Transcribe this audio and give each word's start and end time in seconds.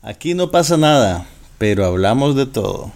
Aquí 0.00 0.34
no 0.34 0.50
pasa 0.52 0.76
nada, 0.76 1.26
pero 1.58 1.84
hablamos 1.84 2.36
de 2.36 2.46
todo. 2.46 2.92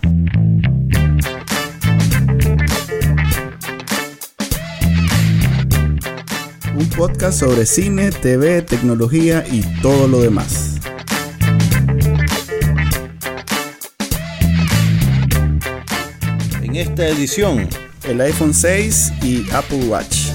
Un 6.75 6.88
podcast 6.96 7.41
sobre 7.41 7.67
cine, 7.67 8.11
TV, 8.11 8.62
tecnología 8.62 9.45
y 9.50 9.62
todo 9.82 10.07
lo 10.07 10.20
demás. 10.20 10.77
En 16.62 16.77
esta 16.77 17.09
edición, 17.09 17.69
El 18.05 18.21
iPhone 18.21 18.55
6 18.55 19.12
y 19.23 19.50
Apple 19.50 19.87
Watch. 19.87 20.29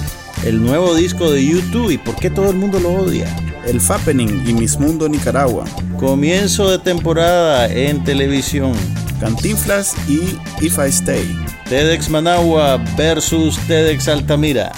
el 0.44 0.62
nuevo 0.62 0.94
disco 0.94 1.32
de 1.32 1.44
YouTube 1.44 1.90
y 1.90 1.98
por 1.98 2.14
qué 2.16 2.30
todo 2.30 2.50
el 2.50 2.56
mundo 2.56 2.78
lo 2.78 2.90
odia. 2.92 3.26
El 3.68 3.82
Fappening 3.82 4.48
y 4.48 4.54
Miss 4.54 4.78
Mundo 4.78 5.08
Nicaragua. 5.10 5.64
Comienzo 5.98 6.70
de 6.70 6.78
temporada 6.78 7.66
en 7.66 8.02
televisión. 8.02 8.72
Cantinflas 9.20 9.94
y 10.08 10.38
If 10.64 10.78
I 10.78 10.88
Stay. 10.88 11.36
TEDx 11.68 12.08
Managua 12.08 12.82
versus 12.96 13.58
TEDx 13.66 14.08
Altamira. 14.08 14.72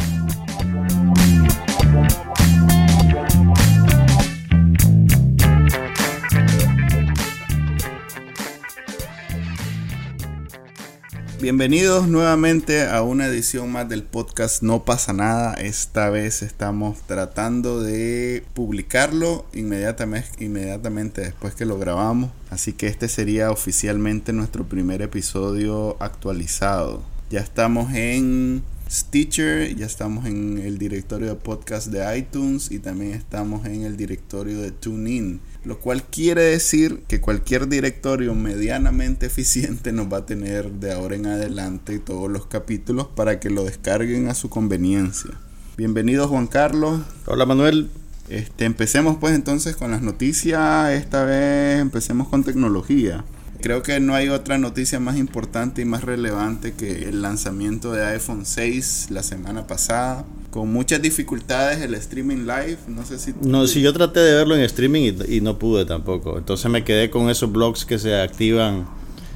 Bienvenidos 11.40 12.06
nuevamente 12.06 12.86
a 12.86 13.00
una 13.00 13.26
edición 13.26 13.72
más 13.72 13.88
del 13.88 14.02
podcast 14.02 14.62
No 14.62 14.84
pasa 14.84 15.14
nada. 15.14 15.54
Esta 15.54 16.10
vez 16.10 16.42
estamos 16.42 17.00
tratando 17.06 17.80
de 17.82 18.44
publicarlo 18.52 19.46
inmediatamente, 19.54 20.44
inmediatamente 20.44 21.22
después 21.22 21.54
que 21.54 21.64
lo 21.64 21.78
grabamos. 21.78 22.30
Así 22.50 22.74
que 22.74 22.88
este 22.88 23.08
sería 23.08 23.50
oficialmente 23.50 24.34
nuestro 24.34 24.68
primer 24.68 25.00
episodio 25.00 25.96
actualizado. 25.98 27.02
Ya 27.30 27.40
estamos 27.40 27.94
en 27.94 28.62
Stitcher, 28.90 29.74
ya 29.74 29.86
estamos 29.86 30.26
en 30.26 30.58
el 30.58 30.76
directorio 30.76 31.28
de 31.28 31.36
podcast 31.36 31.86
de 31.86 32.18
iTunes 32.18 32.70
y 32.70 32.80
también 32.80 33.14
estamos 33.14 33.64
en 33.64 33.84
el 33.84 33.96
directorio 33.96 34.60
de 34.60 34.72
TuneIn. 34.72 35.40
Lo 35.62 35.78
cual 35.78 36.04
quiere 36.04 36.42
decir 36.42 37.02
que 37.06 37.20
cualquier 37.20 37.68
directorio 37.68 38.34
medianamente 38.34 39.26
eficiente 39.26 39.92
nos 39.92 40.12
va 40.12 40.18
a 40.18 40.26
tener 40.26 40.70
de 40.72 40.92
ahora 40.92 41.16
en 41.16 41.26
adelante 41.26 41.98
todos 41.98 42.30
los 42.30 42.46
capítulos 42.46 43.06
para 43.14 43.40
que 43.40 43.50
lo 43.50 43.64
descarguen 43.64 44.28
a 44.28 44.34
su 44.34 44.48
conveniencia. 44.48 45.32
Bienvenido 45.76 46.28
Juan 46.28 46.46
Carlos. 46.46 47.00
Hola 47.26 47.44
Manuel. 47.46 47.90
Este, 48.28 48.64
empecemos 48.64 49.16
pues 49.18 49.34
entonces 49.34 49.76
con 49.76 49.90
las 49.90 50.02
noticias. 50.02 50.92
Esta 50.92 51.24
vez 51.24 51.80
empecemos 51.80 52.28
con 52.28 52.44
tecnología. 52.44 53.24
Creo 53.60 53.82
que 53.82 54.00
no 54.00 54.14
hay 54.14 54.28
otra 54.28 54.58
noticia 54.58 54.98
más 55.00 55.16
importante 55.16 55.82
y 55.82 55.84
más 55.84 56.02
relevante 56.04 56.72
que 56.72 57.08
el 57.08 57.22
lanzamiento 57.22 57.92
de 57.92 58.04
iPhone 58.04 58.44
6 58.46 59.08
la 59.10 59.22
semana 59.22 59.66
pasada. 59.66 60.24
Con 60.50 60.72
muchas 60.72 61.00
dificultades 61.00 61.80
el 61.80 61.94
streaming 61.94 62.38
live. 62.46 62.78
No 62.88 63.04
sé 63.06 63.18
si... 63.18 63.32
No, 63.42 63.66
si 63.66 63.82
yo 63.82 63.92
traté 63.92 64.20
de 64.20 64.34
verlo 64.34 64.56
en 64.56 64.62
streaming 64.62 65.12
y, 65.28 65.36
y 65.36 65.40
no 65.40 65.58
pude 65.58 65.84
tampoco. 65.84 66.38
Entonces 66.38 66.70
me 66.70 66.82
quedé 66.84 67.10
con 67.10 67.30
esos 67.30 67.52
blogs 67.52 67.84
que 67.84 67.98
se 67.98 68.20
activan 68.20 68.86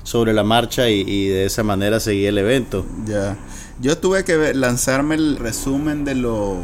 sobre 0.02 0.32
la 0.32 0.42
marcha 0.42 0.88
y, 0.90 1.00
y 1.06 1.28
de 1.28 1.44
esa 1.46 1.62
manera 1.62 2.00
seguí 2.00 2.26
el 2.26 2.38
evento. 2.38 2.84
Ya. 3.06 3.36
Yo 3.80 3.96
tuve 3.98 4.24
que 4.24 4.54
lanzarme 4.54 5.14
el 5.14 5.36
resumen 5.36 6.04
de 6.04 6.14
los 6.14 6.56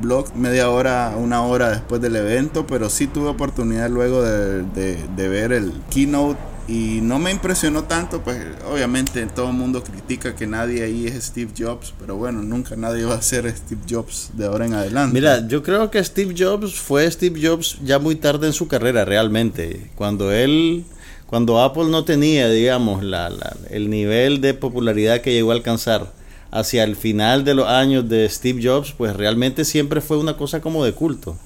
blogs 0.00 0.34
media 0.36 0.68
hora, 0.70 1.14
una 1.18 1.42
hora 1.42 1.70
después 1.70 2.00
del 2.02 2.16
evento, 2.16 2.66
pero 2.66 2.90
sí 2.90 3.06
tuve 3.06 3.28
oportunidad 3.28 3.88
luego 3.88 4.22
de, 4.22 4.62
de- 4.62 4.98
de 5.16 5.28
ver 5.28 5.52
el 5.52 5.72
keynote 5.90 6.38
y 6.68 7.00
no 7.00 7.18
me 7.20 7.30
impresionó 7.30 7.84
tanto, 7.84 8.22
pues 8.22 8.38
obviamente 8.70 9.24
todo 9.26 9.48
el 9.50 9.52
mundo 9.54 9.84
critica 9.84 10.34
que 10.34 10.46
nadie 10.46 10.82
ahí 10.82 11.06
es 11.06 11.26
Steve 11.26 11.50
Jobs, 11.56 11.94
pero 12.00 12.16
bueno, 12.16 12.42
nunca 12.42 12.74
nadie 12.76 13.04
va 13.04 13.14
a 13.14 13.22
ser 13.22 13.48
Steve 13.56 13.82
Jobs 13.88 14.30
de 14.34 14.46
ahora 14.46 14.66
en 14.66 14.74
adelante. 14.74 15.14
Mira, 15.14 15.46
yo 15.46 15.62
creo 15.62 15.90
que 15.90 16.02
Steve 16.02 16.34
Jobs 16.36 16.74
fue 16.74 17.08
Steve 17.10 17.40
Jobs 17.40 17.78
ya 17.84 17.98
muy 18.00 18.16
tarde 18.16 18.48
en 18.48 18.52
su 18.52 18.66
carrera 18.66 19.04
realmente. 19.04 19.90
Cuando 19.94 20.32
él, 20.32 20.84
cuando 21.26 21.60
Apple 21.60 21.84
no 21.86 22.04
tenía, 22.04 22.48
digamos, 22.48 23.04
la, 23.04 23.30
la- 23.30 23.56
el 23.70 23.88
nivel 23.88 24.40
de 24.40 24.54
popularidad 24.54 25.20
que 25.20 25.32
llegó 25.32 25.52
a 25.52 25.54
alcanzar 25.54 26.12
hacia 26.50 26.82
el 26.84 26.96
final 26.96 27.44
de 27.44 27.54
los 27.54 27.68
años 27.68 28.08
de 28.08 28.28
Steve 28.28 28.60
Jobs, 28.62 28.92
pues 28.96 29.14
realmente 29.14 29.64
siempre 29.64 30.00
fue 30.00 30.16
una 30.18 30.36
cosa 30.36 30.60
como 30.60 30.84
de 30.84 30.92
culto. 30.92 31.36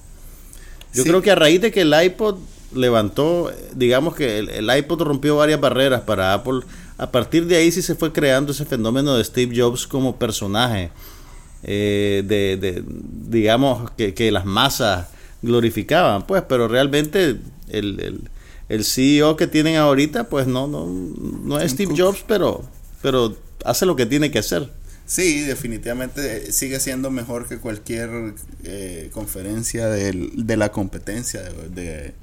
Yo 0.95 1.03
Sí. 1.03 1.09
creo 1.09 1.21
que 1.23 1.31
a 1.31 1.35
raíz 1.35 1.61
de 1.61 1.71
que 1.71 1.83
el 1.83 1.95
iPod 2.05 2.37
levantó, 2.75 3.53
digamos 3.75 4.15
que 4.15 4.39
el, 4.39 4.49
el 4.51 4.77
iPod 4.79 5.03
rompió 5.03 5.37
varias 5.37 5.61
barreras 5.61 6.03
para 6.03 6.35
Apple, 6.35 6.61
a 6.99 7.11
partir 7.11 7.47
de 7.47 7.57
ahí 7.57 7.73
sí 7.73 7.83
se 7.83 7.95
fue 7.95 8.13
creando 8.13 8.53
ese 8.53 8.65
fenómeno 8.65 9.17
de 9.17 9.25
Steve 9.25 9.55
Jobs 9.59 9.87
como 9.87 10.17
personaje, 10.17 10.91
eh, 11.63 12.23
de, 12.27 12.57
de- 12.57 12.85
digamos, 12.87 13.91
que, 13.93 14.15
que 14.15 14.31
las 14.31 14.45
masas 14.45 15.09
glorificaban, 15.43 16.27
pues, 16.27 16.43
pero 16.49 16.69
realmente 16.69 17.37
el, 17.69 18.01
el, 18.01 18.21
el 18.69 18.85
CEO 18.85 19.37
que 19.37 19.47
tienen 19.47 19.77
ahorita, 19.77 20.29
pues 20.29 20.47
no, 20.47 20.67
no, 20.67 20.87
no 20.87 21.59
es 21.61 21.73
Steve. 21.73 21.95
Jobs, 21.97 22.25
pero, 22.27 22.63
pero 23.03 23.37
hace 23.65 23.87
lo 23.87 23.97
que 23.97 24.07
tiene 24.07 24.31
que 24.31 24.39
hacer. 24.39 24.71
Sí, 25.07 25.41
definitivamente 25.41 26.49
eh, 26.49 26.53
sigue 26.53 26.79
siendo 26.79 27.11
mejor 27.11 27.49
que 27.49 27.59
cualquier 27.59 28.35
eh, 28.63 29.11
conferencia 29.13 29.89
del- 29.89 30.47
de, 30.47 30.57
la 30.57 30.71
competencia, 30.71 31.43
de, 31.43 31.69
de- 31.69 32.15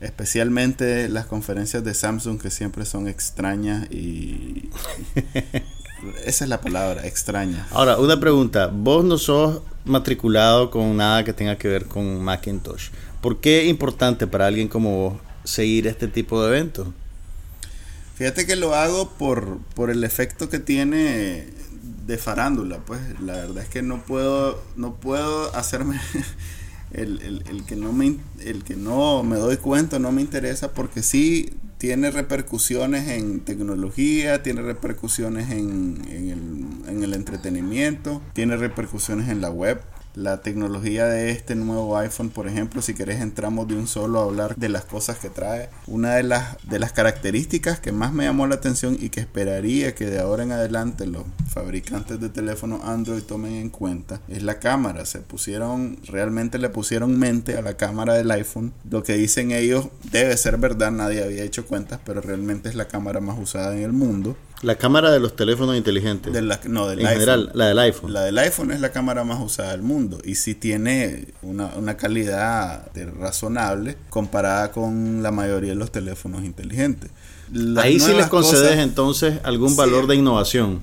especialmente 0.00 1.08
las 1.08 1.26
conferencias 1.26 1.84
de 1.84 1.94
Samsung 1.94 2.40
que 2.40 2.50
siempre 2.50 2.84
son 2.84 3.08
extrañas 3.08 3.90
y 3.90 4.70
esa 6.24 6.44
es 6.44 6.48
la 6.48 6.60
palabra, 6.60 7.06
extraña. 7.06 7.66
Ahora, 7.70 7.98
una 7.98 8.18
pregunta. 8.18 8.68
Vos 8.72 9.04
no 9.04 9.18
sos 9.18 9.62
matriculado 9.84 10.70
con 10.70 10.96
nada 10.96 11.24
que 11.24 11.32
tenga 11.32 11.56
que 11.56 11.68
ver 11.68 11.86
con 11.86 12.22
Macintosh. 12.22 12.88
¿Por 13.20 13.40
qué 13.40 13.62
es 13.62 13.68
importante 13.68 14.26
para 14.26 14.46
alguien 14.46 14.68
como 14.68 14.96
vos 14.96 15.20
seguir 15.44 15.86
este 15.86 16.08
tipo 16.08 16.42
de 16.42 16.48
eventos? 16.48 16.88
Fíjate 18.16 18.46
que 18.46 18.56
lo 18.56 18.74
hago 18.74 19.10
por, 19.10 19.58
por 19.74 19.90
el 19.90 20.04
efecto 20.04 20.48
que 20.48 20.58
tiene 20.58 21.48
de 22.06 22.18
farándula, 22.18 22.78
pues 22.78 23.00
la 23.20 23.34
verdad 23.34 23.62
es 23.62 23.68
que 23.68 23.82
no 23.82 24.02
puedo, 24.02 24.62
no 24.76 24.96
puedo 24.96 25.54
hacerme 25.54 26.00
el, 26.92 27.20
el- 27.22 27.44
el 27.48 27.64
que 27.64 27.76
no 27.76 27.92
me 27.92 28.16
el 28.44 28.64
que 28.64 28.76
no 28.76 29.22
me 29.22 29.36
doy 29.36 29.56
cuenta, 29.58 29.98
no 29.98 30.12
me 30.12 30.20
interesa 30.22 30.72
porque 30.72 31.02
sí 31.02 31.50
tiene 31.78 32.10
repercusiones 32.10 33.08
en 33.08 33.40
tecnología, 33.40 34.42
tiene 34.42 34.60
repercusiones 34.62 35.50
en, 35.50 36.02
en 36.10 36.28
el, 36.28 36.88
en 36.90 37.02
el 37.04 37.14
entretenimiento, 37.14 38.20
tiene 38.34 38.56
repercusiones 38.56 39.28
en 39.28 39.40
la 39.40 39.50
web. 39.50 39.80
La 40.14 40.42
tecnología 40.42 41.06
de 41.06 41.30
este 41.30 41.54
nuevo 41.54 41.96
iPhone, 41.96 42.30
por 42.30 42.48
ejemplo, 42.48 42.82
si 42.82 42.94
querés 42.94 43.20
entramos 43.20 43.68
de 43.68 43.76
un 43.76 43.86
solo 43.86 44.18
a 44.18 44.24
hablar 44.24 44.56
de 44.56 44.68
las 44.68 44.84
cosas 44.84 45.18
que 45.18 45.30
trae. 45.30 45.70
Una 45.86 46.14
de 46.14 46.24
las, 46.24 46.56
de 46.68 46.80
las 46.80 46.92
características 46.92 47.78
que 47.78 47.92
más 47.92 48.12
me 48.12 48.24
llamó 48.24 48.46
la 48.48 48.56
atención 48.56 48.96
y 49.00 49.10
que 49.10 49.20
esperaría 49.20 49.94
que 49.94 50.06
de 50.06 50.18
ahora 50.18 50.42
en 50.42 50.52
adelante 50.52 51.06
los 51.06 51.22
fabricantes 51.48 52.20
de 52.20 52.28
teléfono 52.28 52.80
Android 52.84 53.22
tomen 53.22 53.54
en 53.54 53.70
cuenta 53.70 54.20
es 54.28 54.42
la 54.42 54.58
cámara. 54.58 55.06
Se 55.06 55.20
pusieron, 55.20 55.98
realmente 56.04 56.58
le 56.58 56.68
pusieron 56.70 57.18
mente 57.18 57.56
a 57.56 57.62
la 57.62 57.76
cámara 57.76 58.14
del 58.14 58.30
iPhone. 58.30 58.72
Lo 58.90 59.02
que 59.02 59.14
dicen 59.14 59.52
ellos 59.52 59.88
debe 60.10 60.36
ser 60.36 60.56
verdad, 60.58 60.90
nadie 60.90 61.22
había 61.22 61.44
hecho 61.44 61.66
cuentas, 61.66 62.00
pero 62.04 62.20
realmente 62.20 62.68
es 62.68 62.74
la 62.74 62.88
cámara 62.88 63.20
más 63.20 63.38
usada 63.38 63.76
en 63.76 63.82
el 63.82 63.92
mundo. 63.92 64.36
La 64.62 64.76
cámara 64.76 65.10
de 65.10 65.20
los 65.20 65.34
teléfonos 65.36 65.74
inteligentes. 65.76 66.32
De 66.32 66.42
la- 66.42 66.60
no, 66.66 66.86
del 66.86 67.00
en 67.00 67.06
iPhone. 67.06 67.20
general, 67.20 67.50
la 67.54 67.66
del 67.68 67.78
iPhone. 67.78 68.12
La 68.12 68.20
del 68.22 68.38
iPhone 68.38 68.70
es 68.72 68.80
la 68.80 68.90
cámara 68.92 69.24
más 69.24 69.40
usada 69.40 69.70
del 69.70 69.80
mundo 69.82 70.18
y 70.22 70.34
sí 70.34 70.54
tiene 70.54 71.28
una, 71.40 71.66
una 71.76 71.96
calidad 71.96 72.90
de 72.92 73.06
razonable 73.06 73.96
comparada 74.10 74.70
con 74.70 75.22
la 75.22 75.30
mayoría 75.30 75.70
de 75.70 75.76
los 75.76 75.90
teléfonos 75.90 76.44
inteligentes. 76.44 77.10
Las 77.52 77.84
Ahí 77.84 77.98
sí 77.98 78.12
les 78.12 78.26
concedes 78.26 78.62
cosas, 78.68 78.78
entonces 78.80 79.38
algún 79.44 79.70
Sí. 79.70 79.76
valor 79.76 80.06
de 80.06 80.16
innovación. 80.16 80.82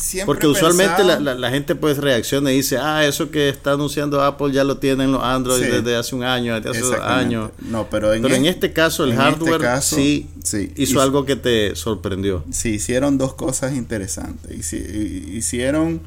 Siempre 0.00 0.26
Porque 0.26 0.46
usualmente 0.46 1.04
la, 1.04 1.20
la- 1.20 1.34
la 1.34 1.50
gente 1.50 1.74
pues 1.74 1.98
reacciona 1.98 2.50
y 2.52 2.56
dice, 2.56 2.78
ah, 2.78 3.04
eso 3.06 3.30
que 3.30 3.48
está 3.48 3.72
anunciando 3.72 4.22
Apple 4.22 4.52
ya 4.52 4.64
lo 4.64 4.78
tienen 4.78 5.12
los 5.12 5.22
Android 5.22 5.62
Sí. 5.62 5.68
desde 5.70 5.96
hace 5.96 6.14
un 6.14 6.24
año, 6.24 6.54
desde 6.54 6.70
hace 6.70 6.80
dos 6.80 7.00
años. 7.00 7.50
No, 7.60 7.88
pero 7.90 8.14
en, 8.14 8.22
Pero 8.22 8.34
en 8.34 8.46
es- 8.46 8.54
este 8.54 8.72
caso 8.72 9.04
el 9.04 9.10
este 9.10 9.22
hardware 9.22 9.60
caso, 9.60 9.96
sí, 9.96 10.28
sí. 10.42 10.72
hizo 10.76 11.00
algo 11.00 11.24
que 11.26 11.36
te 11.36 11.76
sorprendió. 11.76 12.44
Sí, 12.50 12.70
hicieron 12.70 13.18
dos 13.18 13.34
cosas 13.34 13.74
interesantes. 13.74 14.50
Hici- 14.50 14.84
hi- 14.84 15.36
Hicieron 15.36 16.00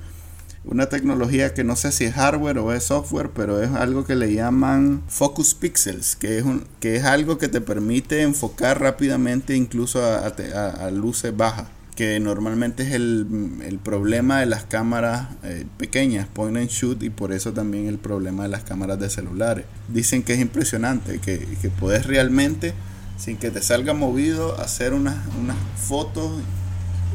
una 0.66 0.88
tecnología 0.88 1.54
que 1.54 1.64
no 1.66 1.76
sé 1.76 1.92
si 1.92 2.06
es 2.06 2.14
hardware 2.14 2.58
o 2.60 2.72
es 2.74 2.86
software, 2.86 3.32
pero 3.36 3.62
es 3.62 3.70
algo 3.72 4.06
que 4.06 4.16
le 4.16 4.34
llaman 4.34 5.04
Focus 5.10 5.54
Pixels, 5.56 6.16
que 6.16 6.38
es, 6.38 6.46
un, 6.46 6.66
que 6.80 6.96
es 6.96 7.04
algo 7.04 7.38
que 7.38 7.50
te 7.50 7.60
permite 7.62 8.22
enfocar 8.22 8.80
rápidamente 8.82 9.56
incluso 9.58 10.02
a, 10.02 10.28
a- 10.28 10.70
a 10.86 10.90
luces 10.92 11.36
bajas. 11.36 11.68
Que 11.94 12.20
normalmente 12.20 12.84
es 12.84 12.92
el, 12.94 13.28
el 13.66 13.78
problema 13.80 14.40
de 14.40 14.46
las 14.46 14.64
cámaras 14.64 15.30
eh, 15.44 15.66
pequeñas, 15.78 16.28
point 16.28 16.58
and 16.58 16.70
shoot, 16.70 17.02
y 17.04 17.10
por 17.10 17.32
eso 17.32 17.54
también 17.54 17.88
el 17.88 17.98
problema 17.98 18.44
de 18.44 18.50
las 18.50 18.64
cámaras 18.64 19.00
de 19.00 19.10
celulares. 19.10 19.66
Dicen 19.90 20.24
que 20.24 20.34
es 20.34 20.40
impresionante, 20.40 21.20
que, 21.20 21.40
que 21.62 21.70
puedes 21.70 22.06
realmente, 22.06 22.74
sin 23.18 23.38
que 23.38 23.52
te 23.52 23.62
salga 23.62 23.94
movido, 23.94 24.60
hacer 24.60 24.94
unas, 24.94 25.16
unas 25.40 25.58
fotos 25.78 26.32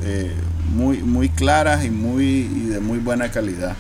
eh, 0.04 0.32
muy, 0.70 0.98
muy 0.98 1.28
claras 1.28 1.84
y, 1.84 1.90
muy, 1.90 2.24
y 2.24 2.66
de 2.68 2.80
muy 2.80 2.98
buena 2.98 3.30
calidad. 3.30 3.76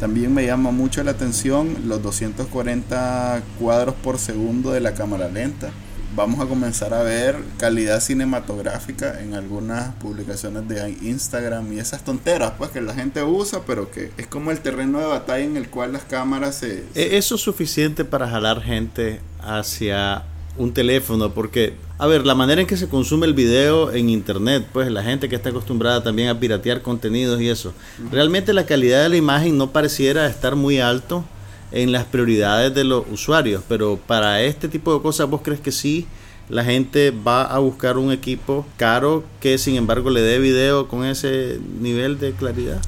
También 0.00 0.32
me 0.32 0.46
llama 0.46 0.70
mucho 0.70 1.02
la 1.04 1.10
atención 1.10 1.76
los 1.86 2.02
240 2.02 3.42
cuadros 3.58 3.94
por 3.96 4.18
segundo 4.18 4.72
de 4.72 4.80
la 4.80 4.94
cámara 4.94 5.28
lenta 5.28 5.70
vamos 6.20 6.40
a 6.40 6.46
comenzar 6.46 6.92
a 6.92 7.02
ver 7.02 7.36
calidad 7.56 7.98
cinematográfica 8.00 9.22
en 9.22 9.32
algunas 9.32 9.94
publicaciones 9.94 10.68
de 10.68 10.98
Instagram 11.00 11.72
y 11.72 11.78
esas 11.78 12.04
tonteras 12.04 12.52
pues 12.58 12.70
que 12.70 12.82
la 12.82 12.92
gente 12.92 13.22
usa 13.22 13.62
pero 13.66 13.90
que 13.90 14.10
es 14.18 14.26
como 14.26 14.50
el 14.50 14.60
terreno 14.60 15.00
de 15.00 15.06
batalla 15.06 15.42
en 15.42 15.56
el 15.56 15.70
cual 15.70 15.94
las 15.94 16.02
cámaras 16.02 16.56
se... 16.56 16.84
E-, 16.94 17.16
eso 17.16 17.36
es 17.36 17.40
suficiente 17.40 18.04
para 18.04 18.28
jalar 18.28 18.60
gente 18.60 19.20
hacia 19.40 20.24
un 20.58 20.74
teléfono 20.74 21.32
porque 21.32 21.72
a 21.96 22.06
ver 22.06 22.26
la 22.26 22.34
manera 22.34 22.60
en 22.60 22.66
que 22.66 22.76
se 22.76 22.88
consume 22.88 23.26
el 23.26 23.32
video 23.32 23.90
en 23.90 24.10
internet 24.10 24.66
pues 24.74 24.90
la 24.90 25.02
gente 25.02 25.30
que 25.30 25.36
está 25.36 25.48
acostumbrada 25.48 26.02
también 26.02 26.28
a 26.28 26.38
piratear 26.38 26.82
contenidos 26.82 27.40
y 27.40 27.48
eso 27.48 27.72
realmente 28.12 28.52
la 28.52 28.66
calidad 28.66 29.04
de 29.04 29.08
la 29.08 29.16
imagen 29.16 29.56
no 29.56 29.70
pareciera 29.70 30.26
estar 30.26 30.54
muy 30.54 30.80
alto 30.80 31.24
en 31.72 31.92
las 31.92 32.04
prioridades 32.04 32.74
de 32.74 32.84
los 32.84 33.04
usuarios, 33.10 33.62
pero 33.68 33.96
para 33.96 34.42
este 34.42 34.68
tipo 34.68 34.94
de 34.94 35.02
cosas 35.02 35.28
vos 35.28 35.40
crees 35.42 35.60
que 35.60 35.72
sí 35.72 36.06
la 36.50 36.64
gente 36.64 37.12
va 37.12 37.44
a 37.44 37.60
buscar 37.60 37.96
un 37.96 38.10
equipo 38.10 38.66
caro 38.76 39.22
que 39.40 39.56
sin 39.56 39.76
embargo 39.76 40.10
le 40.10 40.20
dé 40.20 40.40
video 40.40 40.88
con 40.88 41.04
ese 41.04 41.60
nivel 41.80 42.18
de 42.18 42.32
claridad. 42.32 42.80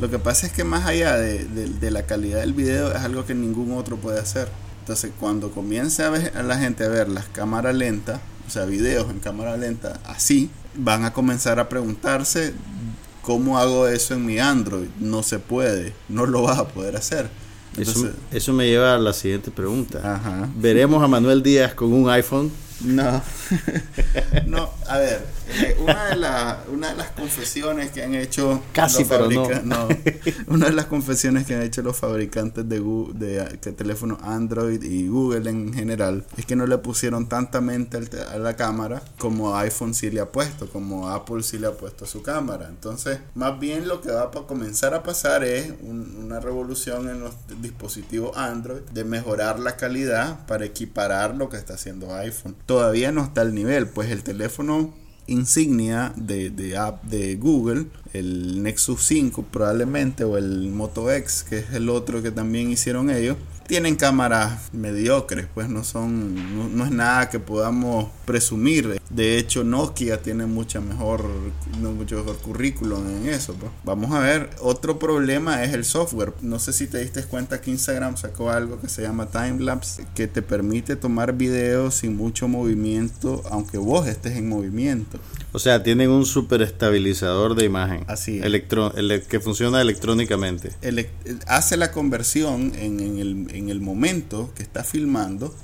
Lo 0.00 0.10
que 0.10 0.18
pasa 0.18 0.48
es 0.48 0.52
que 0.52 0.64
más 0.64 0.86
allá 0.86 1.16
de, 1.16 1.90
la 1.90 2.04
calidad 2.04 2.40
del 2.40 2.52
video 2.52 2.90
es 2.90 2.98
algo 2.98 3.24
que 3.24 3.34
ningún 3.34 3.72
otro 3.78 3.96
puede 3.96 4.18
hacer. 4.18 4.48
Entonces 4.80 5.12
cuando 5.20 5.52
comience 5.52 6.02
a, 6.02 6.10
ver, 6.10 6.32
la 6.44 6.58
gente 6.58 6.84
a 6.84 6.88
ver 6.88 7.08
las 7.08 7.26
cámaras 7.26 7.76
lentas, 7.76 8.20
o 8.46 8.50
sea, 8.50 8.64
videos 8.64 9.08
en 9.08 9.20
cámara 9.20 9.56
lenta 9.56 10.00
así, 10.04 10.50
van 10.74 11.04
a 11.04 11.12
comenzar 11.12 11.60
a 11.60 11.68
preguntarse 11.68 12.54
cómo 13.22 13.58
hago 13.58 13.86
eso 13.86 14.14
en 14.14 14.26
mi 14.26 14.40
Android. 14.40 14.88
No 14.98 15.22
se 15.22 15.38
puede, 15.38 15.94
no 16.08 16.26
lo 16.26 16.42
vas 16.42 16.58
a 16.58 16.66
poder 16.66 16.96
hacer 16.96 17.30
eso, 17.78 18.52
me 18.52 18.66
lleva 18.66 18.94
a 18.94 18.98
la 18.98 19.12
siguiente 19.12 19.50
pregunta. 19.50 20.48
¿Veremos 20.56 21.02
a 21.02 21.08
Manuel 21.08 21.42
Díaz 21.42 21.74
con 21.74 21.92
un 21.92 22.08
iPhone? 22.10 22.50
No. 22.80 23.22
no, 24.46 24.70
a 24.86 24.98
ver, 24.98 25.24
eh, 25.48 25.76
una, 25.80 26.08
de 26.10 26.70
una 26.70 26.90
de 26.90 26.96
las 26.96 27.10
confesiones 27.12 27.90
que 27.90 28.02
han 28.02 28.14
hecho 28.14 28.62
Casi, 28.72 29.04
pero 29.04 29.28
no. 29.62 29.88
Una 30.48 30.66
de 30.66 30.72
las 30.72 30.86
confesiones 30.86 31.46
que 31.46 31.54
han 31.54 31.62
hecho 31.62 31.82
los 31.82 31.96
fabricantes 31.96 32.68
de, 32.68 32.80
de, 33.14 33.72
teléfonos 33.72 34.18
Android 34.22 34.82
y 34.82 35.08
Google 35.08 35.48
en 35.48 35.72
general 35.72 36.24
es 36.36 36.44
que 36.44 36.54
no 36.54 36.66
le 36.66 36.76
pusieron 36.78 37.28
tanta 37.28 37.60
mente 37.60 37.98
a 38.30 38.38
la 38.38 38.56
cámara 38.56 39.02
como 39.18 39.56
iPhone 39.56 39.94
sí 39.94 40.10
le 40.10 40.20
ha 40.20 40.30
puesto, 40.30 40.68
como 40.68 41.08
Apple 41.08 41.42
sí 41.42 41.58
le 41.58 41.68
ha 41.68 41.72
puesto 41.72 42.04
a 42.04 42.08
su 42.08 42.22
cámara. 42.22 42.68
Entonces, 42.68 43.20
más 43.34 43.58
bien 43.58 43.88
lo 43.88 44.00
que 44.02 44.10
va 44.10 44.24
a 44.24 44.30
comenzar 44.30 44.94
a 44.94 45.02
pasar 45.02 45.44
es 45.44 45.72
una 45.82 46.40
revolución 46.40 47.08
en 47.08 47.20
los 47.20 47.34
dispositivos 47.62 48.36
Android 48.36 48.82
de 48.92 49.04
mejorar 49.04 49.58
la 49.58 49.76
calidad 49.76 50.46
para 50.46 50.66
equiparar 50.66 51.34
lo 51.34 51.48
que 51.48 51.56
está 51.56 51.74
haciendo 51.74 52.14
iPhone 52.14 52.54
todavía 52.66 53.12
no 53.12 53.22
está 53.22 53.40
al 53.40 53.54
nivel, 53.54 53.86
pues 53.88 54.10
el 54.10 54.22
teléfono 54.22 54.92
insignia 55.28 56.12
de, 56.16 56.50
de, 56.50 56.76
app 56.76 57.02
de 57.04 57.36
Google, 57.36 57.86
el 58.12 58.62
Nexus 58.62 59.02
5 59.04 59.46
probablemente, 59.50 60.24
o 60.24 60.36
el 60.36 60.68
Moto 60.68 61.10
X, 61.10 61.44
que 61.48 61.58
es 61.60 61.72
el 61.72 61.88
otro 61.88 62.22
que 62.22 62.30
también 62.30 62.70
hicieron 62.70 63.10
ellos, 63.10 63.36
tienen 63.66 63.96
cámaras 63.96 64.72
mediocres, 64.72 65.46
pues 65.54 65.68
no 65.68 65.84
son, 65.84 66.76
no, 66.76 66.84
es 66.84 66.90
nada 66.90 67.28
que 67.30 67.38
podamos 67.38 68.10
presumir. 68.24 69.00
De 69.10 69.38
hecho, 69.38 69.64
Nokia 69.64 70.22
tiene 70.22 70.46
mucha 70.46 70.80
mejor, 70.80 71.24
mucho 71.80 72.16
mejor 72.16 72.36
currículum 72.38 73.06
en 73.08 73.28
eso. 73.28 73.54
Pues. 73.54 73.70
Vamos 73.84 74.12
a 74.12 74.20
ver, 74.20 74.50
otro 74.60 74.98
problema 74.98 75.62
es 75.64 75.72
el 75.72 75.84
software. 75.84 76.32
No 76.42 76.58
sé 76.58 76.72
si 76.72 76.86
te 76.86 76.98
diste 76.98 77.22
cuenta 77.24 77.60
que 77.60 77.70
Instagram 77.70 78.16
sacó 78.16 78.50
algo 78.50 78.80
que 78.80 78.88
se 78.88 79.02
llama 79.02 79.26
Timelapse, 79.26 80.06
que 80.14 80.26
te 80.26 80.42
permite 80.42 80.96
tomar 80.96 81.32
videos 81.32 81.96
sin 81.96 82.16
mucho 82.16 82.48
movimiento, 82.48 83.42
aunque 83.50 83.78
vos 83.78 84.06
estés 84.06 84.36
en 84.36 84.48
movimiento. 84.48 85.18
O 85.52 85.58
sea, 85.58 85.82
tienen 85.82 86.10
un 86.10 86.26
super 86.26 86.60
estabilizador 86.60 87.54
de 87.54 87.64
imagen. 87.64 88.04
Así 88.08 88.40
Electro, 88.42 88.94
el, 88.94 89.22
que 89.22 89.40
funciona 89.40 89.80
electrónicamente. 89.80 90.70
hace 91.46 91.76
la 91.76 91.92
conversión 91.92 92.72
en, 92.76 93.00
el, 93.00 93.55
en 93.58 93.70
el 93.70 93.80
momento 93.80 94.52
que 94.54 94.62
está 94.62 94.84
filmando 94.84 95.54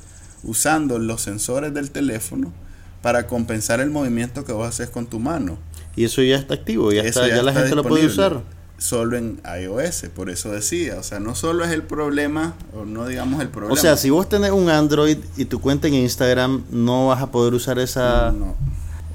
usando 0.42 0.98
los 0.98 1.22
sensores 1.22 1.72
del 1.72 1.90
teléfono 1.90 2.52
para 3.00 3.26
compensar 3.26 3.80
el 3.80 3.90
movimiento 3.90 4.44
que 4.44 4.52
vos 4.52 4.68
haces 4.68 4.90
con 4.90 5.06
tu 5.06 5.18
mano. 5.18 5.58
Y 5.96 6.04
eso 6.04 6.22
ya 6.22 6.36
está 6.36 6.54
activo, 6.54 6.92
ya, 6.92 7.02
está, 7.02 7.28
ya, 7.28 7.42
la 7.42 7.52
gente 7.52 7.74
lo 7.74 7.84
puede 7.84 8.06
usar. 8.06 8.42
Solo 8.78 9.16
en 9.16 9.40
iOS, 9.62 10.06
por 10.14 10.28
eso 10.28 10.50
decía, 10.50 10.96
o 10.98 11.04
sea, 11.04 11.20
no 11.20 11.36
solo 11.36 11.64
es 11.64 11.70
el 11.70 11.84
problema, 11.84 12.56
o 12.74 12.84
no 12.84 13.06
digamos 13.06 13.40
el 13.40 13.48
problema. 13.48 13.74
O 13.74 13.76
sea, 13.76 13.96
si 13.96 14.10
vos 14.10 14.28
tenés 14.28 14.50
un 14.50 14.70
Android 14.70 15.18
y 15.36 15.44
tu 15.44 15.60
cuenta 15.60 15.86
en 15.86 15.94
Instagram, 15.94 16.64
no 16.70 17.08
vas 17.08 17.22
a 17.22 17.30
poder 17.30 17.54
usar 17.54 17.78
esa... 17.78 18.32
no. 18.32 18.56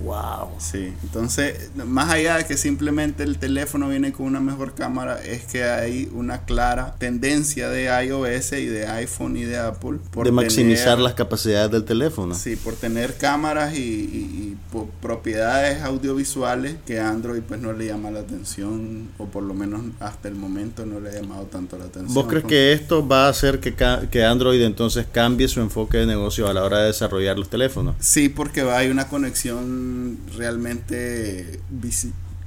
Wow. 0.04 0.50
Sí, 0.60 0.94
entonces, 1.04 1.72
más 1.76 2.10
allá 2.10 2.38
de 2.38 2.46
que 2.46 2.58
simplemente 2.58 3.24
el 3.24 3.38
teléfono 3.38 3.90
viene 3.90 4.12
con 4.12 4.28
una 4.28 4.40
mejor 4.40 4.74
cámara, 4.74 5.22
es 5.24 5.44
que 5.46 5.64
hay 5.64 6.10
una 6.14 6.46
clara 6.46 6.96
tendencia 6.98 7.70
de 7.70 7.86
iOS 8.06 8.54
y 8.54 8.66
de 8.66 8.88
iPhone 8.88 9.38
y 9.38 9.44
de 9.44 9.58
Apple 9.58 10.00
por 10.12 10.26
de 10.26 10.32
maximizar 10.32 11.00
las 11.00 11.14
capacidades 11.14 11.72
del 11.72 11.84
teléfono. 11.84 12.36
Sí, 12.36 12.56
por 12.56 12.76
tener 12.76 13.18
cámaras 13.18 13.76
y, 13.76 14.27
propiedades 15.02 15.82
audiovisuales 15.82 16.76
que 16.86 17.00
Android 17.00 17.42
pues 17.42 17.62
no 17.62 17.74
le 17.74 17.88
llama 17.88 18.12
la 18.12 18.20
atención 18.20 19.10
o 19.18 19.26
por 19.26 19.44
lo 19.44 19.54
menos 19.54 19.82
hasta 20.00 20.28
el 20.28 20.36
momento 20.36 20.86
no 20.86 21.00
le 21.00 21.10
ha 21.10 21.22
llamado 21.22 21.44
tanto 21.44 21.78
la 21.78 21.86
atención. 21.86 22.14
¿Vos 22.14 22.28
crees 22.28 22.46
que 22.46 22.74
esto 22.74 23.08
va 23.08 23.28
a 23.28 23.30
hacer 23.30 23.60
que, 23.60 23.76
que 24.12 24.26
Android 24.26 24.62
entonces 24.62 25.06
cambie 25.12 25.48
su 25.48 25.62
enfoque 25.62 25.98
de 25.98 26.06
negocio 26.06 26.48
a 26.48 26.54
la 26.54 26.64
hora 26.64 26.80
de 26.80 26.88
desarrollar 26.88 27.38
los 27.38 27.50
teléfonos? 27.50 27.96
Sí, 28.00 28.30
porque 28.30 28.62
hay 28.62 28.90
una 28.90 29.08
conexión 29.08 30.18
realmente 30.36 31.60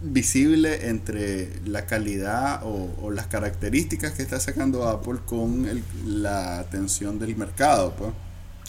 visible 0.02 0.88
entre 0.88 1.48
la 1.66 1.86
calidad 1.86 2.62
o, 2.64 3.10
las 3.10 3.26
características 3.26 4.12
que 4.12 4.22
está 4.22 4.38
sacando 4.38 4.88
Apple 4.88 5.18
con 5.26 5.66
la 6.06 6.60
atención 6.60 7.18
del 7.18 7.36
mercado. 7.36 7.94
Pues. 7.98 8.10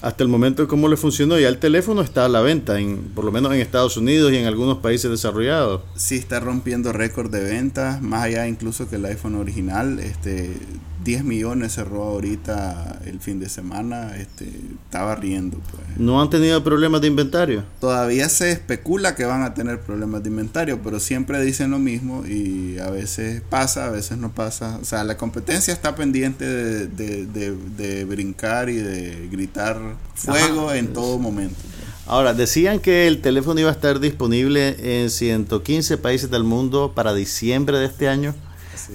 Hasta 0.02 0.24
el 0.24 0.30
momento, 0.30 0.68
¿cómo 0.68 0.88
le 0.88 0.98
funcionó? 0.98 1.38
Ya 1.38 1.48
el 1.48 1.60
teléfono 1.60 2.02
está 2.02 2.26
a 2.26 2.30
la 2.30 2.42
venta, 2.42 2.80
en, 2.80 2.98
por 3.14 3.24
lo 3.24 3.32
menos 3.32 3.54
en 3.54 3.60
Estados 3.60 3.98
Unidos 3.98 4.32
y 4.32 4.38
en 4.38 4.48
algunos 4.48 4.80
países 4.80 5.12
desarrollados. 5.12 5.82
Sí, 5.96 6.16
está 6.16 6.40
rompiendo 6.40 6.92
récord 6.92 7.30
de 7.32 7.42
ventas, 7.42 8.02
más 8.02 8.24
allá 8.24 8.48
incluso 8.48 8.90
que 8.90 8.96
el 8.96 9.06
iPhone 9.06 9.36
original. 9.36 10.00
Este, 10.00 10.56
10 11.04 11.24
millones 11.24 11.74
cerró 11.74 12.04
ahorita 12.04 13.00
el 13.06 13.20
fin 13.20 13.40
de 13.40 13.50
semana, 13.50 14.16
este, 14.18 14.52
estaba 14.86 15.16
riendo. 15.16 15.58
Pues. 15.58 15.98
¿No 15.98 16.22
han 16.22 16.30
tenido 16.30 16.64
problemas 16.64 17.02
de 17.02 17.08
inventario? 17.08 17.64
Todavía 17.80 18.30
se 18.30 18.52
especula 18.52 19.16
que 19.16 19.26
van 19.26 19.42
a 19.44 19.54
tener 19.54 19.80
problemas 19.82 20.24
de 20.24 20.30
inventario, 20.30 20.82
pero 20.84 21.00
siempre 21.00 21.42
dicen 21.44 21.72
lo 21.72 21.80
mismo 21.80 22.26
y 22.26 22.78
a 22.80 22.90
veces 22.90 23.42
pasa, 23.50 23.88
a 23.88 23.90
veces 23.90 24.18
no 24.18 24.32
pasa. 24.32 24.78
O 24.82 24.86
sea, 24.86 25.04
la 25.04 25.18
competencia 25.18 25.74
está 25.74 25.96
pendiente 25.96 26.46
de, 26.46 26.88
de, 26.88 28.06
brincar 28.06 28.70
y 28.70 28.76
de 28.76 29.30
gritar 29.32 29.80
fuego 30.16 30.74
en 30.74 30.94
todo 30.94 31.18
momento. 31.18 31.56
Ahora, 32.08 32.34
decían 32.34 32.80
que 32.80 33.08
el 33.08 33.22
teléfono 33.22 33.60
iba 33.60 33.70
a 33.70 33.74
estar 33.74 34.00
disponible 34.00 35.02
en 35.02 35.10
115 35.10 35.98
países 35.98 36.30
del 36.30 36.44
mundo 36.44 36.92
para 36.94 37.14
diciembre 37.14 37.78
de 37.78 37.86
este 37.86 38.10
año. 38.10 38.36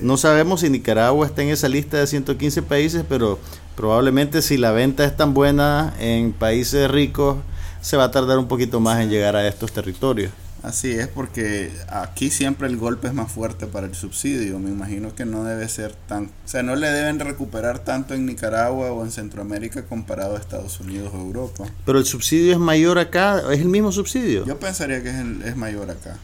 No 0.02 0.16
sabemos 0.16 0.60
si 0.60 0.70
Nicaragua 0.70 1.26
está 1.26 1.42
en 1.42 1.48
esa 1.48 1.68
lista 1.68 1.96
de 1.96 2.06
115 2.06 2.62
países, 2.62 3.04
pero 3.08 3.38
probablemente 3.74 4.42
si 4.42 4.56
la 4.56 4.72
venta 4.72 5.04
es 5.04 5.16
tan 5.16 5.32
buena 5.32 5.94
en 5.98 6.32
países 6.32 6.90
ricos, 6.90 7.38
se 7.80 7.96
va 7.96 8.04
a 8.04 8.10
tardar 8.10 8.38
un 8.38 8.48
poquito 8.48 8.80
más 8.80 9.00
en 9.00 9.10
llegar 9.10 9.36
a 9.36 9.46
estos 9.46 9.72
territorios. 9.72 10.32
Así 10.66 10.90
es, 10.90 11.06
porque 11.06 11.70
aquí 11.88 12.30
siempre 12.30 12.66
el 12.66 12.76
golpe 12.76 13.06
es 13.06 13.14
más 13.14 13.30
fuerte 13.30 13.66
para 13.66 13.86
el 13.86 13.94
subsidio. 13.94 14.58
Me 14.58 14.70
imagino 14.70 15.14
que 15.14 15.24
no 15.24 15.44
debe 15.44 15.68
ser 15.68 15.94
tan... 16.08 16.24
O 16.24 16.48
sea, 16.48 16.62
no 16.62 16.74
le 16.74 16.88
deben 16.88 17.20
recuperar 17.20 17.78
tanto 17.78 18.14
en 18.14 18.26
Nicaragua 18.26 18.90
o 18.90 19.04
en 19.04 19.12
Centroamérica 19.12 19.84
comparado 19.86 20.36
a 20.36 20.40
Estados 20.40 20.80
Unidos 20.80 21.12
o 21.14 21.18
Europa. 21.18 21.64
Pero 21.84 21.98
el 21.98 22.04
subsidio 22.04 22.52
es 22.52 22.58
mayor 22.58 22.98
acá, 22.98 23.42
es 23.52 23.60
el 23.60 23.68
mismo 23.68 23.92
subsidio. 23.92 24.44
Yo 24.44 24.58
pensaría 24.58 25.02
que 25.02 25.10
es, 25.10 25.16
es 25.44 25.56
mayor 25.56 25.90
acá 25.90 26.18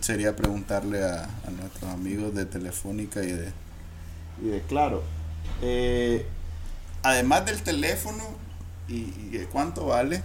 sería 0.00 0.34
preguntarle 0.34 1.04
a, 1.04 1.28
nuestros 1.50 1.90
amigos 1.90 2.34
de 2.34 2.44
Telefónica 2.46 3.22
y 3.22 3.32
de, 3.32 3.52
y 4.42 4.48
de 4.48 4.60
Claro. 4.62 5.02
Eh, 5.62 6.26
además 7.02 7.46
del 7.46 7.62
teléfono 7.62 8.22
y, 8.88 9.10
de 9.30 9.46
cuánto 9.46 9.86
vale, 9.86 10.22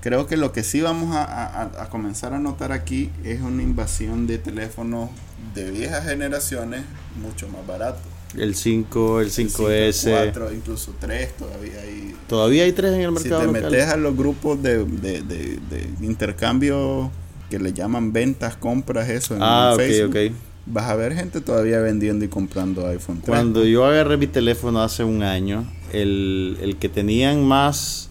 Creo 0.00 0.26
que 0.26 0.36
lo 0.36 0.52
que 0.52 0.62
sí 0.62 0.80
vamos 0.80 1.10
a, 1.12 1.88
comenzar 1.90 2.32
a 2.32 2.38
notar 2.38 2.72
aquí 2.72 3.10
es 3.24 3.40
una 3.40 3.62
invasión 3.62 4.26
de 4.26 4.38
teléfonos 4.38 5.10
de 5.54 5.70
viejas 5.70 6.04
generaciones 6.04 6.82
mucho 7.20 7.48
más 7.48 7.66
baratos. 7.66 8.02
El 8.36 8.54
5, 8.54 9.20
el 9.22 9.30
5S. 9.30 10.10
4, 10.10 10.52
incluso 10.52 10.94
3 11.00 11.36
todavía 11.36 11.80
hay. 11.80 12.14
Todavía 12.28 12.64
hay 12.64 12.72
3 12.72 12.92
en 12.92 13.00
el 13.00 13.12
mercado. 13.12 13.40
Si 13.40 13.46
te 13.46 13.52
metes 13.52 13.88
a 13.88 13.96
los 13.96 14.16
grupos 14.16 14.62
de, 14.62 14.84
de, 14.84 15.22
de, 15.22 15.88
intercambio 16.02 17.10
que 17.48 17.58
le 17.58 17.72
llaman 17.72 18.12
ventas, 18.12 18.56
compras, 18.56 19.08
eso 19.08 19.34
en 19.34 19.40
ah, 19.42 19.72
Facebook, 19.76 20.10
ok, 20.10 20.32
ok 20.32 20.48
vas 20.72 20.90
a 20.90 20.96
ver 20.96 21.14
gente 21.14 21.40
todavía 21.40 21.80
vendiendo 21.80 22.24
y 22.24 22.28
comprando 22.28 22.86
iPhone 22.86 23.20
3. 23.22 23.26
Cuando 23.26 23.64
yo 23.64 23.84
agarré 23.84 24.16
mi 24.16 24.26
teléfono 24.26 24.82
hace 24.82 25.04
un 25.04 25.22
año, 25.22 25.64
el, 25.92 26.58
el 26.60 26.76
que 26.76 26.88
tenían 26.88 27.44
más, 27.44 28.10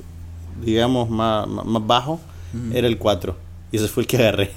digamos, 0.63 1.09
más, 1.09 1.47
más 1.47 1.87
bajo, 1.87 2.19
era 2.73 2.87
el 2.87 2.97
4. 2.97 3.47
Y 3.69 3.77
ese 3.77 3.89
fue 3.89 4.03
el 4.03 4.07
que 4.07 4.17
agarré. 4.17 4.49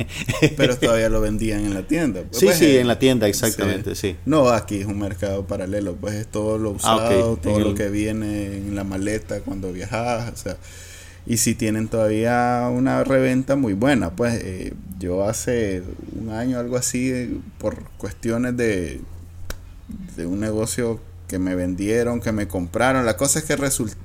Pero 0.57 0.76
todavía 0.78 1.09
lo 1.09 1.21
vendían 1.21 1.64
en 1.64 1.75
la 1.75 1.83
tienda. 1.83 2.23
sí, 2.30 2.47
pues, 2.47 2.59
sí, 2.59 2.66
eh, 2.66 2.80
en 2.80 2.87
la 2.87 2.99
tienda, 2.99 3.26
exactamente, 3.26 3.97
sí. 3.97 4.16
No, 4.25 4.49
aquí 4.50 4.76
es 4.76 4.87
un 4.87 5.00
mercado 5.00 5.45
paralelo, 5.47 5.97
pues 5.97 6.14
es 6.14 6.26
todo 6.28 6.59
lo 6.59 6.71
ah, 6.71 6.97
usado, 6.97 7.37
todo 7.37 7.59
lo 7.59 7.75
que 7.75 7.88
viene 7.88 8.57
en 8.57 8.76
la 8.76 8.85
maleta 8.85 9.40
cuando 9.40 9.73
viajas, 9.73 10.33
o 10.33 10.37
sea 10.37 10.57
y 11.26 11.37
si 11.37 11.54
tienen 11.54 11.88
todavía 11.88 12.69
una 12.73 13.04
reventa 13.04 13.57
muy 13.57 13.75
buena. 13.75 14.11
Pues 14.11 14.35
eh, 14.42 14.75
yo 14.99 15.25
hace 15.25 15.83
un 16.19 16.30
año, 16.30 16.59
algo 16.59 16.76
así, 16.76 17.11
eh, 17.11 17.30
por 17.59 17.85
cuestiones 17.99 18.57
de, 18.57 19.00
de 20.16 20.26
un 20.26 20.40
negocio 20.40 21.00
que 21.30 21.38
me 21.38 21.54
vendieron, 21.54 22.20
que 22.20 22.32
me 22.32 22.49
compraron. 22.49 23.06
La 23.06 23.16
cosa 23.16 23.38
es 23.38 23.44
que 23.44 23.56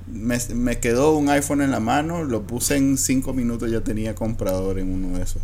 me, 0.06 0.38
me 0.54 0.78
quedó 0.78 1.16
un 1.16 1.28
iPhone 1.28 1.60
en 1.60 1.72
la 1.72 1.80
mano, 1.80 2.22
lo 2.22 2.42
puse 2.42 2.76
en 2.76 2.96
cinco 2.96 3.34
minutos, 3.34 3.68
ya 3.68 3.80
tenía 3.80 4.14
comprador 4.14 4.78
en 4.78 4.92
uno 4.92 5.18
de 5.18 5.24
esos. 5.24 5.42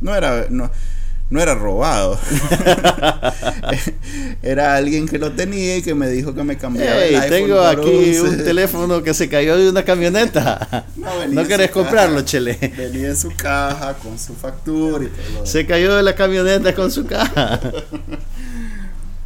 No 0.00 0.16
era, 0.16 0.46
no, 0.48 0.70
no 1.28 1.42
era 1.42 1.54
robado. 1.54 2.18
era 4.42 4.76
alguien 4.76 5.06
que 5.06 5.18
lo 5.18 5.32
tenía 5.32 5.76
y 5.76 5.82
que 5.82 5.94
me 5.94 6.08
dijo 6.08 6.34
que 6.34 6.42
me 6.42 6.56
cambiara 6.56 7.04
el 7.04 7.16
iPhone 7.16 7.30
tengo 7.30 7.60
aquí 7.60 8.18
un, 8.18 8.36
teléfono 8.44 9.02
que 9.02 9.12
se 9.12 9.28
cayó 9.28 9.58
de 9.58 9.68
una 9.68 9.84
camioneta. 9.84 10.86
No, 11.28 11.46
querés 11.46 11.70
comprarlo, 11.70 12.22
Chele. 12.22 12.56
Venía 12.78 13.08
en 13.08 13.16
su 13.16 13.30
caja 13.36 13.92
con 14.02 14.18
su 14.18 14.34
factura 14.34 15.04
y 15.04 15.08
todo. 15.08 15.44
Se 15.44 15.66
cayó 15.66 15.96
de 15.96 16.02
la 16.02 16.14
camioneta 16.14 16.74
con 16.74 16.90
su 16.90 17.04
caja. 17.04 17.60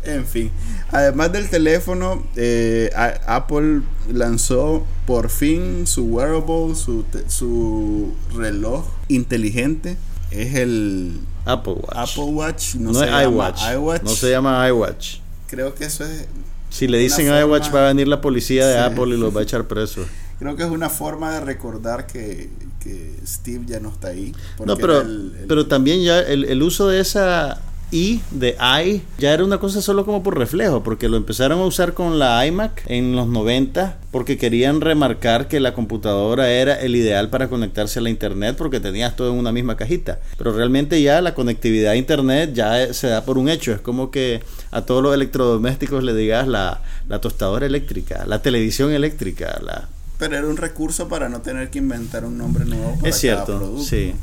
en 0.02 0.26
fin. 0.26 0.50
Además 0.90 1.33
del 1.33 1.50
teléfono, 1.50 2.23
eh, 2.37 2.90
Apple 3.26 3.83
lanzó 4.12 4.87
por 5.07 5.28
fin 5.28 5.87
su 5.87 6.04
wearable, 6.07 6.75
su, 6.75 7.04
su 7.28 8.14
reloj 8.35 8.87
inteligente. 9.09 9.97
Es 10.30 10.54
el 10.54 11.21
Apple 11.45 11.75
Watch. 11.75 12.11
Apple 12.11 12.33
Watch, 12.33 12.75
no, 12.76 13.02
es 13.02 13.11
iWatch. 13.26 14.02
No 14.02 14.11
se 14.11 14.30
llama 14.30 14.66
iWatch. 14.68 15.18
Creo 15.49 15.75
que 15.75 15.85
eso 15.85 16.04
es. 16.04 16.26
Si 16.71 16.87
le 16.87 16.99
dicen 16.99 17.26
iWatch, 17.26 17.75
va 17.75 17.85
a 17.85 17.88
venir 17.88 18.09
la 18.09 18.21
policía 18.21 18.66
de 18.66 18.78
Apple 18.78 19.14
y 19.14 19.18
los 19.18 19.35
va 19.35 19.40
a 19.40 19.42
echar 19.42 19.66
preso. 19.66 20.04
Creo 20.38 20.54
que 20.54 20.62
es 20.62 20.71
una 20.71 20.88
forma 20.88 21.33
de 21.35 21.40
recordar 21.40 22.07
que, 22.07 22.50
que 22.80 23.14
Steve 23.26 23.64
ya 23.66 23.80
no 23.80 23.88
está 23.88 24.09
ahí. 24.09 24.33
No, 24.64 24.76
pero, 24.76 25.02
pero 25.49 25.66
también 25.66 26.02
ya 26.02 26.21
el, 26.21 26.45
el 26.45 26.62
uso 26.62 26.88
de 26.88 27.00
esa 27.00 27.61
y 27.90 28.21
de 28.30 28.57
i 28.83 29.02
ya 29.18 29.33
era 29.33 29.45
una 29.45 29.59
cosa 29.59 29.80
solo 29.80 30.04
como 30.04 30.23
por 30.23 30.37
reflejo, 30.38 30.83
porque 30.83 31.09
lo 31.09 31.16
empezaron 31.16 31.61
a 31.61 31.64
usar 31.64 31.95
con 31.95 32.18
la 32.18 32.47
iMac 32.47 32.85
en 32.87 33.16
los 33.16 33.28
90 33.28 33.99
porque 34.11 34.38
querían 34.38 34.80
remarcar 34.80 35.49
que 35.49 35.61
la 35.61 35.75
computadora 35.75 36.50
era 36.50 36.75
el 36.75 36.97
ideal 36.97 37.30
para 37.30 37.49
conectarse 37.49 37.99
a 37.99 38.02
la 38.02 38.11
internet 38.11 38.57
porque 38.57 38.80
tenías 38.80 39.16
todo 39.16 39.33
en 39.33 39.38
una 39.38 39.52
misma 39.52 39.76
cajita. 39.76 40.18
Pero 40.37 40.52
realmente 40.52 41.00
ya 41.02 41.21
la 41.21 41.35
conectividad 41.35 41.92
a 41.92 41.97
internet 41.97 42.52
ya 42.54 42.92
se 42.92 43.09
da 43.09 43.25
por 43.25 43.38
un 43.38 43.49
hecho, 43.49 43.73
es 43.73 43.80
como 43.80 44.11
que 44.11 44.42
a 44.71 44.83
todos 44.83 45.02
los 45.02 45.14
electrodomésticos 45.14 46.04
le 46.04 46.14
digas 46.14 46.47
la, 46.49 46.83
la 47.09 47.21
tostadora 47.21 47.66
eléctrica, 47.66 48.25
la 48.26 48.42
televisión 48.42 48.92
eléctrica, 48.92 49.61
la 49.62 49.88
pero 50.18 50.37
era 50.37 50.49
un 50.49 50.57
recurso 50.57 51.09
para 51.09 51.28
no 51.28 51.42
tener 51.42 51.71
que 51.71 51.78
inventar 51.78 52.25
un 52.25 52.37
nombre 52.37 52.64
nuevo 52.64 52.97
para 52.97 53.09
es 53.09 53.16
cierto, 53.16 53.78
Sí. 53.78 54.14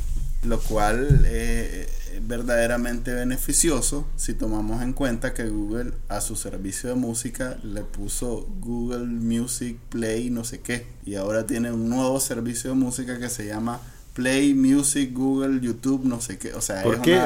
Lo 0.46 0.60
cual 0.60 1.24
eh, 1.26 1.88
verdaderamente 2.22 3.14
beneficioso 3.14 4.06
si 4.16 4.34
tomamos 4.34 4.82
en 4.82 4.94
cuenta 4.94 5.34
que 5.34 5.48
Google 5.50 5.94
a 6.10 6.22
su 6.22 6.36
servicio 6.36 6.90
de 6.90 6.96
música 6.96 7.58
le 7.64 7.82
puso 7.82 8.48
Google 8.60 9.06
Music 9.06 9.78
Play 9.90 10.30
no 10.30 10.44
sé 10.44 10.62
qué 10.62 10.88
y 11.06 11.16
ahora 11.16 11.46
tiene 11.46 11.72
un 11.72 11.90
nuevo 11.90 12.20
servicio 12.20 12.72
de 12.72 12.76
música 12.76 13.20
que 13.20 13.30
se 13.30 13.46
llama 13.48 13.80
Play 14.14 14.54
Music 14.54 15.12
Google 15.14 15.60
YouTube 15.62 16.06
no 16.06 16.22
sé 16.22 16.38
qué 16.38 16.54
o 16.54 16.62
sea 16.62 16.84
¿Por, 16.84 17.02
qué, 17.02 17.22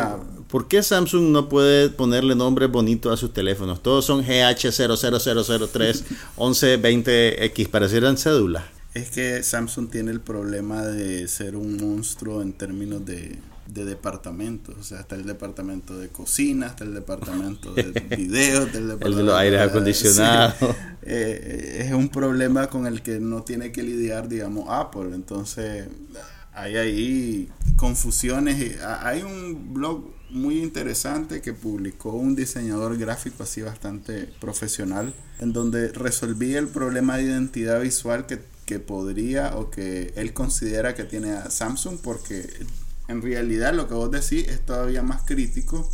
¿por 0.48 0.68
qué 0.68 0.82
Samsung 0.82 1.32
no 1.32 1.50
puede 1.50 1.90
ponerle 1.90 2.36
nombre 2.36 2.68
bonito 2.68 3.12
a 3.12 3.18
sus 3.18 3.34
teléfonos? 3.34 3.84
Todos 3.84 4.06
son 4.06 4.24
GH00003 4.24 6.04
1120X 6.38 7.70
parecieran 7.70 8.18
cédulas 8.18 8.79
es 9.00 9.12
que 9.12 9.44
Samsung 9.44 9.90
tiene 9.90 10.12
el 10.12 10.22
problema 10.22 10.86
de 10.86 11.28
ser 11.28 11.56
un 11.56 11.78
monstruo 11.78 12.42
en 12.42 12.54
términos 12.54 13.06
de 13.06 13.40
de 13.74 13.86
departamentos. 13.86 14.76
O 14.80 14.84
sea, 14.84 15.02
está 15.02 15.16
el 15.16 15.26
departamento 15.26 15.98
de 15.98 16.10
cocina, 16.10 16.68
está 16.68 16.84
el 16.84 16.94
departamento 16.94 17.74
de 17.74 17.84
video, 18.18 18.64
está 18.64 18.78
el 18.80 18.88
departamento 18.88 19.08
el 19.08 19.16
de 19.16 19.24
los 19.24 19.36
aires 19.36 19.62
acondicionados. 19.62 20.56
Eh, 21.12 21.86
es 21.88 21.94
un 21.94 22.10
problema 22.10 22.68
con 22.68 22.86
el 22.86 23.02
que 23.02 23.20
no 23.20 23.42
tiene 23.42 23.72
que 23.72 23.82
lidiar, 23.82 24.28
digamos, 24.28 24.66
Apple. 24.70 25.16
Entonces, 25.16 25.88
hay 26.54 26.76
ahí 26.76 27.50
confusiones. 27.78 28.80
Hay 28.84 29.24
un 29.24 29.74
blog 29.74 30.12
muy 30.30 30.62
interesante 30.62 31.42
que 31.42 31.54
publicó 31.54 32.12
un 32.12 32.36
diseñador 32.36 32.96
gráfico 32.98 33.42
así 33.44 33.64
bastante 33.64 34.30
profesional, 34.40 35.16
en 35.40 35.52
donde 35.52 35.88
resolvía 35.88 36.60
el 36.60 36.68
problema 36.68 37.18
de 37.18 37.24
identidad 37.24 37.82
visual 37.82 38.28
que, 38.28 38.38
que 38.70 38.80
podría 38.80 39.56
o 39.58 39.72
que 39.72 40.14
él 40.16 40.32
considera 40.32 40.94
que 40.94 41.04
tiene 41.04 41.32
a 41.32 41.50
Samsung 41.50 41.98
porque 42.04 42.48
en 43.08 43.24
realidad 43.24 43.74
lo 43.74 43.88
que 43.88 43.96
vos 43.96 44.12
decís 44.12 44.48
es 44.48 44.64
todavía 44.64 45.02
más 45.02 45.24
crítico 45.24 45.90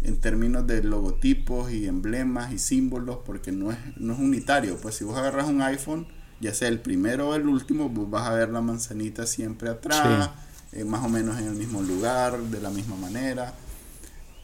en 0.00 0.16
términos 0.16 0.66
de 0.66 0.82
logotipos 0.82 1.70
y 1.70 1.86
emblemas 1.86 2.50
y 2.50 2.58
símbolos 2.58 3.18
porque 3.26 3.52
no 3.52 3.72
es, 3.72 3.78
no 3.98 4.14
es 4.14 4.18
unitario. 4.18 4.78
Pues 4.78 4.94
si 4.94 5.04
vos 5.04 5.18
agarras 5.18 5.48
un 5.48 5.60
iPhone, 5.60 6.06
ya 6.40 6.54
sea 6.54 6.68
el 6.68 6.80
primero 6.80 7.28
o 7.28 7.34
el 7.34 7.46
último, 7.46 7.90
vos 7.90 8.08
vas 8.08 8.26
a 8.26 8.32
ver 8.32 8.48
la 8.48 8.62
manzanita 8.62 9.26
siempre 9.26 9.68
atrás, 9.68 10.30
eh, 10.72 10.82
más 10.82 11.04
o 11.04 11.10
menos 11.10 11.38
en 11.38 11.48
el 11.48 11.54
mismo 11.54 11.82
lugar, 11.82 12.38
de 12.38 12.58
la 12.58 12.70
misma 12.70 12.96
manera. 12.96 13.52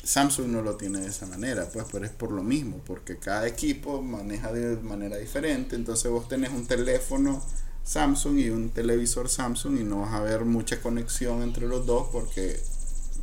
Samsung 0.04 0.48
no 0.48 0.60
lo 0.60 0.76
tiene 0.76 1.00
de 1.00 1.08
esa 1.08 1.24
manera, 1.24 1.66
pues, 1.72 1.86
pero 1.90 2.04
es 2.04 2.10
por 2.10 2.30
lo 2.30 2.42
mismo, 2.42 2.82
porque 2.86 3.16
cada 3.16 3.46
equipo 3.46 4.02
maneja 4.02 4.52
de 4.52 4.76
manera 4.82 5.16
diferente. 5.16 5.76
Entonces 5.76 6.10
vos 6.10 6.28
tenés 6.28 6.50
un 6.50 6.66
teléfono 6.66 7.42
Samsung 7.84 8.38
y 8.38 8.50
un 8.50 8.70
televisor 8.70 9.28
Samsung 9.28 9.80
y 9.80 9.84
no 9.84 10.00
vas 10.00 10.12
a 10.12 10.20
ver 10.20 10.44
mucha 10.44 10.80
conexión 10.80 11.42
entre 11.42 11.66
los 11.66 11.86
dos 11.86 12.08
porque 12.12 12.60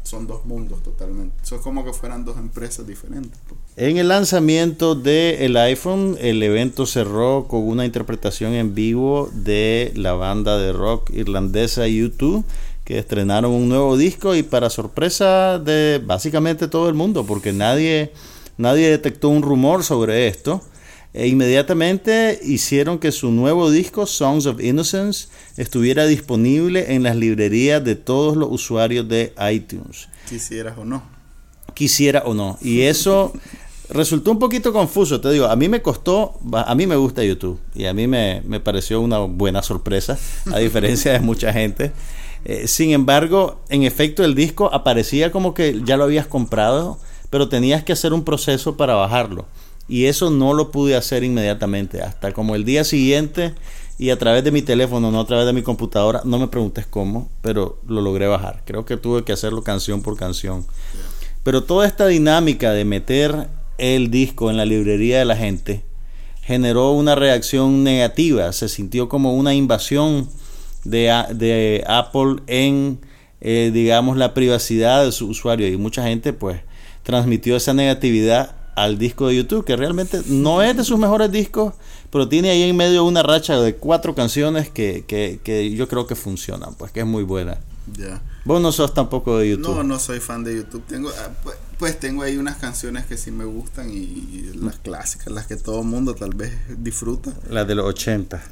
son 0.04 0.26
dos 0.26 0.46
mundos 0.46 0.82
totalmente. 0.84 1.36
Son 1.44 1.60
como 1.60 1.84
que 1.84 1.94
fueran 1.94 2.24
dos 2.24 2.38
empresas 2.38 2.88
diferentes. 2.88 3.40
Pues. 3.48 3.60
En 3.76 3.98
el 3.98 4.08
lanzamiento 4.08 4.96
del 4.96 5.56
iPhone, 5.58 6.18
el 6.20 6.42
evento 6.42 6.86
cerró 6.86 7.48
con 7.48 7.68
una 7.68 7.86
interpretación 7.86 8.54
en 8.54 8.74
vivo 8.74 9.30
de 9.34 9.92
la 9.96 10.14
banda 10.14 10.58
de 10.58 10.72
rock 10.72 11.12
irlandesa 11.12 11.88
YouTube 11.88 12.46
que 12.86 13.00
estrenaron 13.00 13.52
un 13.52 13.68
nuevo 13.68 13.98
disco 13.98 14.34
y 14.34 14.44
para 14.44 14.70
sorpresa 14.70 15.60
de 15.60 16.02
básicamente 16.04 16.70
todo 16.70 16.88
el 16.88 16.96
mundo, 16.96 17.26
porque 17.26 17.52
nadie, 17.52 18.14
nadie 18.58 18.90
detectó 18.90 19.28
un 19.28 19.42
rumor 19.42 19.84
sobre 19.84 20.28
esto 20.28 20.62
e 21.18 21.28
inmediatamente 21.28 22.40
hicieron 22.44 23.00
que 23.00 23.12
su 23.12 23.32
nuevo 23.32 23.72
disco, 23.72 24.06
Songs 24.06 24.46
of 24.46 24.62
Innocence, 24.62 25.30
estuviera 25.58 26.06
disponible 26.06 26.94
en 26.94 27.02
las 27.02 27.16
librerías 27.16 27.84
de 27.84 27.96
todos 27.96 28.38
los 28.38 28.50
usuarios 28.52 29.10
de 29.10 29.34
iTunes. 29.52 30.10
Quisieras 30.30 30.78
o 30.78 30.86
no. 30.86 31.02
Quisiera 31.74 32.22
o 32.24 32.36
no. 32.36 32.60
Y 32.62 32.82
eso 32.82 33.34
resultó 33.90 34.30
un 34.32 34.38
poquito 34.38 34.72
confuso, 34.72 35.20
te 35.20 35.32
digo, 35.32 35.48
a 35.48 35.56
mí 35.56 35.68
me 35.68 35.82
costó, 35.82 36.38
a 36.54 36.76
mí 36.76 36.86
me 36.86 36.98
gusta 36.98 37.24
YouTube 37.24 37.60
y 37.74 37.86
a 37.86 37.96
mí 37.96 38.06
me, 38.06 38.44
pareció 38.64 39.02
una 39.02 39.18
buena 39.18 39.64
sorpresa, 39.64 40.20
a 40.54 40.60
diferencia 40.60 41.14
de 41.14 41.20
mucha 41.20 41.52
gente. 41.52 41.94
Eh, 42.46 42.68
sin 42.68 42.92
embargo, 42.92 43.64
en 43.70 43.82
efecto, 43.82 44.24
el 44.24 44.36
disco 44.36 44.72
aparecía 44.72 45.32
como 45.32 45.56
que 45.56 45.82
ya 45.84 45.98
lo 45.98 46.04
habías 46.04 46.28
comprado, 46.28 47.00
pero 47.32 47.50
tenías 47.50 47.84
que 47.84 47.94
hacer 47.94 48.14
un 48.14 48.24
proceso 48.24 48.78
para 48.78 48.94
bajarlo. 48.94 49.48
Y 49.88 50.06
eso 50.06 50.30
no 50.30 50.54
lo 50.54 50.72
pude 50.72 50.96
hacer 50.96 51.24
inmediatamente, 51.24 52.02
hasta 52.02 52.34
como 52.34 52.56
el 52.56 52.66
día 52.66 52.84
siguiente 52.84 53.54
y 54.00 54.12
a 54.12 54.20
través 54.20 54.44
de 54.44 54.52
mi 54.52 54.62
teléfono, 54.62 55.12
no 55.12 55.20
a 55.20 55.26
través 55.26 55.46
de 55.46 55.54
mi 55.54 55.64
computadora, 55.64 56.22
no 56.24 56.38
me 56.38 56.48
preguntes 56.48 56.86
cómo, 56.86 57.30
pero 57.42 57.80
lo 57.88 58.02
logré 58.02 58.28
bajar. 58.28 58.62
Creo 58.66 58.86
que 58.86 58.98
tuve 58.98 59.24
que 59.24 59.32
hacerlo 59.32 59.64
canción 59.64 60.04
por 60.04 60.16
canción. 60.18 60.66
Pero 61.44 61.64
toda 61.64 61.88
esta 61.88 62.06
dinámica 62.06 62.74
de 62.74 62.86
meter 62.86 63.48
el 63.78 64.12
disco 64.12 64.52
en 64.52 64.58
la 64.58 64.66
librería 64.66 65.20
de 65.20 65.26
la 65.26 65.36
gente 65.36 65.84
generó 66.44 66.92
una 66.92 67.16
reacción 67.16 67.84
negativa, 67.84 68.54
se 68.54 68.70
sintió 68.70 69.10
como 69.10 69.34
una 69.34 69.54
invasión 69.54 70.30
de, 70.84 71.12
de 71.34 71.84
Apple 71.88 72.42
en, 72.48 73.00
eh, 73.42 73.72
digamos, 73.74 74.16
la 74.18 74.34
privacidad 74.34 75.06
de 75.06 75.12
su 75.12 75.28
usuario. 75.28 75.68
Y 75.68 75.78
mucha 75.78 76.04
gente, 76.04 76.34
pues, 76.34 76.62
transmitió 77.04 77.56
esa 77.56 77.74
negatividad 77.74 78.57
al 78.78 79.00
disco 79.00 79.28
de 79.28 79.36
YouTube, 79.38 79.66
que 79.66 79.76
realmente 79.76 80.22
no 80.28 80.62
es 80.62 80.78
de 80.78 80.84
sus 80.84 81.00
mejores 81.00 81.32
discos, 81.32 81.74
pero 82.12 82.30
tiene 82.30 82.52
ahí 82.52 82.62
en 82.62 82.78
medio 82.78 83.06
una 83.06 83.24
racha 83.24 83.60
de 83.60 83.76
cuatro 83.76 84.14
canciones 84.14 84.70
que, 84.70 85.04
que, 85.08 85.40
que 85.44 85.72
yo 85.72 85.88
creo 85.88 86.06
que 86.06 86.14
funcionan, 86.14 86.76
pues 86.76 86.92
que 86.92 87.00
es 87.00 87.06
muy 87.06 87.24
buena. 87.24 87.58
Ya. 87.92 88.22
Vos 88.46 88.62
no 88.62 88.72
sos 88.72 88.94
tampoco 88.94 89.40
de 89.40 89.50
YouTube. 89.50 89.78
No, 89.78 89.84
no 89.84 89.98
soy 89.98 90.20
fan 90.20 90.44
de 90.44 90.58
YouTube. 90.58 90.84
Tengo, 90.86 91.10
ah, 91.10 91.30
pues, 91.42 91.58
pues 91.80 92.00
tengo 92.00 92.22
ahí 92.22 92.38
unas 92.38 92.58
canciones 92.58 93.08
que 93.08 93.18
sí 93.18 93.32
me 93.32 93.46
gustan 93.46 93.90
y, 93.90 93.96
y 93.96 94.52
las 94.62 94.78
clásicas, 94.78 95.34
las 95.34 95.48
que 95.48 95.56
todo 95.56 95.82
mundo 95.82 96.14
tal 96.14 96.36
vez 96.36 96.54
disfruta. 96.78 97.34
Las 97.50 97.68
de 97.68 97.74
los 97.74 97.86
80. 97.88 98.44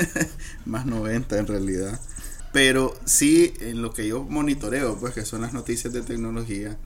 Más 0.66 0.86
90 0.86 1.36
en 1.36 1.46
realidad. 1.48 2.00
Pero 2.52 2.94
sí, 3.04 3.54
en 3.58 3.82
lo 3.82 3.92
que 3.92 4.06
yo 4.06 4.22
monitoreo, 4.22 4.96
pues 5.00 5.14
que 5.14 5.24
son 5.24 5.40
las 5.40 5.52
noticias 5.52 5.92
de 5.92 6.02
tecnología, 6.02 6.78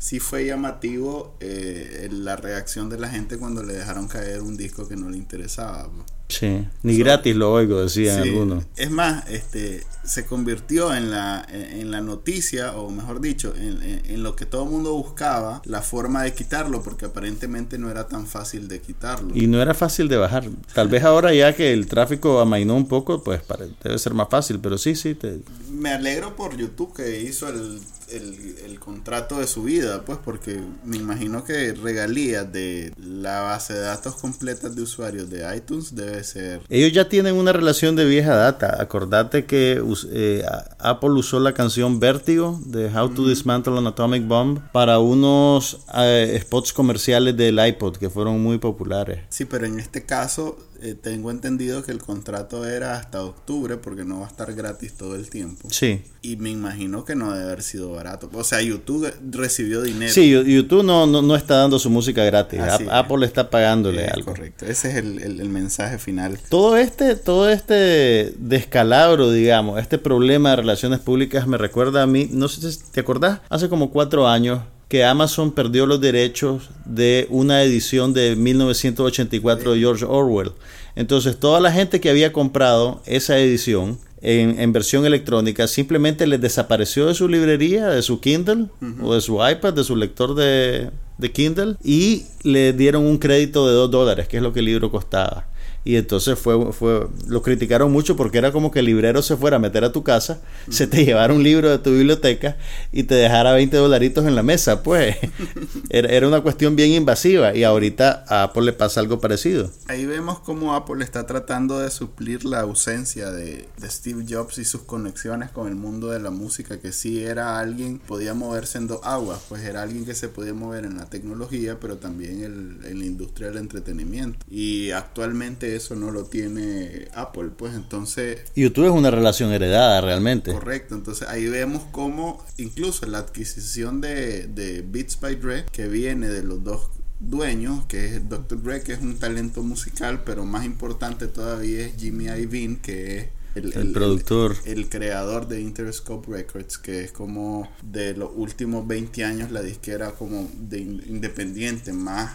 sí 0.00 0.18
fue 0.18 0.46
llamativo 0.46 1.36
eh, 1.40 2.08
la 2.10 2.34
reacción 2.36 2.88
de 2.88 2.98
la 2.98 3.10
gente 3.10 3.36
cuando 3.36 3.62
le 3.62 3.74
dejaron 3.74 4.08
caer 4.08 4.40
un 4.40 4.56
disco 4.56 4.88
que 4.88 4.96
no 4.96 5.10
le 5.10 5.18
interesaba. 5.18 5.90
pues. 5.92 6.06
Sí, 6.28 6.66
ni 6.82 6.96
gratis 6.96 7.36
lo 7.36 7.52
oigo, 7.52 7.82
decían 7.82 8.22
Sí, 8.22 8.30
algunos. 8.30 8.64
Es 8.76 8.90
más, 8.90 9.28
este, 9.28 9.84
se 10.10 10.26
convirtió 10.26 10.92
en 10.92 11.12
la, 11.12 11.46
en 11.48 11.92
la 11.92 12.00
noticia, 12.00 12.72
o 12.72 12.90
mejor 12.90 13.20
dicho, 13.20 13.54
en, 13.56 13.80
en- 13.82 14.02
en 14.10 14.22
lo 14.24 14.34
que 14.34 14.44
todo 14.44 14.64
el 14.64 14.70
mundo 14.70 14.92
buscaba, 14.94 15.62
la 15.64 15.82
forma 15.82 16.24
de 16.24 16.32
quitarlo, 16.34 16.82
porque 16.82 17.04
aparentemente 17.06 17.78
no 17.78 17.88
era 17.90 18.08
tan 18.08 18.26
fácil 18.26 18.66
de 18.66 18.80
quitarlo. 18.80 19.30
Y 19.36 19.46
no 19.46 19.62
era 19.62 19.72
fácil 19.72 20.08
de 20.08 20.16
bajar. 20.16 20.48
Tal 20.74 20.88
vez 20.88 21.04
ahora 21.04 21.32
ya 21.32 21.54
que 21.54 21.72
el 21.72 21.86
tráfico 21.86 22.40
amainó 22.40 22.74
un 22.74 22.88
poco, 22.88 23.22
pues 23.22 23.40
pare- 23.42 23.70
debe 23.84 23.98
ser 23.98 24.14
más 24.14 24.28
fácil, 24.28 24.58
pero 24.58 24.78
sí, 24.78 24.96
sí. 24.96 25.14
te- 25.14 25.42
Me 25.70 25.90
alegro 25.92 26.34
por 26.34 26.56
YouTube 26.56 26.92
que 26.94 27.22
hizo 27.22 27.48
el, 27.48 27.78
el, 28.08 28.56
el 28.66 28.80
contrato 28.80 29.38
de 29.38 29.46
su 29.46 29.62
vida, 29.62 30.02
pues 30.04 30.18
porque 30.24 30.60
me 30.84 30.96
imagino 30.96 31.44
que 31.44 31.72
regalías 31.72 32.52
de 32.52 32.92
la 32.98 33.42
base 33.42 33.74
de 33.74 33.80
datos 33.80 34.16
completas 34.16 34.74
de 34.74 34.82
usuarios 34.82 35.30
de 35.30 35.56
iTunes 35.56 35.94
debe 35.94 36.24
ser... 36.24 36.62
Ellos 36.68 36.92
ya 36.92 37.08
tienen 37.08 37.36
una 37.36 37.52
relación 37.52 37.94
de 37.94 38.04
vieja 38.06 38.34
data. 38.34 38.76
Acordate 38.80 39.44
que 39.44 39.80
eh, 40.10 40.44
Apple 40.78 41.10
usó 41.10 41.40
la 41.40 41.52
canción 41.52 42.00
Vértigo 42.00 42.60
de 42.64 42.86
How 42.86 43.10
to 43.10 43.26
Dismantle 43.26 43.78
an 43.78 43.86
Atomic 43.86 44.26
Bomb 44.26 44.60
para 44.72 44.98
unos 44.98 45.78
eh, 45.94 46.38
spots 46.42 46.72
comerciales 46.72 47.36
del 47.36 47.64
iPod 47.64 47.96
que 47.96 48.10
fueron 48.10 48.42
muy 48.42 48.58
populares. 48.58 49.20
Sí, 49.28 49.44
pero 49.44 49.66
en 49.66 49.78
este 49.78 50.04
caso 50.04 50.56
eh, 50.82 50.94
tengo 50.94 51.30
entendido 51.30 51.82
que 51.82 51.92
el 51.92 51.98
contrato 51.98 52.66
era 52.66 52.96
hasta 52.98 53.22
octubre 53.24 53.76
porque 53.76 54.04
no 54.04 54.20
va 54.20 54.26
a 54.26 54.28
estar 54.30 54.52
gratis 54.54 54.94
todo 54.94 55.14
el 55.14 55.28
tiempo. 55.30 55.68
Sí. 55.70 56.02
Y 56.22 56.36
me 56.36 56.50
imagino 56.50 57.04
que 57.04 57.14
no 57.14 57.32
debe 57.32 57.44
haber 57.44 57.62
sido 57.62 57.92
barato. 57.92 58.28
O 58.32 58.44
sea, 58.44 58.60
YouTube 58.62 59.12
recibió 59.30 59.82
dinero. 59.82 60.12
Sí, 60.12 60.30
YouTube 60.30 60.84
no, 60.84 61.06
no, 61.06 61.22
no 61.22 61.36
está 61.36 61.56
dando 61.56 61.78
su 61.78 61.90
música 61.90 62.24
gratis. 62.24 62.60
Así 62.60 62.84
es. 62.84 62.90
Apple 62.90 63.24
está 63.26 63.50
pagándole 63.50 64.04
Es 64.06 64.12
algo. 64.12 64.26
correcto. 64.32 64.66
Ese 64.66 64.90
es 64.90 64.96
el, 64.96 65.22
el- 65.22 65.40
el 65.40 65.48
mensaje 65.48 65.98
final. 65.98 66.38
Todo 66.48 66.76
este, 66.76 67.14
todo 67.16 67.48
este 67.48 68.34
descalabro, 68.38 69.30
digamos, 69.30 69.80
este 69.80 69.98
problema 69.98 70.50
de 70.50 70.56
relaciones 70.56 71.00
públicas 71.00 71.46
me 71.46 71.56
recuerda 71.58 72.02
a 72.02 72.06
mí, 72.06 72.28
no 72.30 72.48
sé 72.48 72.70
si 72.72 72.78
te 72.92 73.00
acordás, 73.00 73.40
hace 73.48 73.68
como 73.68 73.90
cuatro 73.90 74.28
años 74.28 74.60
que 74.90 75.04
Amazon 75.04 75.52
perdió 75.52 75.86
los 75.86 76.00
derechos 76.00 76.68
de 76.84 77.28
una 77.30 77.62
edición 77.62 78.12
de 78.12 78.34
1984 78.34 79.74
de 79.74 79.78
George 79.78 80.04
Orwell. 80.04 80.50
Entonces 80.96 81.38
toda 81.38 81.60
la 81.60 81.70
gente 81.70 82.00
que 82.00 82.10
había 82.10 82.32
comprado 82.32 83.00
esa 83.06 83.38
edición 83.38 84.00
en, 84.20 84.58
en 84.58 84.72
versión 84.72 85.06
electrónica 85.06 85.68
simplemente 85.68 86.26
les 86.26 86.40
desapareció 86.40 87.06
de 87.06 87.14
su 87.14 87.28
librería, 87.28 87.86
de 87.86 88.02
su 88.02 88.18
Kindle 88.20 88.66
o 89.00 89.14
de 89.14 89.20
su 89.20 89.34
iPad, 89.36 89.74
de 89.74 89.84
su 89.84 89.94
lector 89.94 90.34
de, 90.34 90.90
de 91.18 91.30
Kindle 91.30 91.76
y 91.84 92.24
le 92.42 92.72
dieron 92.72 93.06
un 93.06 93.18
crédito 93.18 93.68
de 93.68 93.74
2 93.74 93.92
dólares, 93.92 94.26
que 94.26 94.38
es 94.38 94.42
lo 94.42 94.52
que 94.52 94.58
el 94.58 94.66
libro 94.66 94.90
costaba. 94.90 95.46
Y 95.84 95.96
entonces 95.96 96.38
fue, 96.38 96.72
fue, 96.72 97.06
lo 97.26 97.42
criticaron 97.42 97.90
mucho 97.90 98.14
porque 98.16 98.36
era 98.38 98.52
como 98.52 98.70
que 98.70 98.80
el 98.80 98.86
librero 98.86 99.22
se 99.22 99.36
fuera 99.36 99.56
a 99.56 99.60
meter 99.60 99.82
a 99.84 99.92
tu 99.92 100.02
casa, 100.02 100.40
se 100.68 100.86
te 100.86 101.04
llevara 101.06 101.32
un 101.32 101.42
libro 101.42 101.70
de 101.70 101.78
tu 101.78 101.90
biblioteca 101.92 102.58
y 102.92 103.04
te 103.04 103.14
dejara 103.14 103.52
20 103.52 103.76
dolaritos 103.78 104.26
en 104.26 104.34
la 104.34 104.42
mesa. 104.42 104.82
Pues 104.82 105.16
era, 105.90 106.08
era 106.10 106.28
una 106.28 106.42
cuestión 106.42 106.76
bien 106.76 106.90
invasiva 106.92 107.54
y 107.56 107.64
ahorita 107.64 108.24
a 108.28 108.42
Apple 108.44 108.62
le 108.64 108.72
pasa 108.74 109.00
algo 109.00 109.20
parecido. 109.20 109.70
Ahí 109.88 110.04
vemos 110.06 110.40
cómo 110.40 110.74
Apple 110.74 111.02
está 111.02 111.26
tratando 111.26 111.78
de 111.78 111.90
suplir 111.90 112.44
la 112.44 112.60
ausencia 112.60 113.30
de, 113.30 113.66
de 113.78 113.90
Steve 113.90 114.24
Jobs 114.28 114.58
y 114.58 114.64
sus 114.64 114.82
conexiones 114.82 115.50
con 115.50 115.66
el 115.68 115.76
mundo 115.76 116.08
de 116.08 116.20
la 116.20 116.30
música, 116.30 116.78
que 116.78 116.92
sí 116.92 117.22
era 117.24 117.58
alguien, 117.58 117.98
podía 118.00 118.34
moverse 118.34 118.78
en 118.78 118.86
dos 118.86 119.00
aguas, 119.02 119.40
pues 119.48 119.62
era 119.62 119.82
alguien 119.82 120.04
que 120.04 120.14
se 120.14 120.28
podía 120.28 120.52
mover 120.54 120.84
en 120.84 120.96
la 120.98 121.06
tecnología, 121.08 121.78
pero 121.80 121.96
también 121.96 122.42
el- 122.44 122.84
en 122.86 122.98
la 122.98 123.06
industria 123.06 123.48
del 123.48 123.58
entretenimiento. 123.58 124.38
Y 124.50 124.90
actualmente 124.90 125.69
eso 125.76 125.94
no 125.96 126.10
lo 126.10 126.24
tiene 126.24 127.08
Apple, 127.14 127.50
pues 127.56 127.74
entonces 127.74 128.40
YouTube 128.56 128.86
es 128.86 128.92
una 128.92 129.10
relación 129.10 129.52
heredada 129.52 130.00
realmente. 130.00 130.52
Correcto, 130.52 130.94
entonces 130.94 131.28
ahí 131.28 131.46
vemos 131.48 131.82
cómo 131.92 132.44
incluso 132.58 133.06
la 133.06 133.18
adquisición 133.18 134.00
de, 134.00 134.46
de 134.46 134.82
Beats 134.82 135.18
by 135.20 135.36
Dre, 135.36 135.64
que 135.72 135.88
viene 135.88 136.28
de 136.28 136.42
los 136.42 136.62
dos 136.64 136.90
dueños, 137.18 137.84
que 137.86 138.16
es 138.16 138.28
Dr. 138.28 138.62
Dre, 138.62 138.82
que 138.82 138.92
es 138.94 139.00
un 139.00 139.18
talento 139.18 139.62
musical, 139.62 140.22
pero 140.24 140.44
más 140.46 140.64
importante 140.64 141.26
todavía 141.26 141.86
es 141.86 141.92
Jimmy 141.98 142.24
Iovine, 142.26 142.78
que 142.80 143.18
es 143.18 143.28
El 143.56 143.92
productor. 143.92 144.56
el, 144.64 144.88
creador 144.88 145.46
de 145.48 145.60
Interscope 145.60 146.30
Records, 146.32 146.78
que 146.78 147.04
es 147.04 147.12
como 147.12 147.70
de 147.82 148.14
los 148.14 148.30
últimos 148.34 148.86
20 148.86 149.24
años 149.24 149.50
la 149.50 149.60
disquera 149.60 150.12
como 150.12 150.48
de 150.60 150.78
in- 150.78 151.02
independiente 151.08 151.92
más 151.92 152.32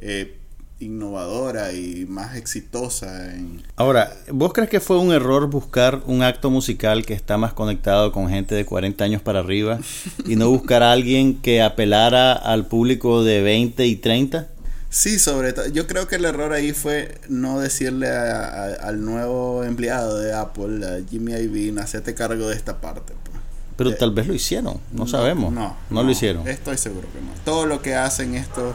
eh, 0.00 0.38
innovadora 0.80 1.72
y 1.72 2.06
más 2.08 2.36
exitosa 2.36 3.32
en, 3.34 3.62
Ahora, 3.76 4.12
¿vos 4.32 4.52
crees 4.52 4.68
que 4.70 4.80
fue 4.80 4.98
un 4.98 5.12
error 5.12 5.46
buscar 5.48 6.02
un 6.06 6.22
acto 6.22 6.50
musical 6.50 7.04
que 7.06 7.14
está 7.14 7.36
más 7.38 7.52
conectado 7.52 8.12
con 8.12 8.28
gente 8.28 8.54
de 8.54 8.64
40 8.64 9.04
años 9.04 9.22
para 9.22 9.40
arriba 9.40 9.78
y 10.26 10.36
no 10.36 10.48
buscar 10.50 10.82
a 10.82 10.92
alguien 10.92 11.40
que 11.40 11.62
apelara 11.62 12.32
al 12.32 12.66
público 12.66 13.22
de 13.24 13.42
20 13.42 13.86
y 13.86 13.96
30? 13.96 14.48
Sí, 14.88 15.20
sobre 15.20 15.52
todo. 15.52 15.68
Yo 15.68 15.86
creo 15.86 16.08
que 16.08 16.16
el 16.16 16.24
error 16.24 16.52
ahí 16.52 16.72
fue 16.72 17.14
no 17.28 17.60
decirle 17.60 18.08
a- 18.08 18.46
a- 18.64 18.74
al 18.88 19.04
nuevo 19.04 19.62
empleado 19.62 20.18
de 20.18 20.32
Apple, 20.34 20.84
a 20.84 21.08
Jimmy 21.08 21.32
Iovine, 21.32 21.80
hacete 21.80 22.14
cargo 22.14 22.48
de 22.48 22.56
esta 22.56 22.80
parte. 22.80 23.12
pues. 23.24 23.38
Pero 23.76 23.90
Eh, 23.90 23.94
tal 23.94 24.10
vez 24.10 24.26
lo 24.26 24.34
hicieron, 24.34 24.78
no, 24.92 25.06
sabemos. 25.06 25.52
No, 25.52 25.76
No, 25.90 26.02
lo 26.02 26.10
hicieron. 26.10 26.46
Estoy 26.48 26.76
seguro 26.76 27.06
que 27.12 27.20
no. 27.20 27.28
Todo 27.44 27.66
lo 27.66 27.80
que 27.80 27.94
hacen 27.94 28.34
esto, 28.34 28.74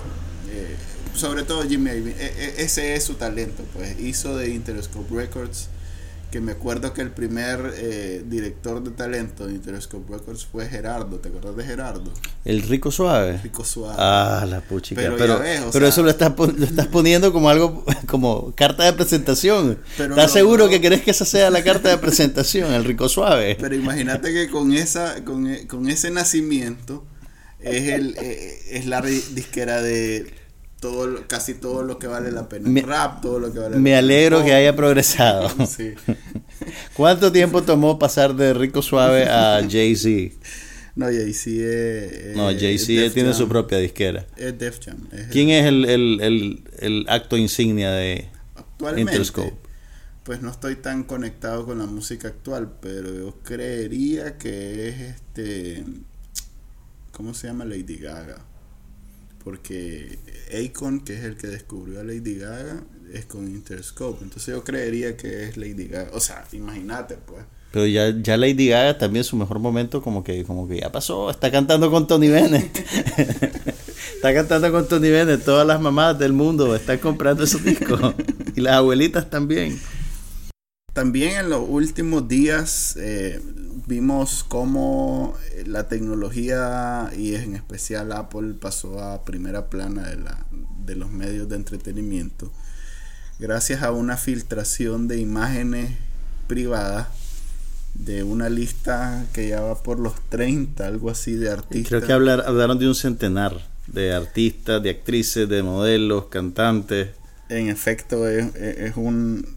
eh, 0.50 0.76
sobre 1.15 1.43
todo 1.43 1.63
Jimmy 1.63 1.91
Iovine, 1.91 2.15
e- 2.19 2.56
ese 2.58 2.95
es 2.95 3.04
su 3.04 3.15
talento. 3.15 3.63
Pues 3.73 3.99
hizo 3.99 4.38
de 4.38 4.49
Interscope 4.49 5.13
Records, 5.15 5.69
que 6.32 6.41
me 6.41 6.51
acuerdo 6.51 6.93
que 6.93 7.01
el 7.01 7.12
primer 7.12 7.73
eh, 7.78 8.23
director 8.28 8.84
de 8.84 8.91
talento 8.91 9.47
de 9.47 9.54
Interscope 9.54 10.12
Records 10.12 10.45
fue 10.45 10.67
Gerardo. 10.67 11.17
¿Te 11.19 11.30
acuerdas 11.30 11.56
de 11.56 11.63
Gerardo? 11.63 12.12
El 12.43 12.62
rico 12.63 12.91
suave. 12.91 13.39
Rico 13.41 13.63
Suave. 13.63 13.95
Ah, 13.97 14.45
la 14.49 14.60
puchica. 14.62 14.99
Pero 15.01 15.15
Pero, 15.17 15.38
ya 15.38 15.43
ves, 15.43 15.62
o 15.62 15.71
pero 15.71 15.86
sea- 15.86 15.89
eso 15.89 16.04
lo 16.04 16.10
estás, 16.10 16.34
lo 16.38 16.65
estás 16.65 16.88
poniendo 16.88 17.32
como 17.32 17.49
algo, 17.49 17.86
como 18.08 18.54
carta 18.56 18.84
de 18.84 18.93
presentación. 18.93 19.80
Pero 19.97 20.15
¿Estás 20.15 20.28
no, 20.32 20.34
seguro 20.34 20.65
no. 20.65 20.69
que 20.69 20.82
querés 20.82 21.01
que 21.04 21.12
esa 21.12 21.25
sea 21.25 21.49
la 21.49 21.63
carta 21.63 21.89
de 21.89 21.97
presentación, 21.99 22.73
el 22.73 22.84
rico 22.84 23.08
suave? 23.08 23.56
Pero 23.60 23.75
imagínate 23.75 24.34
que 24.34 24.49
con 24.49 24.73
esa 24.73 25.23
con, 25.23 25.47
e- 25.47 25.67
con 25.67 25.89
ese 25.89 26.12
nacimiento 26.12 27.06
es 27.62 27.88
el 27.93 28.15
eh, 28.21 28.60
es 28.71 28.86
la 28.88 29.01
disquera 29.01 29.82
de 29.82 30.34
todo 30.80 31.26
casi 31.28 31.56
todo 31.56 31.82
lo 31.84 31.98
que 32.00 32.08
vale 32.08 32.32
la 32.32 32.48
pena. 32.50 32.70
Me- 32.70 32.82
Rap, 32.82 33.22
todo 33.22 33.40
lo 33.40 33.52
que 33.52 33.60
vale 33.60 33.72
la 33.76 33.78
Me 33.82 33.90
pena. 33.92 34.00
alegro 34.00 34.38
Pop. 34.38 34.46
que 34.48 34.54
haya 34.54 34.76
progresado. 34.76 35.50
Sí. 35.68 35.94
¿Cuánto 36.96 37.32
tiempo 37.32 37.64
tomó 37.64 38.00
pasar 38.00 38.36
de 38.36 38.54
rico 38.54 38.82
suave 38.82 39.24
a 39.26 39.62
Jay-Z? 39.70 40.36
No, 40.96 41.08
Jay-Z 41.08 41.50
es, 41.52 42.36
No, 42.38 42.50
es 42.50 42.62
Jay-Z 42.62 43.14
tiene 43.14 43.30
Jam. 43.30 43.38
su 43.38 43.48
propia 43.50 43.78
disquera. 43.80 44.26
Es 44.38 44.58
Def 44.58 44.80
Jam. 44.84 44.98
es 45.12 45.28
¿Quién 45.28 45.50
es 45.50 45.66
el, 45.66 45.86
el, 45.86 46.22
el, 46.22 46.64
el 46.80 47.06
acto 47.10 47.36
insignia 47.38 47.92
de 47.92 48.30
actualmente 48.56 49.12
Interscope? 49.12 49.54
pues 50.24 50.42
no 50.42 50.50
estoy 50.50 50.78
tan 50.78 51.04
conectado 51.04 51.66
con 51.66 51.78
la 51.80 51.86
música 51.86 52.30
actual, 52.30 52.72
pero 52.82 53.14
yo 53.14 53.38
creería 53.44 54.38
que 54.40 54.90
es 54.90 54.96
este 55.16 55.84
¿cómo 57.12 57.34
se 57.34 57.48
llama? 57.48 57.64
Lady 57.66 57.98
Gaga. 57.98 58.38
Porque 59.46 60.18
Akon, 60.52 61.02
que 61.02 61.14
es 61.14 61.24
el 61.24 61.38
que 61.38 61.46
descubrió 61.46 62.00
a 62.00 62.04
Lady 62.04 62.40
Gaga, 62.40 62.84
es 63.14 63.26
con 63.26 63.48
Interscope. 63.48 64.24
Entonces 64.24 64.56
yo 64.56 64.64
creería 64.64 65.16
que 65.16 65.44
es 65.44 65.56
Lady 65.56 65.88
Gaga. 65.88 66.10
O 66.14 66.20
sea, 66.20 66.44
imagínate, 66.52 67.16
pues. 67.16 67.46
Pero 67.72 67.86
ya, 67.86 68.10
ya 68.10 68.38
Lady 68.38 68.70
Gaga 68.70 68.98
también 68.98 69.24
su 69.24 69.36
mejor 69.38 69.60
momento 69.60 70.02
como 70.02 70.24
que, 70.24 70.44
como 70.46 70.68
que 70.68 70.80
ya 70.80 70.92
pasó, 70.92 71.30
está 71.30 71.52
cantando 71.52 71.92
con 71.92 72.08
Tony 72.08 72.28
Bennett. 72.28 72.76
está 74.16 74.34
cantando 74.34 74.72
con 74.72 74.88
Tony 74.88 75.10
Bennett, 75.10 75.46
todas 75.46 75.68
las 75.68 75.80
mamás 75.80 76.18
del 76.18 76.34
mundo 76.34 76.76
están 76.76 76.98
comprando 76.98 77.44
esos 77.44 77.64
discos. 77.64 78.16
y 78.56 78.62
las 78.62 78.74
abuelitas 78.74 79.30
también. 79.30 79.80
también 80.94 81.38
en 81.38 81.50
los 81.52 81.64
últimos 81.70 82.28
días 82.28 82.98
eh, 83.00 83.40
vimos 83.88 84.43
cómo 84.48 85.36
la 85.65 85.88
tecnología 85.88 87.12
y 87.17 87.36
en 87.36 87.56
especial 87.56 88.12
Apple 88.12 88.54
pasó 88.60 89.02
a 89.02 89.24
primera 89.24 89.69
plana 89.69 90.10
de, 90.10 90.17
la, 90.17 90.45
de 90.86 90.95
los 90.95 91.12
medios 91.12 91.50
de 91.50 91.56
entretenimiento 91.56 92.52
gracias 93.39 93.84
a 93.84 93.91
una 93.91 94.17
filtración 94.17 95.08
de 95.08 95.19
imágenes 95.19 95.91
privadas 96.48 97.08
de 97.93 98.24
una 98.24 98.50
lista 98.50 99.26
que 99.34 99.50
ya 99.50 99.62
va 99.62 99.82
por 99.82 100.00
los 100.00 100.13
30, 100.30 100.86
algo 100.86 101.10
así 101.10 101.34
de 101.36 101.50
artistas. 101.50 101.88
Creo 101.88 102.02
que 102.02 102.13
hablaron 102.13 102.78
de 102.78 102.88
un 102.88 102.95
centenar 102.95 103.56
de 103.88 104.13
artistas, 104.13 104.84
de 104.84 104.89
actrices, 104.89 105.48
de 105.48 105.63
modelos, 105.63 106.26
cantantes. 106.26 107.10
En 107.48 107.69
efecto, 107.69 108.28
es 108.28 108.98
un 108.98 109.56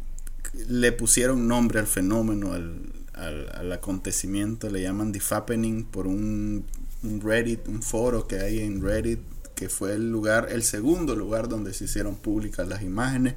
le 0.69 0.93
pusieron 0.93 1.47
nombre 1.47 1.79
al 1.79 1.87
fenómeno, 1.87 2.53
al, 2.53 2.81
al, 3.19 3.73
acontecimiento, 3.73 4.71
le 4.71 4.83
llaman 4.83 5.13
The 5.13 5.21
Fappening 5.21 5.85
por 5.85 6.07
un, 6.07 6.65
Reddit, 7.03 7.69
un 7.69 7.83
foro 7.83 8.27
que 8.27 8.41
hay 8.41 8.61
en 8.61 8.83
Reddit, 8.83 9.21
que 9.55 9.69
fue 9.69 9.95
el 9.95 10.11
lugar, 10.11 10.49
el 10.51 10.63
segundo 10.63 11.17
lugar 11.17 11.49
donde 11.49 11.75
se 11.75 11.85
hicieron 11.85 12.17
públicas 12.17 12.69
las 12.69 12.83
imágenes. 12.83 13.35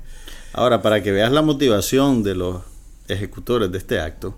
Ahora, 0.54 0.82
para 0.82 1.02
que 1.02 1.12
veas 1.12 1.32
la 1.32 1.42
motivación 1.42 2.24
de 2.24 2.36
los 2.36 2.62
ejecutores 3.08 3.72
de 3.72 3.78
este 3.80 4.00
acto, 4.00 4.36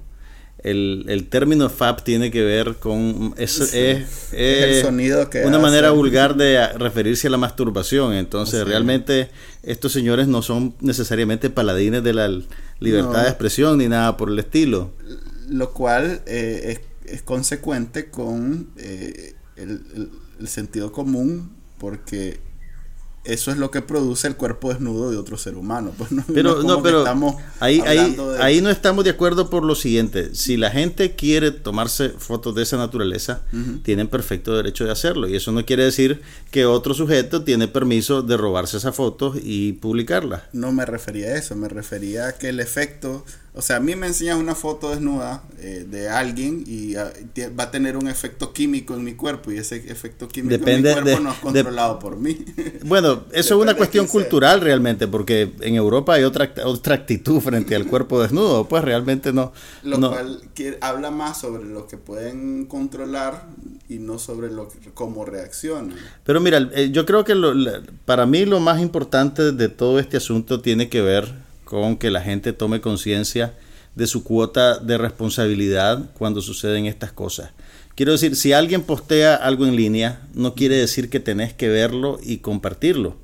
el, 0.60 1.06
el 1.10 1.28
término 1.28 1.70
FAP 1.70 2.04
tiene 2.04 2.32
que 2.32 2.42
ver 2.42 2.76
con 2.76 3.34
es, 3.38 3.60
es, 3.74 4.32
el 4.32 4.82
sonido 4.82 5.30
que 5.30 5.44
una 5.44 5.60
manera 5.60 5.92
vulgar 5.92 6.38
de 6.38 6.66
referirse 6.78 7.28
a 7.28 7.32
la 7.32 7.38
masturbación. 7.38 8.14
Entonces 8.14 8.66
realmente 8.66 9.30
estos 9.62 9.92
señores 9.92 10.28
no 10.28 10.42
son 10.42 10.74
necesariamente 10.80 11.50
paladines 11.50 12.02
de 12.02 12.14
la 12.14 12.30
libertad 12.80 13.24
de 13.24 13.30
expresión 13.30 13.80
ni 13.80 13.90
nada 13.90 14.16
por 14.16 14.30
el 14.30 14.40
estilo 14.40 14.92
lo 15.48 15.74
cual 15.74 16.22
eh, 16.26 16.80
es, 17.06 17.12
es, 17.14 17.22
consecuente 17.22 18.10
con 18.10 18.70
eh, 18.78 19.36
el, 19.56 20.12
el 20.40 20.48
sentido 20.48 20.92
común 20.92 21.52
porque 21.78 22.40
eso 23.26 23.52
es 23.52 23.58
lo 23.58 23.72
que 23.72 23.82
produce 23.82 24.28
el 24.28 24.36
cuerpo 24.36 24.74
desnudo 24.74 25.10
de 25.10 25.18
otro 25.18 25.38
ser 25.38 25.56
humano. 25.56 25.94
Pues 26.04 26.12
no, 26.12 26.24
pero 26.34 26.64
no, 26.64 26.84
pero 26.84 27.06
ahí, 27.60 27.82
ahí, 27.86 28.18
ahí 28.40 28.62
no 28.62 28.70
estamos 28.70 29.06
de 29.06 29.12
acuerdo 29.12 29.50
por 29.50 29.64
lo 29.64 29.76
siguiente. 29.76 30.36
Si 30.36 30.58
la 30.58 30.70
gente 30.70 31.16
quiere 31.16 31.52
tomarse 31.52 32.10
fotos 32.10 32.56
de 32.56 32.64
esa 32.64 32.78
naturaleza, 32.78 33.44
tienen 33.84 34.08
perfecto 34.08 34.56
derecho 34.56 34.84
de 34.84 34.92
hacerlo. 34.92 35.30
Y 35.30 35.36
eso 35.36 35.52
no 35.52 35.66
quiere 35.66 35.84
decir 35.84 36.22
que 36.52 36.66
otro 36.66 36.94
sujeto 36.94 37.44
tiene 37.44 37.68
permiso 37.68 38.22
de 38.22 38.36
robarse 38.36 38.78
esas 38.78 38.96
fotos 38.96 39.38
y 39.42 39.74
publicarlas. 39.74 40.44
No 40.52 40.74
me 40.74 40.86
refería 40.86 41.28
a 41.28 41.38
eso, 41.38 41.56
me 41.56 41.70
refería 41.70 42.28
a 42.28 42.34
que 42.34 42.50
el 42.50 42.60
efecto 42.60 43.24
o 43.56 43.62
sea, 43.62 43.76
a 43.76 43.80
mí 43.80 43.96
me 43.96 44.08
enseñas 44.08 44.40
una 44.40 44.56
foto 44.56 44.90
desnuda 44.90 45.44
eh, 45.60 45.86
de 45.88 46.10
alguien 46.10 46.64
y 46.66 46.96
ah, 46.96 47.14
va 47.58 47.66
a 47.66 47.72
tener 47.72 47.98
un 47.98 48.08
efecto 48.08 48.52
químico 48.52 48.96
en 48.96 49.04
mi 49.04 49.14
cuerpo 49.14 49.52
y 49.52 49.58
ese 49.58 49.76
efecto 49.76 50.28
químico 50.28 50.68
en 50.68 50.82
mi 50.82 50.92
cuerpo 50.92 51.20
no 51.20 51.32
es 51.32 51.38
controlado 51.38 52.00
por 52.00 52.18
mí. 52.18 52.44
Bueno, 52.86 53.24
eso 53.32 53.56
es 53.56 53.62
una 53.62 53.76
cuestión 53.76 54.08
cultural 54.08 54.60
realmente, 54.60 55.08
porque 55.08 55.54
en 55.62 55.76
Europa 55.76 56.14
hay 56.16 56.24
otra, 56.24 56.52
otra 56.66 56.96
actitud 56.96 57.40
frente 57.40 57.76
al 57.76 57.88
cuerpo 57.88 58.22
desnudo, 58.22 58.68
pues 58.68 58.84
realmente 58.84 59.32
no. 59.32 59.54
Lo 59.84 60.00
cual 60.00 60.42
habla 60.82 61.12
más 61.12 61.40
sobre 61.40 61.66
lo 61.66 61.88
que 61.88 61.98
pueden 61.98 62.66
controlar 62.66 63.48
y 63.88 64.00
no 64.00 64.20
sobre 64.20 64.52
lo 64.52 64.70
cómo 64.94 65.26
reaccionan. 65.26 65.96
Pero 66.24 66.42
mira, 66.42 66.70
eh, 66.74 66.90
yo 66.92 67.06
creo 67.06 67.24
que 67.24 67.36
para 68.06 68.26
mí 68.26 68.46
lo 68.46 68.60
más 68.60 68.82
importante 68.82 69.52
de 69.52 69.70
todo 69.70 70.00
este 70.00 70.18
asunto 70.18 70.62
tiene 70.62 70.90
que 70.90 71.02
ver 71.02 71.43
con 71.82 71.98
que 71.98 72.12
la 72.12 72.22
gente 72.22 72.54
tome 72.54 72.82
conciencia 72.82 73.56
de 73.96 74.06
su 74.06 74.24
cuota 74.24 74.78
de 74.78 74.96
responsabilidad 74.98 76.12
cuando 76.14 76.40
suceden 76.40 76.86
estas 76.86 77.12
cosas. 77.12 77.50
Quiero 77.96 78.12
decir, 78.12 78.36
si 78.36 78.54
alguien 78.54 78.84
postea 78.84 79.36
algo 79.36 79.66
en 79.66 79.76
línea, 79.76 80.22
no 80.36 80.54
quiere 80.54 80.78
decir 80.78 81.10
que 81.10 81.20
tenés 81.20 81.52
que 81.54 81.70
verlo 81.70 82.20
y 82.22 82.38
compartirlo. 82.38 83.18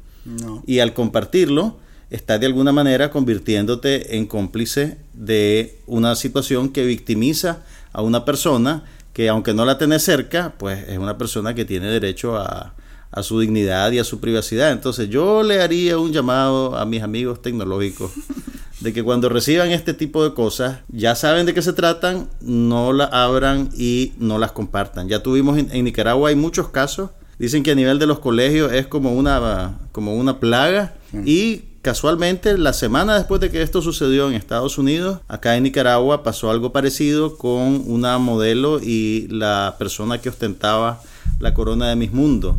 Y 0.66 0.80
al 0.80 0.94
compartirlo, 0.94 1.78
estás 2.10 2.40
de 2.40 2.48
alguna 2.48 2.72
manera 2.72 3.12
convirtiéndote 3.12 4.18
en 4.18 4.26
cómplice 4.26 4.98
de 5.14 5.80
una 5.86 6.16
situación 6.16 6.70
que 6.70 6.86
victimiza 6.86 7.64
a 7.94 8.02
una 8.02 8.26
persona 8.26 8.84
que 9.14 9.30
aunque 9.30 9.54
no 9.54 9.66
la 9.66 9.78
tenés 9.78 10.04
cerca, 10.04 10.56
pues 10.58 10.88
es 10.88 10.98
una 10.98 11.18
persona 11.18 11.54
que 11.54 11.66
tiene 11.66 11.88
derecho 11.88 12.38
a, 12.38 12.74
a 13.12 13.24
su 13.24 13.40
dignidad 13.40 13.92
y 13.92 14.00
a 14.00 14.04
su 14.04 14.20
privacidad. 14.20 14.72
Entonces 14.72 15.10
yo 15.10 15.44
le 15.44 15.62
haría 15.62 15.98
un 15.98 16.12
llamado 16.12 16.78
a 16.78 16.86
mis 16.86 17.02
amigos 17.02 17.42
tecnológicos 17.42 18.12
de 18.80 18.94
que 18.94 19.04
cuando 19.04 19.30
reciban 19.30 19.72
este 19.72 19.94
tipo 19.94 20.24
de 20.24 20.34
cosas, 20.34 20.80
ya 20.90 21.16
saben 21.16 21.46
de 21.46 21.54
qué 21.54 21.62
se 21.62 21.74
tratan, 21.74 22.30
no 22.42 22.94
la 22.94 23.06
abran 23.06 23.70
y 23.78 24.14
no 24.20 24.38
las 24.38 24.52
compartan. 24.52 25.10
Ya 25.10 25.24
tuvimos 25.24 25.58
en, 25.58 25.84
Nicaragua 25.84 26.30
hay 26.30 26.36
muchos 26.36 26.70
casos. 26.70 27.12
Dicen 27.38 27.64
que 27.64 27.72
a 27.72 27.76
nivel 27.76 28.00
de 28.00 28.06
los 28.06 28.20
colegios 28.20 28.74
es 28.74 28.88
como 28.88 29.14
una, 29.14 29.80
como 29.94 30.16
una 30.16 30.40
plaga 30.42 30.96
y 31.24 31.64
casualmente 31.82 32.58
la 32.58 32.74
semana 32.74 33.16
después 33.16 33.40
de 33.40 33.50
que 33.50 33.62
esto 33.62 33.82
sucedió 33.82 34.28
en 34.28 34.36
Estados 34.36 34.78
Unidos, 34.78 35.20
acá 35.30 35.56
en 35.56 35.64
Nicaragua 35.64 36.22
pasó 36.22 36.52
algo 36.52 36.74
parecido 36.74 37.38
con 37.38 37.84
una 37.88 38.18
modelo 38.18 38.82
y 38.82 39.28
la 39.30 39.76
persona 39.80 40.20
que 40.20 40.28
ostentaba 40.28 41.02
la 41.40 41.54
corona 41.54 41.88
de 41.88 41.96
Miss 41.96 42.12
Mundo. 42.12 42.58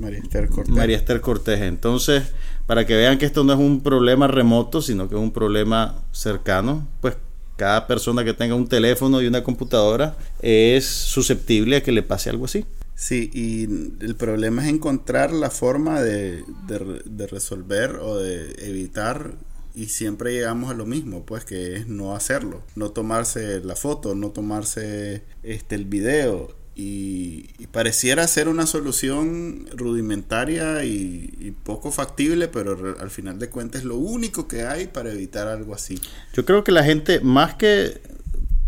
María 0.00 0.18
Esther 0.18 0.48
Cortés. 0.48 0.74
María 0.74 0.96
Esther 0.96 1.20
Cortés. 1.20 1.60
Entonces, 1.60 2.32
para 2.66 2.86
que 2.86 2.96
vean 2.96 3.18
que 3.18 3.26
esto 3.26 3.44
no 3.44 3.52
es 3.52 3.58
un 3.58 3.82
problema 3.82 4.26
remoto, 4.26 4.80
sino 4.80 5.08
que 5.08 5.14
es 5.14 5.20
un 5.20 5.32
problema 5.32 6.02
cercano, 6.10 6.88
pues 7.00 7.16
cada 7.56 7.86
persona 7.86 8.24
que 8.24 8.32
tenga 8.32 8.54
un 8.54 8.66
teléfono 8.66 9.20
y 9.20 9.26
una 9.26 9.44
computadora 9.44 10.16
es 10.40 10.86
susceptible 10.86 11.76
a 11.76 11.82
que 11.82 11.92
le 11.92 12.02
pase 12.02 12.30
algo 12.30 12.46
así. 12.46 12.64
Sí, 12.94 13.30
y 13.32 13.64
el 14.04 14.14
problema 14.16 14.62
es 14.62 14.72
encontrar 14.72 15.32
la 15.32 15.50
forma 15.50 16.00
de, 16.02 16.44
de, 16.66 17.26
resolver 17.26 17.96
o 17.96 18.16
de 18.16 18.54
evitar 18.58 19.32
y 19.74 19.86
siempre 19.86 20.32
llegamos 20.32 20.70
a 20.70 20.74
lo 20.74 20.84
mismo, 20.84 21.24
pues 21.24 21.44
que 21.44 21.76
es 21.76 21.86
no 21.86 22.14
hacerlo, 22.14 22.62
no 22.76 22.90
tomarse 22.90 23.60
la 23.60 23.76
foto, 23.76 24.14
no 24.14 24.30
tomarse 24.30 25.22
este 25.42 25.76
el 25.76 25.86
video 25.86 26.59
y, 26.74 27.44
pareciera 27.72 28.26
ser 28.26 28.48
una 28.48 28.66
solución 28.66 29.66
rudimentaria 29.74 30.84
y, 30.84 31.54
poco 31.64 31.90
factible, 31.90 32.48
pero 32.48 32.96
al 32.98 33.10
final 33.10 33.38
de 33.38 33.48
cuentas 33.48 33.82
es 33.82 33.86
lo 33.86 33.96
único 33.96 34.48
que 34.48 34.64
hay 34.64 34.86
para 34.86 35.12
evitar 35.12 35.46
algo 35.48 35.74
así. 35.74 36.00
Yo 36.34 36.44
creo 36.44 36.64
que 36.64 36.72
la 36.72 36.82
gente, 36.82 37.20
más 37.20 37.54
que, 37.54 38.00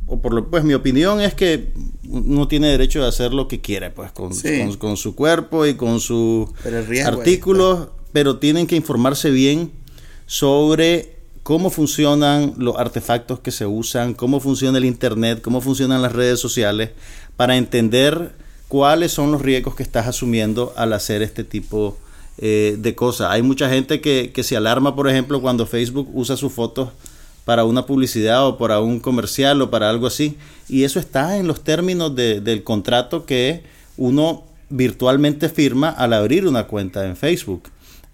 o 0.07 0.21
por 0.21 0.35
lo 0.35 0.51
pues 0.51 0.63
mi 0.63 0.75
opinión 0.75 1.21
es 1.21 1.35
que 1.35 1.73
no 2.03 2.47
tiene 2.49 2.69
derecho 2.69 3.03
de 3.03 3.09
hacer 3.09 3.33
lo 3.33 3.49
que 3.49 3.61
quiere, 3.61 3.91
pues 3.91 4.13
con, 4.13 4.33
con, 4.79 4.97
su 4.97 5.15
cuerpo 5.15 5.67
y 5.67 5.75
con 5.75 5.99
sus 6.01 6.51
artículos, 7.05 7.89
pero 8.13 8.39
tienen 8.39 8.67
que 8.67 8.77
informarse 8.77 9.31
bien 9.31 9.73
sobre 10.27 11.22
cómo 11.43 11.71
funcionan 11.71 12.55
los 12.57 12.77
artefactos 12.77 13.41
que 13.41 13.51
se 13.51 13.67
usan, 13.67 14.15
cómo 14.15 14.41
funciona 14.41 14.79
el 14.79 14.85
Internet, 14.85 15.41
cómo 15.43 15.61
funcionan 15.61 16.03
las 16.03 16.13
redes 16.13 16.41
sociales, 16.41 16.91
para 17.37 17.57
entender 17.57 18.33
cuáles 18.69 19.13
son 19.13 19.33
los 19.33 19.43
riesgos 19.43 19.75
que 19.75 19.83
estás 19.83 20.07
asumiendo 20.07 20.73
al 20.77 20.93
hacer 20.93 21.23
este 21.23 21.45
tipo 21.45 21.99
eh, 22.39 22.77
de 22.79 22.95
cosas. 22.95 23.31
Hay 23.31 23.43
mucha 23.43 23.69
gente 23.69 24.01
que, 24.01 24.33
se 24.43 24.57
alarma, 24.57 24.97
por 24.97 25.09
ejemplo, 25.09 25.41
cuando 25.43 25.67
Facebook 25.67 26.09
usa 26.15 26.37
sus 26.37 26.53
fotos 26.53 26.91
para 27.45 27.65
una 27.65 27.87
publicidad 27.87 28.47
o 28.47 28.57
para 28.57 28.81
un 28.81 29.01
comercial 29.01 29.61
o 29.63 29.71
para 29.71 29.91
algo 29.91 30.07
así. 30.07 30.39
Y 30.69 30.85
eso 30.85 31.01
está 31.01 31.37
en 31.37 31.47
los 31.47 31.65
términos 31.65 32.15
del 32.15 32.63
contrato 32.63 33.27
que 33.27 33.65
uno 33.97 34.45
virtualmente 34.71 35.49
firma 35.49 35.91
al 35.91 36.13
abrir 36.15 36.47
una 36.47 36.67
cuenta 36.67 37.05
en 37.07 37.17
Facebook. 37.17 37.65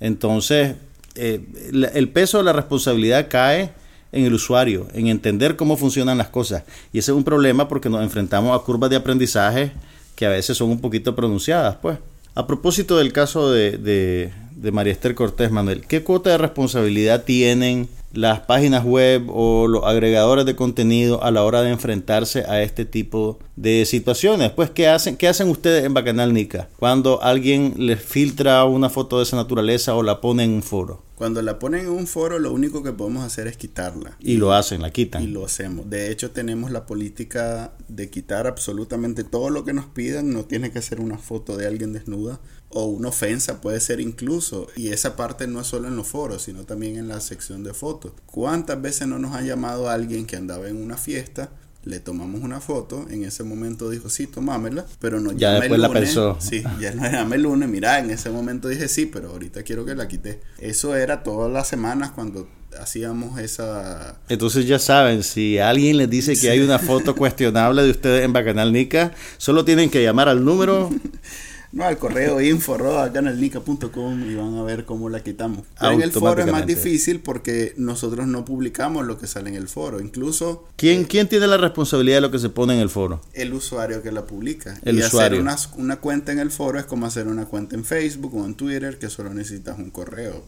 Entonces, 0.00 0.74
eh, 1.18 1.90
el 1.94 2.08
peso 2.08 2.38
de 2.38 2.44
la 2.44 2.52
responsabilidad 2.52 3.26
cae 3.28 3.72
en 4.12 4.24
el 4.24 4.34
usuario, 4.34 4.88
en 4.94 5.08
entender 5.08 5.56
cómo 5.56 5.76
funcionan 5.76 6.18
las 6.18 6.28
cosas. 6.28 6.64
Y 6.92 6.98
ese 6.98 7.10
es 7.12 7.16
un 7.16 7.24
problema 7.24 7.68
porque 7.68 7.90
nos 7.90 8.02
enfrentamos 8.02 8.58
a 8.58 8.64
curvas 8.64 8.90
de 8.90 8.96
aprendizaje 8.96 9.72
que 10.16 10.26
a 10.26 10.30
veces 10.30 10.56
son 10.56 10.70
un 10.70 10.80
poquito 10.80 11.14
pronunciadas, 11.14 11.76
pues. 11.76 11.98
A 12.34 12.46
propósito 12.46 12.98
del 12.98 13.12
caso 13.12 13.50
de, 13.50 13.78
de, 13.78 14.72
María 14.72 14.92
Esther 14.92 15.14
Cortés 15.14 15.50
Manuel, 15.50 15.86
¿qué 15.86 16.02
cuota 16.02 16.30
de 16.30 16.38
responsabilidad 16.38 17.24
tienen 17.24 17.88
las 18.12 18.40
páginas 18.40 18.84
web 18.84 19.26
o 19.28 19.66
los 19.66 19.84
agregadores 19.84 20.46
de 20.46 20.56
contenido 20.56 21.22
a 21.22 21.30
la 21.30 21.44
hora 21.44 21.62
de 21.62 21.70
enfrentarse 21.70 22.44
a 22.44 22.62
este 22.62 22.84
tipo 22.84 23.38
de 23.56 23.84
situaciones. 23.84 24.50
Pues, 24.50 24.70
¿qué 24.70 24.88
hacen, 24.88 25.16
qué 25.16 25.28
hacen 25.28 25.48
ustedes 25.48 25.84
en 25.84 25.94
Bacanal 25.94 26.32
Nica 26.32 26.68
cuando 26.78 27.22
alguien 27.22 27.74
les 27.76 28.02
filtra 28.02 28.64
una 28.64 28.90
foto 28.90 29.18
de 29.18 29.24
esa 29.24 29.36
naturaleza 29.36 29.94
o 29.94 30.02
la 30.02 30.20
pone 30.20 30.44
en 30.44 30.50
un 30.50 30.62
foro? 30.62 31.08
Cuando 31.18 31.42
la 31.42 31.58
ponen 31.58 31.86
en 31.86 31.90
un 31.90 32.06
foro, 32.06 32.38
lo 32.38 32.52
único 32.52 32.84
que 32.84 32.92
podemos 32.92 33.24
hacer 33.24 33.48
es 33.48 33.56
quitarla. 33.56 34.16
Y 34.20 34.36
lo 34.36 34.52
hacen, 34.52 34.82
la 34.82 34.92
quitan. 34.92 35.20
Y 35.20 35.26
lo 35.26 35.44
hacemos. 35.44 35.90
De 35.90 36.12
hecho, 36.12 36.30
tenemos 36.30 36.70
la 36.70 36.86
política 36.86 37.72
de 37.88 38.08
quitar 38.08 38.46
absolutamente 38.46 39.24
todo 39.24 39.50
lo 39.50 39.64
que 39.64 39.72
nos 39.72 39.86
pidan. 39.86 40.32
No 40.32 40.44
tiene 40.44 40.70
que 40.70 40.80
ser 40.80 41.00
una 41.00 41.18
foto 41.18 41.56
de 41.56 41.66
alguien 41.66 41.92
desnuda 41.92 42.38
o 42.70 42.84
una 42.84 43.08
ofensa, 43.08 43.60
puede 43.60 43.80
ser 43.80 44.00
incluso. 44.00 44.68
Y 44.76 44.88
esa 44.88 45.16
parte 45.16 45.46
no 45.46 45.60
es 45.60 45.66
solo 45.66 45.88
en 45.88 45.96
los 45.96 46.06
foros, 46.06 46.42
sino 46.42 46.64
también 46.64 46.96
en 46.96 47.08
la 47.08 47.20
sección 47.20 47.64
de 47.64 47.74
fotos. 47.74 48.12
¿Cuántas 48.26 48.80
veces 48.80 49.08
no 49.08 49.18
nos 49.18 49.34
ha 49.34 49.42
llamado 49.42 49.88
alguien 49.88 50.26
que 50.26 50.36
andaba 50.36 50.68
en 50.68 50.76
una 50.76 50.96
fiesta? 50.96 51.50
le 51.84 52.00
tomamos 52.00 52.42
una 52.42 52.60
foto, 52.60 53.06
en 53.08 53.24
ese 53.24 53.44
momento 53.44 53.88
dijo, 53.88 54.10
sí, 54.10 54.26
tomámela, 54.26 54.84
pero 55.00 55.20
no 55.20 55.32
ya 55.32 55.52
después 55.52 55.80
la 55.80 55.88
pensó. 55.88 56.36
Sí, 56.38 56.62
ya 56.80 56.92
no 56.92 57.10
llamé 57.10 57.36
el 57.36 57.42
lunes, 57.42 57.68
mira, 57.68 57.98
en 57.98 58.10
ese 58.10 58.28
momento 58.30 58.68
dije 58.68 58.88
sí, 58.88 59.06
pero 59.06 59.30
ahorita 59.30 59.62
quiero 59.62 59.86
que 59.86 59.94
la 59.94 60.06
quité. 60.06 60.40
Eso 60.58 60.94
era 60.96 61.22
todas 61.22 61.50
las 61.50 61.66
semanas 61.66 62.10
cuando 62.10 62.48
hacíamos 62.78 63.40
esa... 63.40 64.18
Entonces 64.28 64.66
ya 64.66 64.78
saben, 64.78 65.22
si 65.22 65.58
alguien 65.58 65.96
les 65.96 66.10
dice 66.10 66.38
que 66.38 66.50
hay 66.50 66.60
una 66.60 66.78
foto 66.78 67.14
cuestionable 67.14 67.82
de 67.82 67.90
ustedes 67.90 68.24
en 68.24 68.32
Bacanal 68.32 68.72
Nica, 68.72 69.12
solo 69.38 69.64
tienen 69.64 69.88
que 69.88 70.02
llamar 70.02 70.28
al 70.28 70.44
número 70.44 70.90
no, 71.70 71.84
al 71.84 71.98
correo 71.98 72.40
info 72.40 72.76
el 72.76 73.44
y 73.44 74.34
van 74.34 74.56
a 74.56 74.62
ver 74.62 74.84
cómo 74.84 75.08
la 75.10 75.20
quitamos. 75.20 75.64
en 75.80 76.00
el 76.00 76.12
foro 76.12 76.42
es 76.42 76.50
más 76.50 76.66
difícil 76.66 77.20
porque 77.20 77.74
nosotros 77.76 78.26
no 78.26 78.44
publicamos 78.44 79.06
lo 79.06 79.18
que 79.18 79.26
sale 79.26 79.50
en 79.50 79.56
el 79.56 79.68
foro. 79.68 80.00
Incluso. 80.00 80.66
¿Quién, 80.76 81.04
¿quién 81.04 81.28
tiene 81.28 81.46
la 81.46 81.58
responsabilidad 81.58 82.18
de 82.18 82.20
lo 82.22 82.30
que 82.30 82.38
se 82.38 82.48
pone 82.48 82.74
en 82.74 82.80
el 82.80 82.88
foro? 82.88 83.20
El 83.34 83.52
usuario 83.52 84.02
que 84.02 84.12
la 84.12 84.24
publica. 84.24 84.78
El 84.82 84.96
y 84.96 85.02
usuario. 85.02 85.40
hacer 85.46 85.68
una, 85.74 85.84
una 85.84 85.96
cuenta 85.96 86.32
en 86.32 86.38
el 86.38 86.50
foro 86.50 86.78
es 86.78 86.86
como 86.86 87.06
hacer 87.06 87.28
una 87.28 87.44
cuenta 87.44 87.76
en 87.76 87.84
Facebook 87.84 88.34
o 88.34 88.44
en 88.46 88.54
Twitter 88.54 88.98
que 88.98 89.10
solo 89.10 89.34
necesitas 89.34 89.78
un 89.78 89.90
correo. 89.90 90.44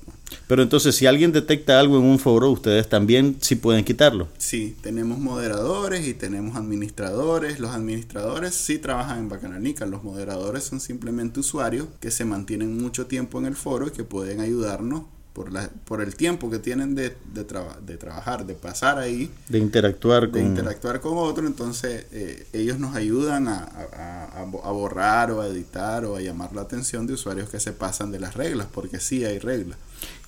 Pero 0.46 0.62
entonces, 0.62 0.94
si 0.96 1.06
alguien 1.06 1.32
detecta 1.32 1.78
algo 1.78 1.98
en 1.98 2.04
un 2.04 2.18
foro, 2.18 2.50
ustedes 2.50 2.88
también 2.88 3.36
sí 3.40 3.56
pueden 3.56 3.84
quitarlo. 3.84 4.28
Sí, 4.38 4.76
tenemos 4.82 5.18
moderadores 5.18 6.06
y 6.06 6.14
tenemos 6.14 6.56
administradores. 6.56 7.60
Los 7.60 7.70
administradores 7.70 8.54
sí 8.54 8.78
trabajan 8.78 9.18
en 9.18 9.28
Bacananica. 9.28 9.86
Los 9.86 10.02
moderadores 10.02 10.64
son 10.64 10.80
simplemente 10.80 11.40
usuarios 11.40 11.86
que 12.00 12.10
se 12.10 12.24
mantienen 12.24 12.76
mucho 12.76 13.06
tiempo 13.06 13.38
en 13.38 13.46
el 13.46 13.56
foro 13.56 13.88
y 13.88 13.90
que 13.90 14.04
pueden 14.04 14.40
ayudarnos 14.40 15.04
por, 15.32 15.52
la, 15.52 15.70
por 15.84 16.02
el 16.02 16.16
tiempo 16.16 16.50
que 16.50 16.58
tienen 16.58 16.94
de, 16.94 17.16
de, 17.32 17.46
de 17.86 17.96
trabajar, 17.96 18.46
de 18.46 18.54
pasar 18.54 18.98
ahí. 18.98 19.30
De 19.48 19.58
interactuar 19.58 20.30
con... 20.30 20.40
De 20.40 20.46
interactuar 20.46 21.00
con 21.00 21.16
otro, 21.16 21.46
entonces 21.46 22.06
eh, 22.12 22.46
ellos 22.52 22.78
nos 22.78 22.96
ayudan 22.96 23.48
a, 23.48 23.64
a, 23.64 24.42
a, 24.42 24.72
borrar 24.72 25.30
o 25.30 25.40
a 25.40 25.46
editar 25.46 26.04
o 26.04 26.16
a 26.16 26.20
llamar 26.20 26.54
la 26.54 26.62
atención 26.62 27.06
de 27.06 27.14
usuarios 27.14 27.48
que 27.48 27.60
se 27.60 27.72
pasan 27.72 28.10
de 28.10 28.20
las 28.20 28.34
reglas, 28.34 28.66
porque 28.72 29.00
sí 29.00 29.24
hay 29.24 29.38
reglas. 29.38 29.78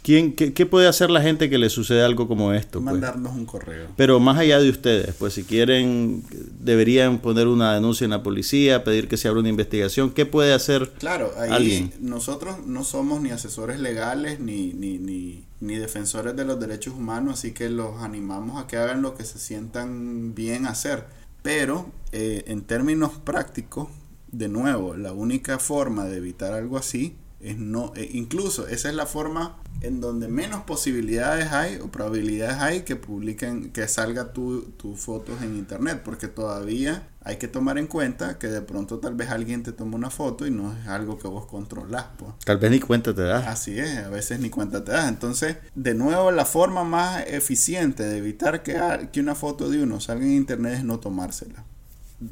¿Quién, 0.03 0.33
qué, 0.35 0.67
puede 0.67 0.89
hacer 0.89 1.11
la 1.11 1.23
gente 1.23 1.49
que 1.49 1.59
le 1.59 1.71
sucede 1.71 2.03
algo 2.03 2.27
como 2.27 2.53
esto? 2.53 2.81
Pues? 2.81 2.93
Mandarnos 2.93 3.37
un 3.37 3.47
correo. 3.47 3.87
Pero 3.97 4.19
más 4.19 4.37
allá 4.37 4.59
de 4.59 4.69
ustedes, 4.69 5.15
pues 5.15 5.35
si 5.35 5.45
quieren, 5.45 6.25
deberían 6.59 7.19
poner 7.19 7.47
una 7.47 7.73
denuncia 7.75 8.05
en 8.05 8.11
la 8.11 8.25
policía, 8.25 8.83
pedir 8.83 9.07
que 9.07 9.17
se 9.17 9.29
abra 9.29 9.39
una 9.39 9.49
investigación. 9.49 10.11
¿Qué 10.11 10.27
puede 10.27 10.55
hacer 10.55 10.91
claro, 10.99 11.33
ahí 11.39 11.95
Nosotros 12.01 12.67
no 12.67 12.83
somos 12.83 13.21
ni 13.21 13.31
asesores 13.31 13.79
legales 13.79 14.41
ni, 14.41 14.73
ni, 14.73 14.99
ni, 14.99 15.45
ni 15.61 15.77
defensores 15.77 16.35
de 16.35 16.45
los 16.47 16.59
derechos 16.59 16.95
humanos, 16.95 17.35
así 17.35 17.53
que 17.53 17.71
los 17.71 18.03
animamos 18.03 18.61
a 18.61 18.67
que 18.67 18.79
hagan 18.79 19.03
lo 19.03 19.15
que 19.15 19.25
se 19.25 19.39
sientan 19.39 20.35
bien 20.35 20.67
hacer. 20.67 21.05
Pero 21.43 21.87
eh, 22.11 22.43
en 22.49 22.63
términos 22.63 23.13
prácticos, 23.25 23.89
de 24.33 24.49
nuevo, 24.49 24.97
la 24.97 25.13
única 25.13 25.61
forma 25.61 26.07
de 26.07 26.17
evitar 26.17 26.55
algo 26.55 26.77
así 26.77 27.15
es 27.43 27.59
no, 27.59 27.93
eh, 27.97 28.09
incluso 28.13 28.69
esa 28.69 28.89
es 28.89 28.95
la 28.95 29.07
forma 29.07 29.59
en 29.81 30.01
donde 30.01 30.29
menos 30.29 30.63
posibilidades 30.63 31.51
hay 31.51 31.77
o 31.77 31.89
probabilidades 31.89 32.59
hay 32.59 32.83
que 32.83 32.95
publiquen, 32.95 33.73
que 33.73 33.89
salga 33.89 34.33
tus 34.33 34.77
tu 34.79 34.95
fotos 34.95 35.43
en 35.43 35.57
internet, 35.57 36.03
porque 36.05 36.29
todavía 36.29 37.09
hay 37.25 37.37
que 37.37 37.49
tomar 37.49 37.79
en 37.79 37.89
cuenta 37.89 38.39
que 38.39 38.47
de 38.47 38.63
pronto 38.63 38.99
tal 39.01 39.15
vez 39.15 39.31
alguien 39.31 39.65
te 39.65 39.73
toma 39.73 39.97
una 39.97 40.11
foto 40.11 40.47
y 40.47 40.53
no 40.53 40.73
es 40.73 40.87
algo 40.87 41.19
que 41.19 41.27
vos 41.27 41.47
controlás. 41.47 42.07
Pues. 42.17 42.33
Tal 42.45 42.59
vez 42.59 42.71
ni 42.71 42.79
cuenta 42.79 43.13
te 43.13 43.23
das. 43.23 43.47
Así 43.47 43.79
es, 43.79 43.99
a 43.99 44.09
veces 44.09 44.39
ni 44.39 44.51
cuenta 44.51 44.85
te 44.85 44.93
das. 44.93 45.09
Entonces, 45.09 45.57
de 45.75 45.95
nuevo, 45.95 46.31
la 46.31 46.45
forma 46.45 46.85
más 46.85 47.25
eficiente 47.27 48.05
de 48.05 48.19
evitar 48.19 48.63
que, 48.63 49.09
que 49.13 49.21
una 49.21 49.35
foto 49.35 49.69
de 49.69 49.83
uno 49.83 50.01
salga 50.01 50.25
en 50.25 50.33
internet 50.33 50.75
es 50.75 50.85
no 50.85 51.01
tomársela. 51.01 51.65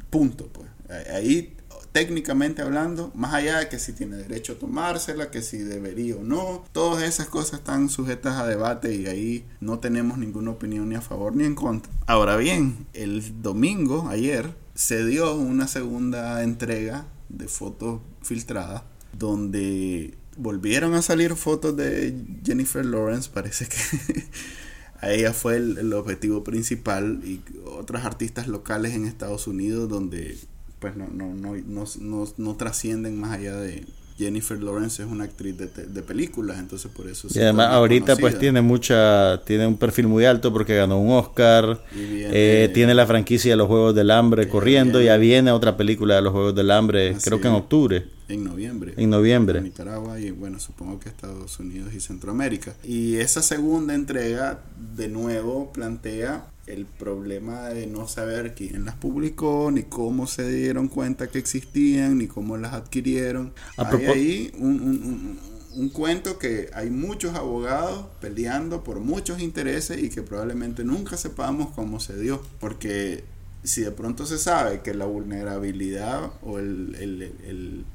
Punto, 0.09 0.47
pues. 0.47 0.69
Ahí 1.13 1.57
técnicamente 1.91 2.61
hablando, 2.61 3.11
más 3.15 3.33
allá 3.33 3.59
de 3.59 3.69
que 3.69 3.79
si 3.79 3.93
tiene 3.93 4.17
derecho 4.17 4.53
a 4.53 4.59
tomársela, 4.59 5.29
que 5.29 5.41
si 5.41 5.57
debería 5.57 6.15
o 6.15 6.23
no, 6.23 6.63
todas 6.71 7.03
esas 7.03 7.27
cosas 7.27 7.59
están 7.59 7.89
sujetas 7.89 8.39
a 8.39 8.47
debate 8.47 8.95
y 8.95 9.07
ahí 9.07 9.45
no 9.59 9.79
tenemos 9.79 10.17
ninguna 10.17 10.51
opinión 10.51 10.89
ni 10.89 10.95
a 10.95 11.01
favor 11.01 11.35
ni 11.35 11.43
en 11.43 11.55
contra. 11.55 11.91
Ahora 12.07 12.37
bien, 12.37 12.85
el 12.93 13.41
domingo, 13.41 14.07
ayer, 14.09 14.53
se 14.73 15.05
dio 15.05 15.35
una 15.35 15.67
segunda 15.67 16.43
entrega 16.43 17.05
de 17.29 17.47
fotos 17.47 18.01
filtradas 18.21 18.83
donde 19.13 20.15
volvieron 20.37 20.93
a 20.93 21.01
salir 21.01 21.35
fotos 21.35 21.75
de 21.75 22.15
Jennifer 22.45 22.85
Lawrence, 22.85 23.29
parece 23.31 23.67
que 23.67 24.23
a 25.01 25.11
ella 25.11 25.33
fue 25.33 25.57
el, 25.57 25.93
objetivo 25.93 26.43
principal 26.43 27.21
y 27.25 27.41
otras 27.65 28.05
artistas 28.05 28.47
locales 28.47 28.93
en 28.93 29.05
Estados 29.05 29.47
Unidos 29.47 29.89
donde 29.89 30.37
pues 30.81 30.97
no, 30.97 31.07
no, 31.07 31.33
no, 31.33 31.55
no, 31.99 32.27
no, 32.37 32.55
trascienden 32.55 33.17
más 33.17 33.37
allá 33.37 33.55
de, 33.55 33.85
Jennifer 34.17 34.61
Lawrence 34.61 35.01
es 35.01 35.09
una 35.09 35.23
actriz 35.23 35.57
de, 35.57 35.67
de 35.67 36.01
películas, 36.03 36.59
entonces 36.59 36.91
por 36.91 37.07
eso... 37.07 37.27
Y 37.33 37.39
además 37.39 37.69
ahorita 37.69 38.15
pues 38.17 38.37
tiene 38.37 38.61
mucha, 38.61 39.41
tiene 39.45 39.65
un 39.65 39.77
perfil 39.77 40.07
muy 40.07 40.25
alto 40.25 40.53
porque 40.53 40.75
ganó 40.75 40.99
un 40.99 41.11
Oscar, 41.11 41.83
eh, 41.95 42.69
tiene 42.73 42.93
la 42.93 43.07
franquicia 43.07 43.51
de 43.51 43.57
los 43.57 43.67
Juegos 43.67 43.95
del 43.95 44.11
Hambre 44.11 44.47
corriendo, 44.47 45.01
ya 45.01 45.17
viene 45.17 45.51
otra 45.51 45.75
película 45.75 46.15
de 46.15 46.21
los 46.21 46.33
Juegos 46.33 46.55
del 46.55 46.69
Hambre, 46.69 47.15
creo 47.23 47.41
que 47.41 47.47
en 47.47 47.53
octubre. 47.53 48.05
En 48.27 48.43
noviembre. 48.43 48.93
En 48.95 49.09
noviembre. 49.09 49.57
En 49.57 49.65
Nicaragua 49.65 50.19
y 50.19 50.31
bueno, 50.31 50.59
supongo 50.59 50.99
que 50.99 51.09
Estados 51.09 51.59
Unidos 51.59 51.93
y 51.93 51.99
Centroamérica. 51.99 52.73
Y 52.83 53.15
esa 53.15 53.41
segunda 53.41 53.93
entrega 53.93 54.59
de 54.95 55.09
nuevo 55.09 55.73
plantea 55.73 56.45
el 56.67 56.85
problema 56.85 57.69
de 57.69 57.87
no 57.87 58.07
saber 58.07 58.53
quién 58.53 58.85
las 58.85 58.95
publicó, 58.95 59.71
ni 59.71 59.83
cómo 59.83 60.27
se 60.27 60.49
dieron 60.49 60.87
cuenta 60.87 61.27
que 61.27 61.39
existían, 61.39 62.19
ni 62.19 62.27
cómo 62.27 62.57
las 62.57 62.73
adquirieron. 62.73 63.53
hay 63.77 64.05
ahí 64.05 64.51
un, 64.57 65.39
un, 65.75 65.89
cuento 65.89 66.37
que 66.37 66.69
hay 66.73 66.89
muchos 66.89 67.35
abogados 67.35 68.05
peleando 68.19 68.83
por 68.83 68.99
muchos 68.99 69.41
intereses 69.41 70.01
y 70.01 70.09
que 70.09 70.21
probablemente 70.21 70.83
nunca 70.83 71.17
sepamos 71.17 71.71
cómo 71.73 71.99
se 71.99 72.19
dio. 72.19 72.41
Porque 72.59 73.23
si 73.63 73.81
de 73.81 73.91
pronto 73.91 74.25
se 74.25 74.37
sabe 74.37 74.81
que 74.81 74.93
la 74.93 75.05
vulnerabilidad 75.05 76.31
o 76.43 76.59
el, 76.59 76.95
el, 76.99 77.85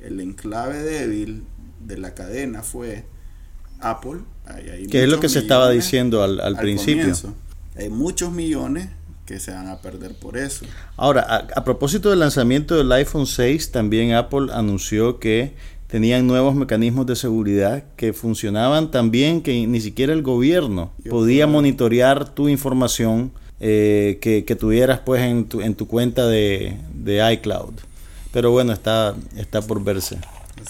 el, 0.00 0.20
enclave 0.20 0.82
débil 0.82 1.44
de 1.80 1.98
la 1.98 2.14
cadena 2.14 2.62
fue 2.62 3.04
Apple, 3.80 4.20
que 4.90 5.04
es 5.04 5.08
lo 5.08 5.20
que 5.20 5.28
se 5.28 5.38
estaba 5.38 5.70
diciendo 5.70 6.22
al, 6.22 6.40
al, 6.40 6.56
principio. 6.56 7.14
Hay 7.76 7.88
muchos 7.88 8.32
millones 8.32 8.88
que 9.26 9.38
se 9.38 9.52
van 9.52 9.68
a 9.68 9.78
perder 9.78 10.14
por 10.14 10.36
eso. 10.36 10.64
Ahora, 10.96 11.46
a, 11.54 11.64
propósito 11.64 12.10
del 12.10 12.18
lanzamiento 12.18 12.76
del 12.76 12.90
iPhone 12.90 13.26
6, 13.26 13.70
también 13.70 14.12
Apple 14.12 14.48
anunció 14.52 15.20
que 15.20 15.54
tenían 15.86 16.26
nuevos 16.26 16.54
mecanismos 16.54 17.06
de 17.06 17.14
seguridad 17.14 17.84
que 17.96 18.12
funcionaban 18.12 18.90
tan 18.90 19.10
bien 19.10 19.42
que 19.42 19.66
ni 19.66 19.80
siquiera 19.80 20.12
el 20.12 20.22
gobierno 20.22 20.90
podía 21.08 21.46
monitorear 21.46 22.28
tu 22.34 22.48
información 22.48 23.32
eh, 23.60 24.18
que, 24.20 24.56
tuvieras 24.56 25.00
pues 25.00 25.22
en 25.22 25.44
tu, 25.44 25.60
en 25.60 25.74
tu 25.74 25.86
cuenta 25.86 26.26
de, 26.26 26.76
de 26.92 27.32
iCloud. 27.34 27.74
Pero 28.32 28.50
bueno, 28.50 28.72
está, 28.72 29.14
está 29.36 29.62
por 29.62 29.82
verse. 29.84 30.18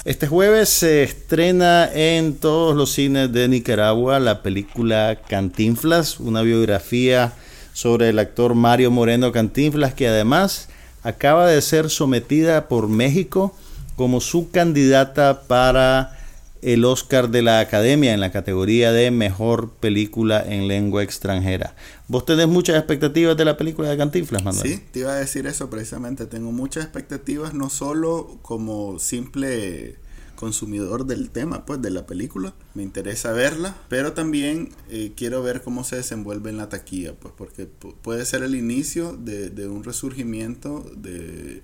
Este 0.05 0.27
jueves 0.27 0.69
se 0.69 1.03
estrena 1.03 1.90
en 1.93 2.37
todos 2.37 2.77
los 2.77 2.93
cines 2.93 3.33
de 3.33 3.49
Nicaragua 3.49 4.19
la 4.19 4.43
película 4.43 5.19
Cantinflas, 5.29 6.21
una 6.21 6.43
biografía 6.43 7.33
sobre 7.73 8.11
el 8.11 8.19
actor 8.19 8.55
Mario 8.55 8.90
Moreno 8.90 9.33
Cantinflas, 9.33 9.95
que 9.95 10.09
además 10.09 10.69
acaba 11.03 11.47
de 11.47 11.61
ser 11.62 11.90
sometida 11.90 12.69
por 12.69 12.88
México 12.88 13.55
como 13.97 14.21
su 14.21 14.51
candidata 14.51 15.43
para 15.43 16.20
el 16.62 16.85
Oscar 16.85 17.31
de 17.31 17.42
la 17.42 17.61
Academia 17.61 18.12
en 18.12 18.20
la 18.20 18.33
categoría 18.33 18.92
de 18.92 19.11
Mejor 19.11 19.70
Película 19.70 20.44
en 20.46 20.68
Lengua 20.68 21.03
Extranjera. 21.03 21.75
¿Vos 22.09 22.25
tenés 22.25 22.49
muchas 22.49 22.77
expectativas 22.77 23.37
de 23.37 23.44
la 23.44 23.57
película 23.57 23.88
de 23.88 23.96
Cantinflas, 23.96 24.44
Manuel? 24.44 24.68
Sí, 24.68 24.83
te 24.92 25.01
iba 25.01 25.12
a 25.12 25.16
decir 25.16 25.46
eso 25.46 25.70
precisamente. 25.70 26.27
Tengo 26.27 26.53
muchas 26.53 26.85
expectativas, 26.85 27.55
no 27.55 27.70
solo 27.70 28.38
como 28.42 28.99
simple 28.99 29.96
consumidor 30.40 31.05
del 31.05 31.29
tema, 31.29 31.66
pues, 31.66 31.83
de 31.83 31.90
la 31.90 32.07
película. 32.07 32.55
Me 32.75 32.83
interesa 32.83 33.33
verla, 33.33 33.77
pero 33.88 34.14
también 34.14 34.70
eh, 34.88 35.12
quiero 35.14 35.42
ver 35.42 35.62
cómo 35.62 35.85
se 35.85 35.96
desenvuelve 35.96 36.49
en 36.49 36.57
la 36.57 36.70
taquilla, 36.70 37.12
pues, 37.14 37.35
porque 37.37 37.66
puede 37.66 38.25
ser 38.25 38.42
el 38.42 38.55
inicio 38.55 39.18
de, 39.18 39.68
un 39.68 39.85
resurgimiento 39.85 40.90
de, 40.96 41.62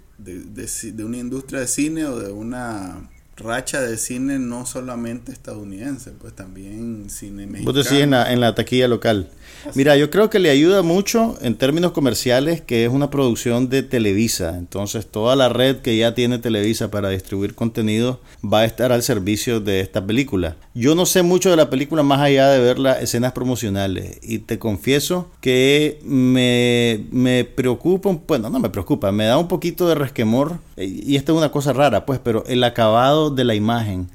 una 1.02 1.16
industria 1.16 1.60
de 1.60 1.66
cine 1.66 2.04
o 2.04 2.18
de 2.18 2.30
una 2.30 3.08
racha 3.36 3.80
de 3.80 3.98
cine 3.98 4.38
no 4.38 4.66
solamente 4.66 5.32
estadounidense, 5.32 6.12
pues 6.12 6.34
también 6.34 7.10
cine 7.10 7.46
mexicano. 7.46 7.72
Vos 7.72 7.84
decís 7.84 8.02
en 8.02 8.10
la, 8.10 8.32
en 8.32 8.40
la 8.40 8.54
taquilla 8.54 8.88
local. 8.88 9.28
Mira, 9.74 9.96
yo 9.96 10.10
creo 10.10 10.30
que 10.30 10.38
le 10.38 10.50
ayuda 10.50 10.82
mucho 10.82 11.36
en 11.40 11.56
términos 11.56 11.92
comerciales 11.92 12.60
que 12.60 12.84
es 12.84 12.90
una 12.90 13.10
producción 13.10 13.68
de 13.68 13.82
Televisa. 13.82 14.56
Entonces, 14.56 15.06
toda 15.06 15.36
la 15.36 15.48
red 15.48 15.78
que 15.78 15.96
ya 15.96 16.14
tiene 16.14 16.38
Televisa 16.38 16.90
para 16.90 17.10
distribuir 17.10 17.54
contenido 17.54 18.20
va 18.44 18.60
a 18.60 18.64
estar 18.64 18.92
al 18.92 19.02
servicio 19.02 19.60
de 19.60 19.80
esta 19.80 20.06
película. 20.06 20.56
Yo 20.74 20.94
no 20.94 21.06
sé 21.06 21.22
mucho 21.22 21.50
de 21.50 21.56
la 21.56 21.70
película 21.70 22.02
más 22.02 22.20
allá 22.20 22.48
de 22.48 22.60
ver 22.60 22.78
las 22.78 23.02
escenas 23.02 23.32
promocionales 23.32 24.18
y 24.22 24.38
te 24.38 24.58
confieso 24.58 25.30
que 25.40 25.98
me, 26.04 27.06
me 27.10 27.44
preocupa, 27.44 28.16
bueno, 28.26 28.50
no 28.50 28.58
me 28.58 28.70
preocupa, 28.70 29.10
me 29.12 29.24
da 29.24 29.38
un 29.38 29.48
poquito 29.48 29.88
de 29.88 29.94
resquemor 29.94 30.58
y 30.76 31.16
esta 31.16 31.32
es 31.32 31.38
una 31.38 31.50
cosa 31.50 31.72
rara, 31.72 32.04
pues, 32.04 32.20
pero 32.22 32.44
el 32.46 32.62
acabado 32.62 33.25
de 33.30 33.44
la 33.44 33.54
imagen 33.54 34.08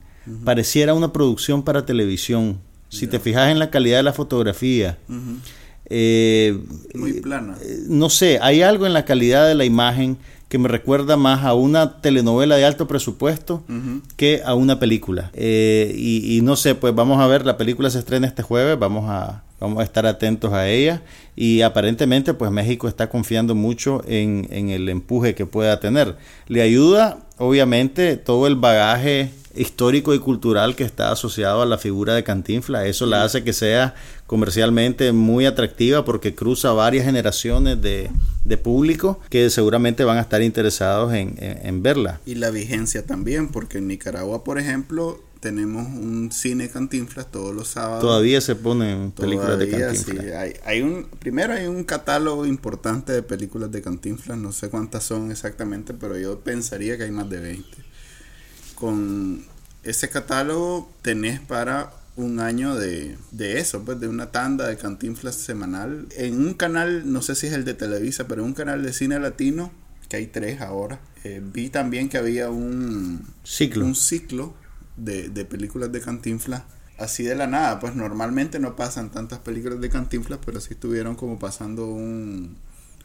pareciera 0.43 0.93
una 0.93 1.12
producción 1.12 1.63
para 1.63 1.86
televisión. 1.86 2.60
Si 2.89 3.08
te 3.08 3.19
fijas 3.19 3.50
en 3.50 3.60
la 3.60 3.69
calidad 3.69 3.97
de 3.97 4.04
la 4.04 4.13
fotografía, 4.13 4.97
eh, 5.86 6.58
muy 6.93 7.13
plana. 7.21 7.58
Eh, 7.62 7.84
no 7.88 8.10
sé, 8.10 8.39
hay 8.41 8.62
algo 8.62 8.86
en 8.86 8.93
la 8.93 9.06
calidad 9.06 9.47
de 9.47 9.56
la 9.56 9.65
imagen 9.65 10.17
que 10.47 10.58
me 10.58 10.67
recuerda 10.67 11.15
más 11.15 11.45
a 11.45 11.54
una 11.54 12.02
telenovela 12.02 12.58
de 12.58 12.65
alto 12.65 12.86
presupuesto 12.86 13.63
que 14.17 14.41
a 14.43 14.54
una 14.54 14.80
película. 14.80 15.32
Eh, 15.34 15.93
y, 15.97 16.41
no 16.43 16.58
sé, 16.58 16.76
pues 16.76 16.93
vamos 16.93 17.21
a 17.21 17.28
ver, 17.28 17.45
la 17.45 17.56
película 17.56 17.89
se 17.89 18.00
estrena 18.00 18.28
este 18.28 18.43
jueves, 18.43 18.78
vamos 18.78 19.10
a, 19.10 19.43
vamos 19.62 19.80
a 19.80 19.84
estar 19.84 20.06
atentos 20.06 20.52
a 20.52 20.67
ella. 20.67 21.04
Y 21.38 21.62
aparentemente 21.62 22.34
pues 22.34 22.52
México 22.52 22.89
está 22.89 23.10
confiando 23.10 23.56
mucho 23.56 24.04
en, 24.06 24.45
en 24.52 24.69
el 24.69 24.89
empuje 24.89 25.36
que 25.36 25.45
pueda 25.45 25.80
tener. 25.80 26.17
Le 26.47 26.62
ayuda 26.62 27.19
obviamente 27.42 28.18
todo 28.18 28.46
el 28.46 28.56
bagaje 28.56 29.32
histórico 29.56 30.14
y 30.14 30.20
cultural 30.20 30.76
que 30.76 30.84
está 30.84 31.12
asociado 31.12 31.64
a 31.64 31.66
la 31.66 31.80
figura 31.80 32.14
de 32.14 32.24
Cantinfla. 32.24 32.86
Eso 32.86 33.08
la 33.08 33.24
hace 33.24 33.44
que 33.44 33.52
sea 33.52 33.96
comercialmente 34.28 35.12
muy 35.12 35.46
atractiva 35.46 36.06
porque 36.06 36.36
cruza 36.36 36.72
varias 36.72 37.06
generaciones 37.06 37.82
de, 37.82 38.10
público 38.64 39.20
que 39.30 39.50
seguramente 39.50 40.04
van 40.04 40.18
a 40.18 40.22
estar 40.22 40.42
interesados 40.42 41.14
en, 41.14 41.84
verla. 41.84 42.22
Y 42.28 42.36
la 42.36 42.52
vigencia 42.52 43.06
también, 43.06 43.48
porque 43.50 43.80
en 43.80 43.88
Nicaragua, 43.88 44.44
por 44.44 44.60
ejemplo, 44.60 45.20
tenemos 45.42 45.88
un 45.88 46.32
cine 46.32 46.70
Cantinflas 46.70 47.30
todos 47.30 47.54
los 47.54 47.68
sábados. 47.68 48.02
Todavía 48.02 48.40
se 48.40 48.56
ponen 48.56 49.12
películas 49.12 49.60
de 49.60 49.70
Cantinflas. 49.70 50.26
hay, 50.38 50.54
hay, 50.64 50.82
un, 50.82 51.08
primero 51.20 51.54
hay 51.54 51.68
un 51.68 51.84
catálogo 51.84 52.46
importante 52.46 53.12
de 53.12 53.24
películas 53.24 53.70
de 53.72 53.82
Cantinflas, 53.82 54.38
no 54.38 54.54
sé 54.54 54.70
cuántas 54.70 55.04
son 55.04 55.32
exactamente, 55.32 55.94
pero 55.94 56.18
yo 56.18 56.40
pensaría 56.40 56.98
que 56.98 57.04
hay 57.04 57.12
más 57.12 57.30
de 57.30 57.42
20 57.42 57.92
con 58.82 59.44
ese 59.84 60.10
catálogo 60.10 60.92
tenés 61.04 61.40
para 61.40 61.94
un 62.16 62.40
año 62.40 62.76
de, 62.76 63.16
eso, 63.38 63.86
pues 63.86 64.00
de 64.00 64.08
una 64.08 64.32
tanda 64.32 64.68
de 64.68 64.76
cantinflas 64.76 65.36
semanal. 65.36 66.08
En 66.18 66.40
un 66.40 66.56
canal, 66.56 67.12
no 67.12 67.22
sé 67.22 67.36
si 67.36 67.48
es 67.48 67.54
el 67.54 67.64
de 67.64 67.76
Televisa, 67.76 68.28
pero 68.28 68.42
en 68.42 68.48
un 68.48 68.54
canal 68.56 68.84
de 68.84 68.92
cine 68.92 69.20
latino, 69.20 69.72
que 70.10 70.18
hay 70.18 70.28
tres 70.28 70.62
ahora, 70.62 71.00
eh, 71.24 71.42
vi 71.44 71.70
también 71.70 72.10
que 72.10 72.18
había 72.18 72.50
un 72.50 73.24
ciclo, 73.44 73.86
un 73.86 73.96
ciclo 73.96 74.56
de, 75.04 75.30
de 75.30 75.46
películas 75.46 75.92
de 75.92 76.02
cantinflas 76.02 76.64
así 77.02 77.24
de 77.24 77.36
la 77.36 77.48
nada. 77.48 77.80
Pues 77.80 77.96
normalmente 77.96 78.60
no 78.60 78.76
pasan 78.76 79.12
tantas 79.12 79.40
películas 79.40 79.82
de 79.82 79.90
cantinflas, 79.90 80.40
pero 80.46 80.62
sí 80.62 80.74
estuvieron 80.74 81.16
como 81.16 81.40
pasando 81.40 81.88
un, 81.88 82.58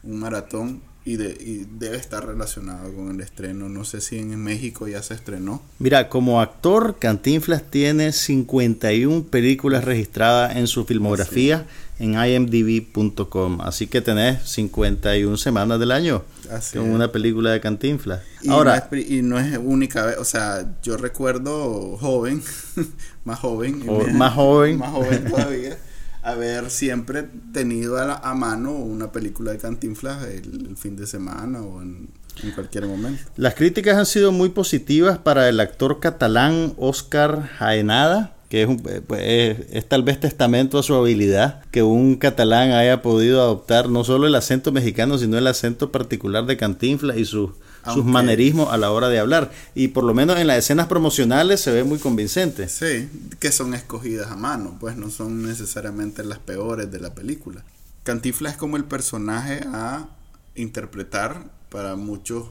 un 0.02 0.18
maratón 0.18 0.82
y, 1.04 1.16
de, 1.16 1.66
debe 1.78 1.96
estar 1.96 2.26
relacionado 2.26 2.92
con 2.92 3.10
el 3.10 3.20
estreno. 3.20 3.68
No 3.68 3.84
sé 3.84 4.00
si 4.00 4.18
en 4.18 4.36
México 4.42 4.88
ya 4.88 5.02
se 5.02 5.14
estrenó. 5.14 5.62
Mira, 5.78 6.08
como 6.08 6.40
actor, 6.40 6.96
Cantinflas 6.98 7.62
tiene 7.70 8.12
51 8.12 9.24
películas 9.24 9.84
registradas 9.84 10.56
en 10.56 10.66
su 10.66 10.84
filmografía 10.84 11.66
en 11.98 12.14
imdb.com. 12.14 13.60
Así 13.60 13.86
que 13.86 14.00
tenés 14.00 14.42
51 14.48 15.36
semanas 15.36 15.80
del 15.80 15.92
año 15.92 16.24
con 16.72 16.90
una 16.90 17.12
película 17.12 17.50
de 17.50 17.60
Cantinflas. 17.60 18.22
Y 18.42 18.50
Ahora, 18.50 18.88
no 18.90 18.96
es, 18.96 19.10
y 19.10 19.22
no 19.22 19.38
es 19.38 19.58
única 19.58 20.06
vez, 20.06 20.18
o 20.18 20.24
sea, 20.24 20.76
yo 20.82 20.96
recuerdo 20.96 21.96
joven, 21.96 22.42
más 23.24 23.38
joven, 23.40 23.84
más 24.14 24.34
joven, 24.34 24.78
más 24.78 24.90
joven 24.90 25.24
todavía 25.30 25.78
haber 26.26 26.70
siempre 26.70 27.22
tenido 27.52 27.98
a, 27.98 28.34
mano 28.34 28.72
una 28.72 29.12
película 29.12 29.52
de 29.52 29.58
Cantinflas 29.58 30.24
el, 30.24 30.76
fin 30.76 30.96
de 30.96 31.06
semana 31.06 31.62
o 31.62 31.80
en, 31.80 32.08
cualquier 32.52 32.86
momento. 32.86 33.22
Las 33.36 33.54
críticas 33.54 33.96
han 33.96 34.06
sido 34.06 34.32
muy 34.32 34.48
positivas 34.48 35.18
para 35.18 35.48
el 35.48 35.60
actor 35.60 36.00
catalán 36.00 36.74
Oscar 36.78 37.48
Jaenada, 37.58 38.35
que 38.48 38.62
es, 38.62 38.68
eh, 38.68 39.02
pues, 39.06 39.22
es, 39.24 39.88
tal 39.88 40.02
vez 40.02 40.20
testamento 40.20 40.78
a 40.78 40.82
su 40.82 40.94
habilidad, 40.94 41.64
que 41.70 41.82
un 41.82 42.16
catalán 42.16 42.72
haya 42.72 43.02
podido 43.02 43.40
adoptar 43.40 43.88
no 43.88 44.04
solo 44.04 44.26
el 44.26 44.34
acento 44.34 44.72
mexicano, 44.72 45.18
sino 45.18 45.38
el 45.38 45.46
acento 45.46 45.90
particular 45.92 46.46
de 46.46 46.56
Cantinflas 46.56 47.16
y 47.16 47.24
sus 47.24 47.50
sus 47.92 48.04
manerismos 48.04 48.72
a 48.72 48.76
la 48.76 48.90
hora 48.90 49.08
de 49.08 49.18
hablar. 49.18 49.52
Y 49.74 49.88
por 49.88 50.04
lo 50.04 50.14
menos 50.14 50.38
en 50.38 50.46
las 50.46 50.58
escenas 50.58 50.86
promocionales 50.86 51.60
se 51.60 51.70
ve 51.70 51.84
muy 51.84 51.98
convincente. 51.98 52.68
Sí, 52.68 53.08
que 53.38 53.52
son 53.52 53.74
escogidas 53.74 54.30
a 54.30 54.36
mano, 54.36 54.76
pues 54.80 54.96
no 54.96 55.10
son 55.10 55.46
necesariamente 55.46 56.24
las 56.24 56.38
peores 56.38 56.90
de 56.90 57.00
la 57.00 57.14
película. 57.14 57.64
Cantifla 58.02 58.50
es 58.50 58.56
como 58.56 58.76
el 58.76 58.84
personaje 58.84 59.60
a 59.72 60.08
interpretar 60.54 61.50
para 61.70 61.96
muchos 61.96 62.50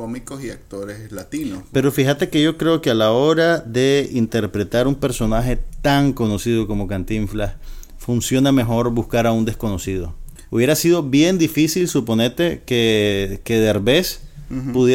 cómicos 0.00 0.42
y 0.42 0.48
actores 0.48 1.12
latinos. 1.12 1.64
Pero 1.72 1.92
fíjate 1.92 2.30
que 2.30 2.42
yo 2.42 2.56
creo 2.56 2.80
que 2.80 2.88
a 2.88 2.94
la 2.94 3.12
hora 3.12 3.58
de 3.58 4.08
interpretar 4.12 4.88
un 4.88 4.94
personaje 4.94 5.58
tan 5.82 6.14
conocido 6.14 6.66
como 6.66 6.86
Cantinflas, 6.86 7.56
funciona 7.98 8.50
mejor 8.50 8.90
buscar 8.92 9.26
a 9.26 9.32
un 9.32 9.44
desconocido. 9.44 10.14
Hubiera 10.48 10.74
sido 10.74 11.02
bien 11.02 11.36
difícil, 11.36 11.86
suponete, 11.86 12.62
que, 12.64 13.42
que 13.44 13.58
Derbez 13.58 14.22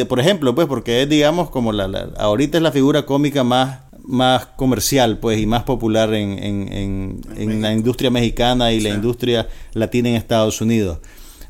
por 0.08 0.20
ejemplo, 0.20 0.54
pues 0.54 0.66
porque 0.66 1.02
es, 1.02 1.08
digamos, 1.08 1.50
como 1.50 1.72
la, 1.72 2.10
ahorita 2.18 2.58
es 2.58 2.62
la 2.62 2.72
figura 2.72 3.06
cómica 3.06 3.44
más, 3.44 3.78
más 4.02 4.46
comercial, 4.46 5.18
pues, 5.18 5.38
y 5.38 5.46
más 5.46 5.62
popular 5.62 6.12
en, 6.14 6.38
en, 6.42 7.20
en, 7.36 7.62
la 7.62 7.72
industria 7.72 8.10
mexicana 8.10 8.72
y 8.72 8.80
la 8.80 8.90
industria 8.90 9.48
latina 9.72 10.10
en 10.10 10.16
Estados 10.16 10.60
Unidos. 10.60 10.98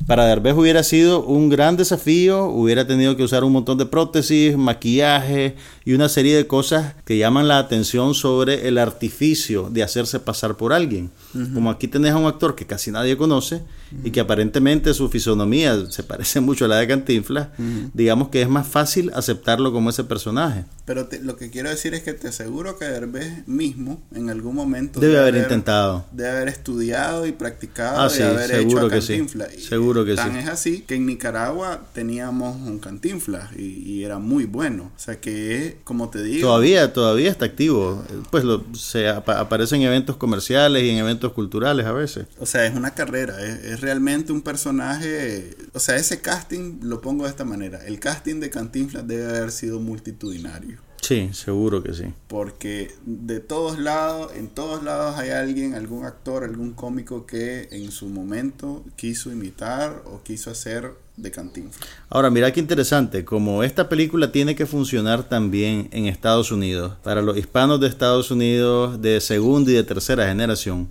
Para 0.05 0.25
Derbez 0.25 0.53
hubiera 0.55 0.83
sido 0.83 1.23
un 1.23 1.49
gran 1.49 1.75
desafío, 1.75 2.45
hubiera 2.45 2.87
tenido 2.87 3.17
que 3.17 3.23
usar 3.23 3.43
un 3.43 3.51
montón 3.51 3.77
de 3.77 3.85
prótesis, 3.85 4.55
maquillaje 4.55 5.55
y 5.83 5.93
una 5.93 6.07
serie 6.07 6.35
de 6.35 6.47
cosas 6.47 6.93
que 7.03 7.17
llaman 7.17 7.47
la 7.47 7.59
atención 7.59 8.13
sobre 8.13 8.67
el 8.67 8.77
artificio 8.77 9.69
de 9.69 9.83
hacerse 9.83 10.19
pasar 10.19 10.55
por 10.55 10.71
alguien. 10.71 11.11
Como 11.53 11.69
aquí 11.69 11.87
tenés 11.87 12.13
a 12.13 12.17
un 12.17 12.25
actor 12.25 12.55
que 12.55 12.65
casi 12.65 12.91
nadie 12.91 13.17
conoce 13.17 13.61
y 14.03 14.11
que 14.11 14.19
aparentemente 14.19 14.93
su 14.93 15.09
fisonomía 15.09 15.85
se 15.89 16.03
parece 16.03 16.39
mucho 16.39 16.65
a 16.65 16.67
la 16.67 16.77
de 16.77 16.87
Cantinflas, 16.87 17.49
digamos 17.93 18.29
que 18.29 18.41
es 18.41 18.49
más 18.49 18.67
fácil 18.67 19.11
aceptarlo 19.13 19.71
como 19.71 19.89
ese 19.89 20.03
personaje. 20.03 20.65
Pero 20.85 21.07
lo 21.23 21.35
que 21.35 21.49
quiero 21.49 21.69
decir 21.69 21.93
es 21.93 22.03
que 22.03 22.13
te 22.13 22.29
aseguro 22.29 22.77
que 22.77 22.85
Derbez 22.85 23.47
mismo 23.47 24.01
en 24.15 24.29
algún 24.29 24.55
momento 24.55 24.99
debe, 24.99 25.19
haber, 25.19 25.35
intentado, 25.35 26.05
debe 26.11 26.29
haber 26.29 26.47
estudiado 26.47 27.25
y 27.25 27.33
practicado, 27.33 27.99
ah, 27.99 28.05
haber 28.05 28.61
hecho 28.61 28.79
a 28.79 28.89
que 28.89 28.99
Cantinflas. 28.99 29.49
seguro 29.55 30.05
que 30.05 30.15
tan 30.15 30.33
sí. 30.33 30.39
es 30.39 30.47
así 30.47 30.81
que 30.87 30.95
en 30.95 31.05
Nicaragua 31.05 31.81
teníamos 31.93 32.55
un 32.55 32.79
Cantinflas 32.79 33.55
y, 33.57 33.97
era 33.97 34.19
muy 34.19 34.45
bueno. 34.45 34.91
O 34.95 34.99
sea 34.99 35.19
que, 35.19 35.79
como 35.83 36.09
te 36.09 36.21
digo, 36.23 36.47
todavía 36.47 36.93
todavía 36.93 37.31
está 37.31 37.45
activo. 37.45 38.03
Pues 38.29 38.43
lo, 38.43 38.63
se 38.73 39.09
aparece 39.09 39.75
en 39.75 39.81
eventos 39.81 40.17
comerciales 40.17 40.83
y 40.83 40.89
en 40.91 40.97
eventos 40.97 41.16
culturales 41.33 41.85
a 41.85 41.91
veces. 41.91 42.27
O 42.39 42.45
sea, 42.45 42.65
es 42.65 42.75
una 42.75 42.93
carrera, 42.93 43.41
es, 43.41 43.81
realmente 43.81 44.31
un 44.31 44.41
personaje. 44.41 45.55
O 45.73 45.79
sea, 45.79 45.95
ese 45.95 46.21
casting 46.21 46.79
lo 46.81 47.01
pongo 47.01 47.25
de 47.25 47.29
esta 47.29 47.45
manera. 47.45 47.85
El 47.85 47.99
casting 47.99 48.39
de 48.39 48.49
Cantinflas 48.49 49.07
debe 49.07 49.25
haber 49.25 49.51
sido 49.51 49.79
multitudinario. 49.79 50.79
Sí, 51.01 51.29
seguro 51.31 51.83
que 51.83 51.93
sí. 51.93 52.05
Porque 52.27 52.91
de 53.05 53.39
todos 53.39 53.79
lados, 53.79 54.31
en 54.35 54.49
todos 54.49 54.83
lados 54.83 55.17
hay 55.17 55.29
alguien, 55.29 55.75
algún 55.75 56.05
actor, 56.05 56.43
algún 56.43 56.73
cómico 56.73 57.25
que 57.25 57.69
en 57.71 57.91
su 57.91 58.07
momento 58.07 58.83
quiso 58.95 59.31
imitar 59.31 60.01
o 60.05 60.21
quiso 60.23 60.51
hacer 60.51 60.91
de 61.17 61.31
Cantinflas. 61.31 61.89
Ahora, 62.09 62.29
mira 62.29 62.53
qué 62.53 62.59
interesante, 62.59 63.25
como 63.25 63.63
esta 63.63 63.89
película 63.89 64.31
tiene 64.31 64.55
que 64.55 64.65
funcionar 64.65 65.27
también 65.27 65.89
en 65.91 66.05
Estados 66.05 66.51
Unidos, 66.51 66.93
para 67.03 67.21
los 67.21 67.37
hispanos 67.37 67.81
de 67.81 67.87
Estados 67.87 68.31
Unidos 68.31 69.01
de 69.01 69.19
segunda 69.19 69.71
y 69.71 69.73
de 69.73 69.83
tercera 69.83 70.27
generación. 70.27 70.87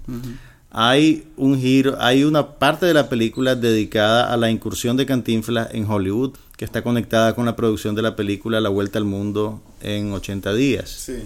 Hay 0.71 1.27
un 1.37 1.59
giro, 1.59 1.97
hay 2.01 2.25
una 2.25 2.59
parte 2.59 2.85
de 2.85 2.93
la 2.93 3.09
película 3.09 3.55
dedicada 3.55 4.31
a 4.31 4.37
la 4.37 4.51
incursión 4.51 4.97
de 4.97 5.07
Cantinflas 5.07 5.69
en 5.73 5.89
Hollywood, 5.89 6.35
que 6.57 6.65
está 6.65 6.83
conectada 6.83 7.35
con 7.35 7.47
la 7.47 7.57
producción 7.57 7.95
de 7.95 8.03
la 8.03 8.17
película 8.17 8.61
La 8.61 8.69
Vuelta 8.69 8.99
al 8.99 9.05
Mundo 9.05 9.63
en 9.81 10.13
80 10.13 10.53
días. 10.55 10.91
Sí. 10.91 11.23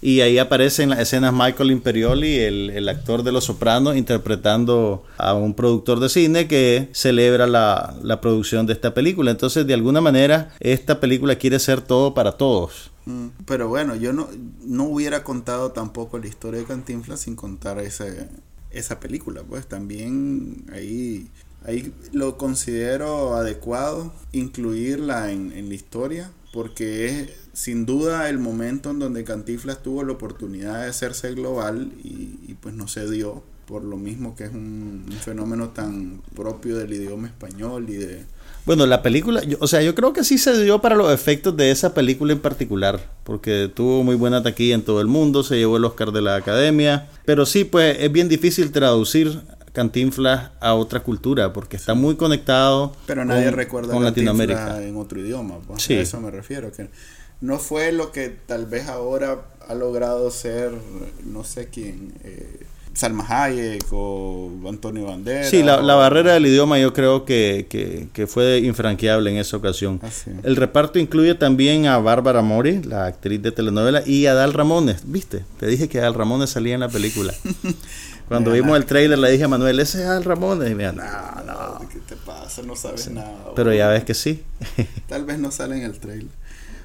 Y 0.00 0.20
ahí 0.20 0.38
aparece 0.38 0.84
en 0.84 0.90
las 0.90 1.00
escenas 1.00 1.32
Michael 1.32 1.72
Imperioli, 1.72 2.38
el, 2.38 2.70
el, 2.70 2.88
actor 2.88 3.24
de 3.24 3.32
Los 3.32 3.44
Sopranos, 3.44 3.96
interpretando 3.96 5.04
a 5.16 5.34
un 5.34 5.54
productor 5.54 5.98
de 5.98 6.08
cine 6.08 6.46
que 6.46 6.88
celebra 6.92 7.48
la, 7.48 7.96
la, 8.02 8.20
producción 8.20 8.66
de 8.66 8.74
esta 8.74 8.94
película. 8.94 9.32
Entonces, 9.32 9.66
de 9.66 9.74
alguna 9.74 10.00
manera, 10.00 10.54
esta 10.60 11.00
película 11.00 11.34
quiere 11.34 11.58
ser 11.58 11.80
todo 11.80 12.14
para 12.14 12.32
todos. 12.32 12.92
Mm, 13.06 13.28
Pero 13.44 13.68
bueno, 13.68 13.96
yo 13.96 14.12
no, 14.12 14.28
no 14.64 14.84
hubiera 14.84 15.24
contado 15.24 15.72
tampoco 15.72 16.18
la 16.18 16.28
historia 16.28 16.60
de 16.60 16.66
Cantinflas 16.66 17.20
sin 17.20 17.34
contar 17.34 17.80
ese, 17.80 18.28
esa 18.70 19.00
película. 19.00 19.42
Pues 19.42 19.66
también 19.66 20.64
ahí, 20.72 21.28
ahí 21.64 21.92
lo 22.12 22.36
considero 22.36 23.34
adecuado 23.34 24.12
incluirla 24.30 25.32
en, 25.32 25.50
en 25.56 25.68
la 25.68 25.74
historia 25.74 26.30
porque 26.52 27.06
es 27.06 27.28
sin 27.52 27.86
duda 27.86 28.28
el 28.28 28.38
momento 28.38 28.90
en 28.90 28.98
donde 29.00 29.24
Cantinflas 29.24 29.82
tuvo 29.82 30.04
la 30.04 30.12
oportunidad 30.12 30.82
de 30.82 30.88
hacerse 30.88 31.32
global 31.34 31.90
y, 32.02 32.38
y 32.48 32.56
pues 32.60 32.74
no 32.74 32.88
se 32.88 33.10
dio 33.10 33.42
por 33.66 33.84
lo 33.84 33.96
mismo 33.98 34.34
que 34.34 34.44
es 34.44 34.50
un, 34.50 35.04
un 35.10 35.16
fenómeno 35.18 35.70
tan 35.70 36.22
propio 36.34 36.76
del 36.78 36.92
idioma 36.94 37.26
español 37.26 37.86
y 37.90 37.94
de 37.96 38.24
Bueno, 38.64 38.86
la 38.86 39.02
película, 39.02 39.42
yo- 39.44 39.58
o 39.60 39.66
sea, 39.66 39.82
yo 39.82 39.94
creo 39.94 40.14
que 40.14 40.24
sí 40.24 40.38
se 40.38 40.62
dio 40.62 40.80
para 40.80 40.94
los 40.96 41.12
efectos 41.12 41.54
de 41.56 41.70
esa 41.70 41.92
película 41.92 42.32
en 42.32 42.38
particular, 42.40 42.98
porque 43.24 43.70
tuvo 43.74 44.02
muy 44.04 44.14
buena 44.16 44.42
taquilla 44.42 44.74
en 44.74 44.82
todo 44.82 45.02
el 45.02 45.06
mundo, 45.06 45.42
se 45.42 45.56
llevó 45.58 45.76
el 45.76 45.84
Oscar 45.84 46.12
de 46.12 46.22
la 46.22 46.36
Academia, 46.36 47.08
pero 47.26 47.44
sí, 47.44 47.64
pues 47.64 47.98
es 48.00 48.10
bien 48.10 48.28
difícil 48.30 48.72
traducir 48.72 49.38
Cantinflas 49.78 50.50
a 50.58 50.74
otra 50.74 51.00
cultura, 51.04 51.52
porque 51.52 51.76
está 51.76 51.94
muy 51.94 52.16
conectado 52.16 52.96
Pero 53.06 53.24
nadie 53.24 53.44
con, 53.44 53.54
recuerda 53.54 53.92
con 53.94 54.02
Cantinflas 54.02 54.36
Latinoamérica. 54.38 54.82
en 54.88 54.96
otro 54.96 55.20
idioma, 55.20 55.58
pues 55.64 55.84
Sí. 55.84 55.94
a 55.94 56.00
eso 56.00 56.20
me 56.20 56.32
refiero, 56.32 56.72
que 56.72 56.88
no 57.40 57.60
fue 57.60 57.92
lo 57.92 58.10
que 58.10 58.28
tal 58.28 58.66
vez 58.66 58.88
ahora 58.88 59.42
ha 59.68 59.74
logrado 59.76 60.32
ser, 60.32 60.72
no 61.24 61.44
sé 61.44 61.68
quién, 61.68 62.12
eh, 62.24 62.64
Salma 62.92 63.24
Hayek 63.28 63.84
o 63.92 64.50
Antonio 64.68 65.04
Banderas. 65.04 65.48
Sí, 65.48 65.62
la, 65.62 65.80
la 65.80 65.94
barrera 65.94 66.32
del 66.34 66.46
idioma 66.46 66.80
yo 66.80 66.92
creo 66.92 67.24
que, 67.24 67.66
que, 67.70 68.08
que 68.12 68.26
fue 68.26 68.58
infranqueable 68.58 69.30
en 69.30 69.36
esa 69.36 69.56
ocasión. 69.56 70.00
Así. 70.02 70.32
El 70.42 70.56
reparto 70.56 70.98
incluye 70.98 71.36
también 71.36 71.86
a 71.86 71.98
Bárbara 71.98 72.42
Mori, 72.42 72.82
la 72.82 73.06
actriz 73.06 73.40
de 73.40 73.52
telenovela, 73.52 74.02
y 74.04 74.26
a 74.26 74.34
Dal 74.34 74.52
Ramones. 74.52 75.02
¿Viste? 75.04 75.44
Te 75.60 75.68
dije 75.68 75.88
que 75.88 75.98
Dal 75.98 76.14
Ramones 76.14 76.50
salía 76.50 76.74
en 76.74 76.80
la 76.80 76.88
película. 76.88 77.32
Cuando 78.28 78.52
vimos 78.52 78.68
el 78.68 78.72
ganaste. 78.74 78.88
trailer 78.88 79.18
le 79.18 79.30
dije 79.30 79.44
a 79.44 79.48
Manuel, 79.48 79.80
ese 79.80 80.02
es 80.02 80.06
Dal 80.08 80.24
Ramones. 80.24 80.70
Y 80.70 80.74
me 80.74 80.84
dijo, 80.84 80.96
no, 80.96 81.42
No. 81.44 81.88
¿qué 81.88 81.98
te 82.00 82.16
pasa? 82.16 82.62
No 82.62 82.76
sabes 82.76 83.10
nada. 83.10 83.52
Pero 83.56 83.72
ya 83.74 83.88
ves 83.88 84.04
que 84.04 84.14
sí. 84.14 84.42
Tal 85.08 85.24
vez 85.24 85.38
no 85.38 85.50
sale 85.50 85.76
en 85.76 85.82
el 85.84 85.98
trailer. 85.98 86.28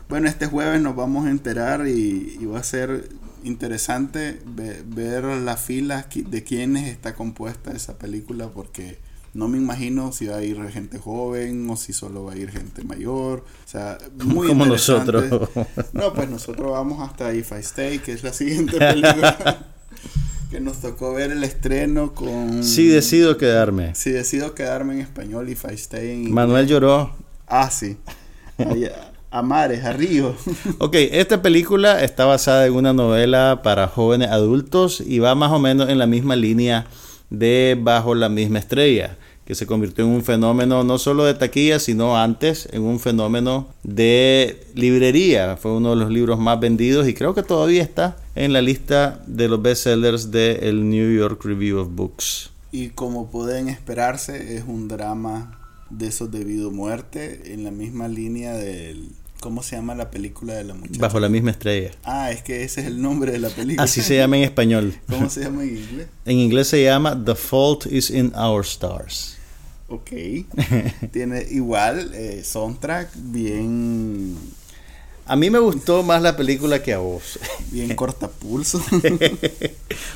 Bueno, 0.10 0.28
este 0.28 0.46
jueves 0.48 0.82
nos 0.82 0.96
vamos 0.96 1.26
a 1.28 1.30
enterar 1.32 1.88
y, 1.88 2.38
y 2.40 2.46
va 2.46 2.60
a 2.60 2.64
ser 2.64 3.10
interesante 3.44 4.40
ve- 4.46 4.84
ver 4.86 5.24
las 5.26 5.62
filas 5.62 6.06
de 6.14 6.44
quienes 6.44 6.88
está 6.90 7.14
compuesta 7.14 7.72
esa 7.72 7.98
película 7.98 8.48
porque 8.50 9.00
no 9.34 9.48
me 9.48 9.58
imagino 9.58 10.12
si 10.12 10.28
va 10.28 10.38
a 10.38 10.44
ir 10.44 10.62
gente 10.70 11.00
joven 11.00 11.68
o 11.70 11.76
si 11.76 11.92
solo 11.94 12.24
va 12.26 12.34
a 12.34 12.38
ir 12.38 12.52
gente 12.52 12.84
mayor. 12.84 13.40
O 13.66 13.68
sea, 13.68 13.98
muy 14.24 14.48
Como 14.48 14.66
nosotros. 14.66 15.26
No, 15.94 16.14
pues 16.14 16.30
nosotros 16.30 16.72
vamos 16.72 17.02
hasta 17.02 17.34
If 17.34 17.52
I 17.52 17.56
Stay, 17.62 18.00
que 18.00 18.14
es 18.14 18.24
la 18.24 18.32
siguiente 18.34 18.78
película 18.78 19.66
que 20.54 20.60
nos 20.60 20.82
tocó 20.82 21.14
ver 21.16 21.32
el 21.32 21.44
estreno 21.44 22.14
con... 22.14 22.64
Sí 22.64 22.88
decido 22.88 23.38
quedarme. 23.38 23.96
Si 23.96 24.12
decido 24.12 24.54
quedarme 24.54 24.94
en 24.94 25.00
español, 25.00 25.50
If 25.50 25.66
I 25.70 25.74
Stay. 25.74 26.18
Manuel 26.28 26.68
lloró. 26.68 27.16
Ah, 27.48 27.72
sí. 27.72 27.98
Ahí, 28.60 28.86
a- 28.86 29.10
a 29.32 29.42
mares, 29.42 29.84
a 29.84 29.94
ríos. 29.94 30.36
Ok, 30.78 30.94
esta 30.94 31.42
película 31.42 32.04
está 32.04 32.26
basada 32.26 32.68
en 32.68 32.74
una 32.74 32.94
novela 32.94 33.62
para 33.64 33.88
jóvenes 33.88 34.30
adultos 34.30 35.02
y 35.04 35.18
va 35.18 35.34
más 35.34 35.52
o 35.52 35.58
menos 35.58 35.90
en 35.90 35.98
la 35.98 36.06
misma 36.06 36.36
línea 36.36 36.86
de 37.32 37.76
Bajo 37.82 38.14
la 38.14 38.30
misma 38.30 38.60
estrella, 38.60 39.18
que 39.46 39.56
se 39.56 39.66
convirtió 39.66 40.06
en 40.06 40.12
un 40.12 40.24
fenómeno 40.24 40.84
no 40.84 40.98
solo 40.98 41.26
de 41.26 41.34
taquilla, 41.34 41.80
sino 41.80 42.18
antes 42.18 42.68
en 42.72 42.84
un 42.84 43.00
fenómeno 43.00 43.68
de 43.84 44.66
librería. 44.74 45.58
Fue 45.58 45.72
uno 45.74 45.92
de 45.92 45.96
los 45.98 46.10
libros 46.10 46.40
más 46.40 46.60
vendidos 46.60 47.08
y 47.08 47.14
creo 47.14 47.34
que 47.34 47.44
todavía 47.44 47.82
está 47.82 48.18
en 48.36 48.54
la 48.54 48.62
lista 48.62 49.22
de 49.28 49.48
los 49.50 49.62
bestsellers 49.62 50.32
del 50.32 50.90
New 50.90 51.16
York 51.16 51.44
Review 51.44 51.80
of 51.80 51.90
Books. 51.92 52.50
Y 52.72 52.90
como 52.90 53.30
pueden 53.30 53.70
esperarse, 53.70 54.58
es 54.58 54.64
un 54.68 54.88
drama 54.88 55.60
de 55.90 56.08
esos 56.08 56.32
de 56.32 56.44
vida 56.44 56.68
o 56.68 56.72
muerte, 56.72 57.54
en 57.54 57.64
la 57.64 57.72
misma 57.72 58.08
línea 58.08 58.54
del... 58.54 59.10
¿Cómo 59.44 59.62
se 59.62 59.76
llama 59.76 59.94
la 59.94 60.10
película 60.10 60.54
de 60.54 60.64
la 60.64 60.74
muchacha? 60.74 61.02
Bajo 61.02 61.20
la 61.20 61.28
misma 61.28 61.52
estrella. 61.52 61.92
Ah, 62.06 62.32
es 62.32 62.42
que 62.44 62.64
ese 62.64 62.80
es 62.80 62.88
el 62.88 63.02
nombre 63.02 63.34
de 63.34 63.40
la 63.40 63.50
película. 63.50 63.84
Así 63.84 64.02
se 64.02 64.16
llama 64.16 64.38
en 64.38 64.44
español. 64.44 64.96
¿Cómo 65.10 65.30
se 65.30 65.42
llama 65.42 65.64
en 65.64 65.76
inglés? 65.80 66.08
En 66.24 66.38
inglés 66.38 66.70
se 66.70 66.82
llama 66.82 67.22
The 67.26 67.36
Fault 67.36 67.88
is 67.88 68.10
in 68.10 68.32
Our 68.38 68.62
Stars. 68.62 69.36
Ok. 69.90 70.12
Tiene 71.12 71.46
igual 71.52 72.12
eh, 72.14 72.42
soundtrack 72.46 73.10
bien, 73.16 74.38
A 75.26 75.36
mí 75.36 75.50
me 75.50 75.60
gustó 75.60 76.04
más 76.04 76.22
la 76.22 76.38
película 76.38 76.82
que 76.82 76.94
a 76.94 77.00
vos. 77.00 77.38
bien 77.70 77.94
cortapulso. 77.98 78.82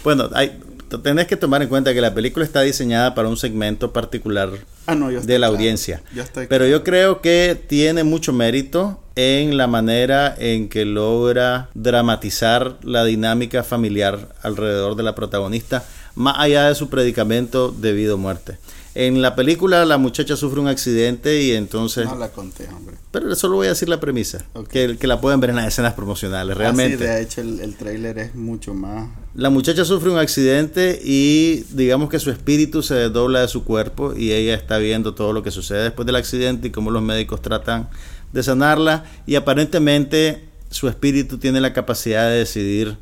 bueno, 0.06 0.30
hay, 0.36 0.58
tenés 1.04 1.28
que 1.28 1.36
tomar 1.36 1.62
en 1.62 1.68
cuenta 1.68 1.94
que 1.94 2.00
la 2.00 2.14
película 2.14 2.46
está 2.46 2.62
diseñada 2.62 3.14
para 3.14 3.28
un 3.28 3.36
segmento 3.36 3.92
particular 3.92 4.52
ah, 4.86 4.96
no, 4.96 5.10
de 5.10 5.20
la 5.20 5.22
claro. 5.22 5.54
audiencia. 5.54 6.02
Yo 6.16 6.24
Pero 6.48 6.66
yo 6.66 6.86
creo 6.86 7.20
que 7.20 7.62
tiene 7.68 8.06
mucho 8.06 8.32
mérito 8.32 9.02
en 9.18 9.58
la 9.58 9.66
manera 9.66 10.36
en 10.38 10.70
que 10.70 10.86
logra 10.86 11.70
dramatizar 11.74 12.78
la 12.84 13.04
dinámica 13.04 13.64
familiar 13.64 14.30
alrededor 14.44 14.96
de 14.96 15.02
la 15.02 15.16
protagonista, 15.16 15.84
más 16.14 16.36
allá 16.38 16.68
de 16.68 16.76
su 16.76 16.88
predicamento 16.88 17.72
de 17.72 17.94
vida 17.94 18.14
o 18.14 18.18
muerte. 18.18 18.60
En 18.94 19.22
la 19.22 19.36
película 19.36 19.86
la 19.86 19.98
muchacha 19.98 20.36
sufre 20.36 20.60
un 20.60 20.68
accidente 20.68 21.42
y 21.42 21.52
entonces... 21.52 22.06
No 22.06 22.16
la 22.16 22.30
conté, 22.30 22.68
hombre. 22.68 22.98
Pero 23.12 23.36
solo 23.36 23.58
voy 23.58 23.68
a 23.68 23.70
decir 23.72 23.90
la 23.90 24.00
premisa, 24.00 24.46
que, 24.70 24.98
que 24.98 25.08
la 25.08 25.20
pueden 25.20 25.40
ver 25.40 25.50
en 25.52 25.58
las 25.58 25.68
escenas 25.68 25.94
promocionales, 25.94 26.56
realmente. 26.56 26.96
Ah, 26.96 26.98
sí, 26.98 27.04
de 27.16 27.22
hecho, 27.22 27.42
el, 27.42 27.60
el 27.60 27.76
tráiler 27.76 28.20
es 28.20 28.36
mucho 28.36 28.76
más... 28.76 29.10
La 29.36 29.52
muchacha 29.52 29.86
sufre 29.86 30.10
un 30.10 30.18
accidente 30.18 31.00
y 31.04 31.64
digamos 31.72 32.10
que 32.10 32.20
su 32.20 32.32
espíritu 32.32 32.82
se 32.82 32.96
desdobla 32.96 33.42
de 33.42 33.48
su 33.48 33.64
cuerpo 33.64 34.16
y 34.16 34.32
ella 34.32 34.56
está 34.56 34.80
viendo 34.80 35.14
todo 35.14 35.32
lo 35.32 35.44
que 35.44 35.52
sucede 35.52 35.84
después 35.84 36.06
del 36.08 36.16
accidente 36.16 36.70
y 36.70 36.72
cómo 36.72 36.90
los 36.90 37.04
médicos 37.04 37.42
tratan 37.44 37.90
de 38.34 38.44
sanarla 38.44 39.06
y 39.26 39.36
aparentemente 39.36 40.50
su 40.70 40.88
espíritu 40.90 41.38
tiene 41.38 41.62
la 41.62 41.74
capacidad 41.74 42.30
de 42.30 42.38
decidir 42.38 42.98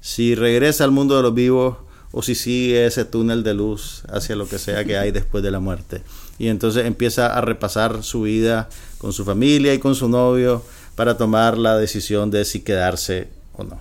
si 0.00 0.34
regresa 0.34 0.84
al 0.84 0.90
mundo 0.90 1.16
de 1.16 1.22
los 1.22 1.34
vivos 1.34 1.76
o 2.12 2.22
si 2.22 2.34
sigue 2.34 2.86
ese 2.86 3.04
túnel 3.04 3.42
de 3.44 3.54
luz 3.54 4.02
hacia 4.08 4.34
lo 4.36 4.48
que 4.48 4.58
sea 4.58 4.84
que 4.84 4.96
hay 4.98 5.12
después 5.12 5.44
de 5.44 5.50
la 5.50 5.60
muerte. 5.60 6.02
Y 6.38 6.48
entonces 6.48 6.86
empieza 6.86 7.26
a 7.36 7.40
repasar 7.40 8.02
su 8.02 8.22
vida 8.22 8.68
con 8.98 9.12
su 9.12 9.24
familia 9.24 9.74
y 9.74 9.78
con 9.78 9.94
su 9.94 10.08
novio 10.08 10.64
para 10.96 11.16
tomar 11.16 11.56
la 11.58 11.76
decisión 11.78 12.30
de 12.30 12.44
si 12.44 12.60
quedarse 12.60 13.28
o 13.52 13.64
no. 13.64 13.80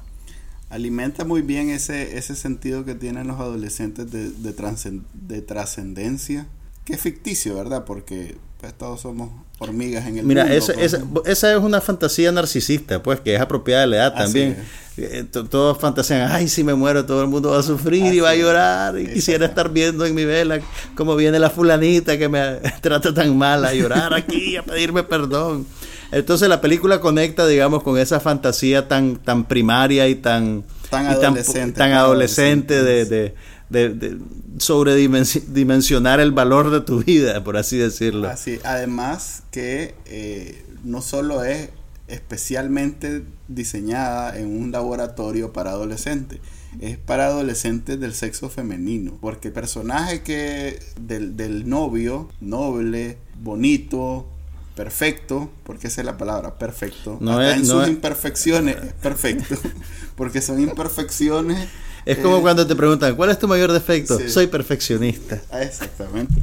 alimenta 0.69 1.25
muy 1.25 1.41
bien 1.41 1.69
ese, 1.69 2.17
ese 2.17 2.35
sentido 2.35 2.85
que 2.85 2.95
tienen 2.95 3.27
los 3.27 3.39
adolescentes 3.39 4.11
de, 4.11 4.29
de, 4.31 4.55
trascen- 4.55 5.03
de 5.13 5.41
trascendencia, 5.41 6.47
que 6.89 6.95
es 6.95 7.01
ficticio, 7.01 7.55
¿verdad? 7.55 7.85
Porque 7.85 8.35
pues 8.59 8.73
todos 8.77 8.99
somos 9.01 9.29
hormigas 9.59 10.05
en 10.07 10.17
el 10.17 10.25
Mira, 10.25 10.43
mundo. 10.43 10.57
esa, 10.57 10.73
pues, 10.73 10.93
esa, 10.93 11.03
esa 11.25 11.53
es 11.53 11.59
una 11.59 11.79
fantasía 11.79 12.31
narcisista, 12.31 13.01
pues, 13.01 13.21
que 13.21 13.35
es 13.35 13.39
apropiada 13.41 13.81
de 13.81 13.87
la 13.87 13.95
edad 13.97 14.13
Así 14.15 14.23
también. 14.23 14.57
Eh, 14.97 15.23
to- 15.31 15.45
Todos 15.45 15.77
fantasean, 15.77 16.29
ay, 16.29 16.49
si 16.49 16.61
me 16.65 16.73
muero, 16.73 17.05
todo 17.05 17.21
el 17.21 17.29
mundo 17.29 17.51
va 17.51 17.59
a 17.59 17.63
sufrir 17.63 18.13
y 18.13 18.19
va 18.19 18.29
a 18.29 18.33
es. 18.33 18.41
llorar. 18.41 18.99
Y 18.99 19.07
quisiera 19.13 19.45
estar 19.45 19.69
viendo 19.71 20.05
en 20.05 20.13
mi 20.13 20.25
vela 20.25 20.59
cómo 20.95 21.15
viene 21.15 21.39
la 21.39 21.49
fulanita 21.49 22.17
que 22.17 22.27
me 22.27 22.55
trata 22.81 23.13
tan 23.13 23.37
mal 23.37 23.63
a 23.63 23.73
llorar 23.73 24.13
aquí, 24.13 24.57
a 24.57 24.63
pedirme 24.63 25.03
perdón. 25.03 25.65
Entonces 26.11 26.49
la 26.49 26.59
película 26.59 26.99
conecta, 26.99 27.47
digamos, 27.47 27.81
con 27.83 27.97
esa 27.97 28.19
fantasía 28.19 28.89
tan, 28.89 29.15
tan 29.17 29.45
primaria 29.45 30.07
y 30.09 30.15
tan, 30.15 30.65
Tan 30.89 31.05
y 31.05 31.07
adolescente, 31.09 31.59
tan 31.59 31.73
tan 31.73 31.91
adolescente 31.93 32.83
de, 32.83 33.05
de, 33.05 33.35
de, 33.69 33.89
de 33.89 34.17
sobredimensionar 34.57 36.19
el 36.19 36.31
valor 36.31 36.71
de 36.71 36.81
tu 36.81 37.03
vida, 37.03 37.43
por 37.43 37.57
así 37.57 37.77
decirlo. 37.77 38.27
Así, 38.27 38.59
además 38.63 39.43
que 39.51 39.95
eh, 40.05 40.63
no 40.83 41.01
solo 41.01 41.43
es 41.43 41.69
especialmente 42.07 43.23
diseñada 43.47 44.37
en 44.39 44.47
un 44.47 44.71
laboratorio 44.71 45.53
para 45.53 45.71
adolescentes, 45.71 46.39
es 46.81 46.97
para 46.97 47.27
adolescentes 47.27 47.99
del 47.99 48.13
sexo 48.13 48.49
femenino, 48.49 49.17
porque 49.21 49.49
el 49.49 49.53
personaje 49.53 50.21
que 50.23 50.79
del, 50.99 51.35
del 51.37 51.69
novio, 51.69 52.29
noble, 52.41 53.17
bonito, 53.41 54.27
perfecto, 54.75 55.51
porque 55.63 55.87
esa 55.87 56.01
es 56.01 56.05
la 56.05 56.17
palabra, 56.17 56.57
perfecto, 56.57 57.17
No 57.21 57.31
hasta 57.31 57.51
es- 57.51 57.55
en 57.61 57.67
no 57.67 57.73
sus 57.75 57.83
es- 57.83 57.89
imperfecciones, 57.89 58.75
es 58.77 58.93
perfecto, 58.93 59.55
porque 60.15 60.41
son 60.41 60.59
imperfecciones. 60.61 61.67
Es 62.05 62.17
como 62.19 62.37
eh, 62.37 62.41
cuando 62.41 62.65
te 62.65 62.75
preguntan, 62.75 63.15
¿cuál 63.15 63.29
es 63.29 63.39
tu 63.39 63.47
mayor 63.47 63.71
defecto? 63.71 64.17
Sí. 64.17 64.29
Soy 64.29 64.47
perfeccionista. 64.47 65.41
ah, 65.51 65.61
Exactamente. 65.61 66.33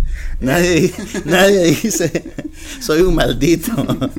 Nadie, 0.41 0.93
nadie 1.25 1.65
dice, 1.83 2.33
soy 2.81 3.01
un 3.03 3.15
maldito. 3.15 3.73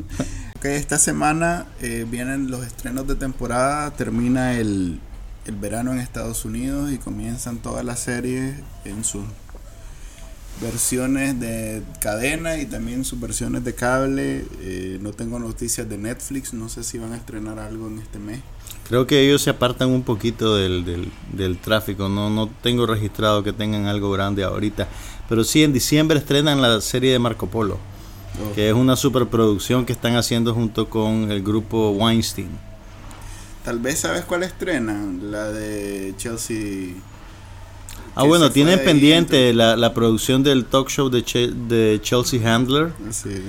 Ok, 0.58 0.66
esta 0.66 0.98
semana 0.98 1.68
eh, 1.84 2.04
vienen 2.10 2.50
los 2.50 2.66
estrenos 2.66 3.06
de 3.08 3.14
temporada, 3.14 3.92
termina 3.92 4.58
el, 4.58 5.00
el 5.46 5.56
verano 5.56 5.92
en 5.92 6.00
Estados 6.00 6.46
Unidos 6.46 6.92
y 6.92 6.98
comienzan 6.98 7.60
todas 7.60 7.86
las 7.86 8.00
series 8.00 8.56
en 8.84 9.04
sus 9.04 9.24
versiones 10.62 11.40
de 11.40 11.84
cadena 12.00 12.58
y 12.58 12.66
también 12.66 13.06
sus 13.06 13.20
versiones 13.20 13.64
de 13.64 13.76
cable. 13.76 14.46
Eh, 14.62 14.98
no 15.00 15.14
tengo 15.14 15.38
noticias 15.38 15.88
de 15.88 16.00
Netflix, 16.00 16.54
no 16.54 16.70
sé 16.70 16.84
si 16.84 16.98
van 16.98 17.14
a 17.14 17.18
estrenar 17.18 17.60
algo 17.60 17.88
en 17.88 18.00
este 18.00 18.18
mes. 18.18 18.40
Creo 18.90 19.06
que 19.06 19.20
ellos 19.26 19.42
se 19.42 19.50
apartan 19.50 19.90
un 19.90 20.04
poquito 20.04 20.56
del, 20.56 20.86
del, 20.86 21.12
del 21.34 21.58
tráfico, 21.58 22.08
no, 22.08 22.30
no 22.30 22.50
tengo 22.62 22.86
registrado 22.86 23.44
que 23.44 23.52
tengan 23.54 23.86
algo 23.86 24.12
grande 24.12 24.44
ahorita. 24.44 24.88
Pero 25.28 25.44
sí, 25.44 25.64
en 25.64 25.74
diciembre 25.74 26.20
estrenan 26.20 26.62
la 26.62 26.80
serie 26.82 27.12
de 27.12 27.20
Marco 27.20 27.48
Polo, 27.48 27.78
Oh. 28.40 28.54
que 28.54 28.68
es 28.70 28.74
una 28.76 28.96
superproducción 28.96 29.84
que 29.84 29.94
están 29.94 30.16
haciendo 30.16 30.54
junto 30.54 30.88
con 30.92 31.32
el 31.32 31.42
grupo 31.42 31.90
Weinstein. 31.90 32.50
Tal 33.66 33.80
vez 33.80 34.00
sabes 34.02 34.26
cuál 34.26 34.44
estrenan, 34.44 35.32
la 35.32 35.46
de 35.48 36.14
Chelsea. 36.18 36.94
Ah, 38.14 38.24
bueno, 38.24 38.52
tienen 38.52 38.80
pendiente 38.84 39.54
la, 39.56 39.76
la 39.76 39.92
producción 39.94 40.44
del 40.44 40.66
talk 40.66 40.88
show 40.90 41.10
de, 41.10 41.24
Che- 41.24 41.52
de 41.52 42.00
Chelsea 42.04 42.40
Handler. 42.56 42.94
Sí. 43.10 43.42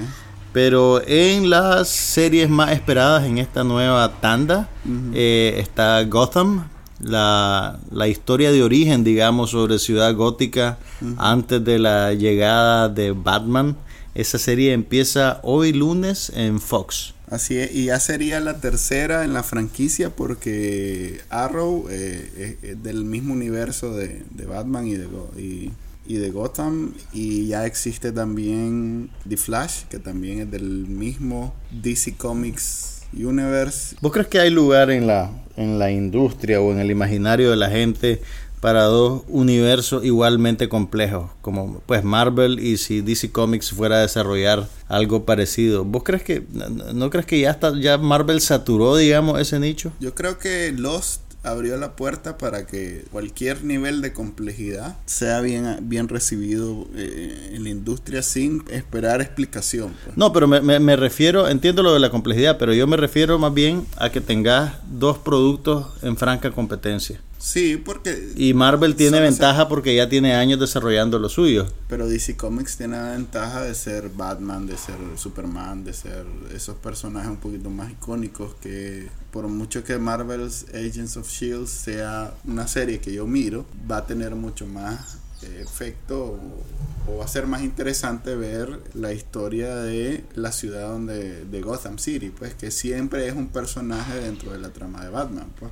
Pero 0.53 1.03
en 1.07 1.51
las 1.51 1.89
series 1.89 2.49
más 2.49 2.73
esperadas 2.73 3.25
en 3.25 3.39
esta 3.39 3.65
nueva 3.65 4.21
tanda 4.21 4.69
eh, 5.15 5.57
está 5.59 6.03
Gotham, 6.05 6.69
la, 7.01 7.79
la 7.91 8.09
historia 8.09 8.51
de 8.51 8.63
origen, 8.63 9.05
digamos, 9.05 9.51
sobre 9.51 9.79
ciudad 9.79 10.15
gótica 10.15 10.79
antes 11.17 11.65
de 11.65 11.79
la 11.79 12.15
llegada 12.15 12.89
de 12.89 13.13
Batman. 13.13 13.77
Esa 14.15 14.39
serie 14.39 14.73
empieza 14.73 15.39
hoy 15.43 15.73
lunes 15.73 16.33
en 16.35 16.61
Fox. 16.61 17.15
Así 17.31 17.59
es, 17.59 17.75
y 17.75 17.85
ya 17.87 18.01
sería 18.01 18.41
la 18.41 18.59
tercera 18.59 19.23
en 19.23 19.35
la 19.35 19.43
franquicia 19.43 20.09
porque 20.09 21.21
Arrow 21.29 21.87
eh, 21.91 22.57
es, 22.63 22.71
es 22.71 22.83
del 22.83 23.05
mismo 23.05 23.35
universo 23.35 23.95
de, 23.95 24.23
de 24.31 24.47
Batman 24.47 24.87
y 24.87 24.95
de, 24.95 25.07
y, 25.37 25.71
y 26.09 26.15
de 26.15 26.31
Gotham 26.31 26.95
y 27.13 27.47
ya 27.49 27.67
existe 27.67 28.11
también 28.11 29.11
The 29.29 29.37
Flash 29.37 29.85
que 29.91 29.99
también 29.99 30.41
es 30.41 30.51
del 30.51 30.87
mismo 30.89 31.55
DC 31.71 32.17
Comics 32.17 33.03
Universe. 33.13 33.97
¿Vos 34.01 34.13
crees 34.13 34.29
que 34.29 34.41
hay 34.41 34.51
lugar 34.51 34.91
en 34.91 35.07
la, 35.07 35.31
en 35.57 35.79
la 35.79 35.91
industria 35.91 36.61
o 36.61 36.73
en 36.73 36.79
el 36.79 36.91
imaginario 36.91 37.51
de 37.51 37.57
la 37.57 37.71
gente 37.71 38.23
para 38.61 38.85
dos 38.85 39.23
universos 39.29 40.05
igualmente 40.05 40.69
complejos, 40.69 41.31
como 41.43 41.81
pues 41.87 42.03
Marvel 42.03 42.59
y 42.59 42.77
si 42.77 43.03
DC 43.03 43.31
Comics 43.31 43.71
fuera 43.71 43.99
a 43.99 44.01
desarrollar 44.01 44.69
algo 44.89 45.25
parecido? 45.25 45.85
¿Vos 45.85 46.03
crees 46.03 46.23
que 46.23 46.45
no, 46.53 46.69
no 46.93 47.11
crees 47.11 47.27
que 47.27 47.39
ya 47.39 47.51
está 47.51 47.79
ya 47.79 47.99
Marvel 47.99 48.41
saturó, 48.41 48.97
digamos, 48.97 49.39
ese 49.41 49.61
nicho? 49.61 49.93
Yo 50.01 50.15
creo 50.15 50.39
que 50.39 50.73
Lost 50.73 51.28
abrió 51.51 51.77
la 51.77 51.97
puerta 51.97 52.39
para 52.39 52.67
que 52.67 53.05
cualquier 53.11 53.65
nivel 53.65 54.01
de 54.01 54.13
complejidad 54.13 54.97
sea 55.07 55.41
bien, 55.41 55.77
bien 55.83 56.09
recibido 56.09 56.87
eh, 56.95 57.53
en 57.55 57.65
la 57.65 57.71
industria 57.71 58.23
sin 58.23 58.63
esperar 58.71 59.21
explicación. 59.21 59.95
pues. 60.05 60.17
No, 60.17 60.33
pero 60.33 60.47
me, 60.49 60.61
me- 60.61 60.81
me 60.81 60.97
refiero, 60.97 61.49
entiendo 61.49 61.83
lo 61.83 61.93
de 61.95 62.01
la 62.01 62.11
complejidad, 62.11 62.59
pero 62.59 62.73
yo 62.75 62.87
me 62.87 62.97
refiero 62.97 63.39
más 63.39 63.53
bien 63.55 63.87
a 63.97 64.11
que 64.11 64.21
tengas 64.21 64.75
dos 64.91 65.19
productos 65.19 65.87
en 66.03 66.17
franca 66.17 66.51
competencia. 66.51 67.21
Sí, 67.39 67.77
porque 67.77 68.33
Y 68.37 68.53
Marvel 68.53 68.97
tiene 68.97 69.19
se- 69.19 69.23
ventaja 69.23 69.69
porque 69.69 69.95
ya 69.95 70.09
tiene 70.09 70.35
años 70.35 70.59
desarrollando 70.59 71.19
lo 71.21 71.29
suyo. 71.29 71.67
Pero 71.89 72.09
DC 72.09 72.37
Comics 72.37 72.77
tiene 72.77 72.97
la 72.97 73.13
ventaja 73.13 73.63
de 73.63 73.75
ser 73.77 74.09
Batman, 74.09 74.67
de 74.67 74.77
ser 74.77 74.97
Superman, 75.17 75.85
de 75.85 75.93
ser 75.93 76.27
esos 76.55 76.77
personajes 76.77 77.31
un 77.31 77.37
poquito 77.37 77.71
más 77.71 77.93
icónicos 77.93 78.55
que 78.61 79.09
por 79.31 79.47
mucho 79.47 79.85
que 79.85 79.99
Marvel's 79.99 80.67
Agents 80.75 81.17
of 81.17 81.29
Shield 81.31 81.69
sea 81.69 82.35
una 82.45 82.67
serie 82.67 82.99
que 82.99 83.13
yo 83.13 83.27
miro, 83.27 83.67
va 83.89 83.99
a 83.99 84.07
tener 84.07 84.35
mucho 84.35 84.67
más 84.67 85.19
efecto 85.61 86.19
o, 86.25 87.13
o 87.13 87.19
va 87.19 87.25
a 87.25 87.29
ser 87.29 87.47
más 87.47 87.63
interesante 87.63 88.35
ver 88.35 88.81
la 88.95 89.13
historia 89.13 89.77
de 89.77 90.25
la 90.35 90.51
ciudad 90.51 90.89
donde 90.89 91.45
de 91.45 91.61
Gotham 91.63 91.99
City, 91.99 92.31
pues 92.31 92.55
que 92.55 92.73
siempre 92.73 93.29
es 93.29 93.35
un 93.35 93.47
personaje 93.49 94.19
dentro 94.21 94.51
de 94.53 94.59
la 94.59 94.71
trama 94.71 95.05
de 95.05 95.11
Batman, 95.11 95.47
pues. 95.59 95.71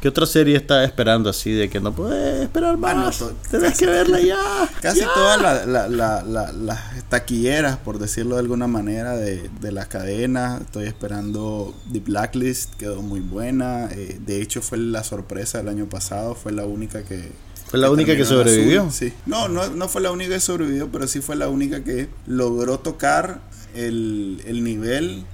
¿Qué 0.00 0.08
otra 0.08 0.26
serie 0.26 0.54
está 0.56 0.84
esperando 0.84 1.30
así 1.30 1.50
de 1.50 1.70
que 1.70 1.80
no 1.80 1.94
puedes 1.94 2.42
esperar 2.42 2.76
más? 2.76 3.24
Tenés 3.50 3.70
casi- 3.70 3.84
que 3.86 3.90
verla 3.90 4.20
ya. 4.20 4.36
Casi 4.82 5.00
ya. 5.00 5.08
todas 5.14 5.40
la- 5.40 5.64
la- 5.64 5.88
la- 5.88 6.22
la- 6.22 6.52
las 6.52 7.08
taquilleras, 7.08 7.78
por 7.78 7.98
decirlo 7.98 8.34
de 8.34 8.42
alguna 8.42 8.66
manera, 8.66 9.16
de, 9.16 9.48
de 9.60 9.72
la 9.72 9.86
cadena. 9.86 10.58
Estoy 10.60 10.84
esperando 10.86 11.74
The 11.90 12.00
Blacklist, 12.00 12.74
quedó 12.74 13.00
muy 13.00 13.20
buena. 13.20 13.88
eh, 13.92 14.18
de 14.20 14.42
hecho, 14.42 14.60
fue 14.60 14.76
la 14.76 15.02
sorpresa 15.04 15.56
del 15.58 15.68
año 15.68 15.86
pasado. 15.88 16.34
Fue 16.34 16.52
la 16.52 16.66
única 16.66 17.02
que. 17.02 17.32
Fue 17.66 17.78
la 17.80 17.90
única 17.90 18.12
que 18.14 18.24
terminó 18.24 18.40
en 18.42 18.46
sobrevivió. 18.46 18.90
sí. 18.90 19.12
No, 19.24 19.48
no, 19.48 19.68
no 19.70 19.88
fue 19.88 20.02
la 20.02 20.10
única 20.12 20.34
que 20.34 20.40
sobrevivió, 20.40 20.92
pero 20.92 21.06
sí 21.08 21.22
fue 21.22 21.34
la 21.34 21.48
única 21.48 21.82
que 21.82 22.08
logró 22.26 22.78
tocar 22.78 23.40
el, 23.74 24.42
el 24.46 24.62
nivel 24.62 25.24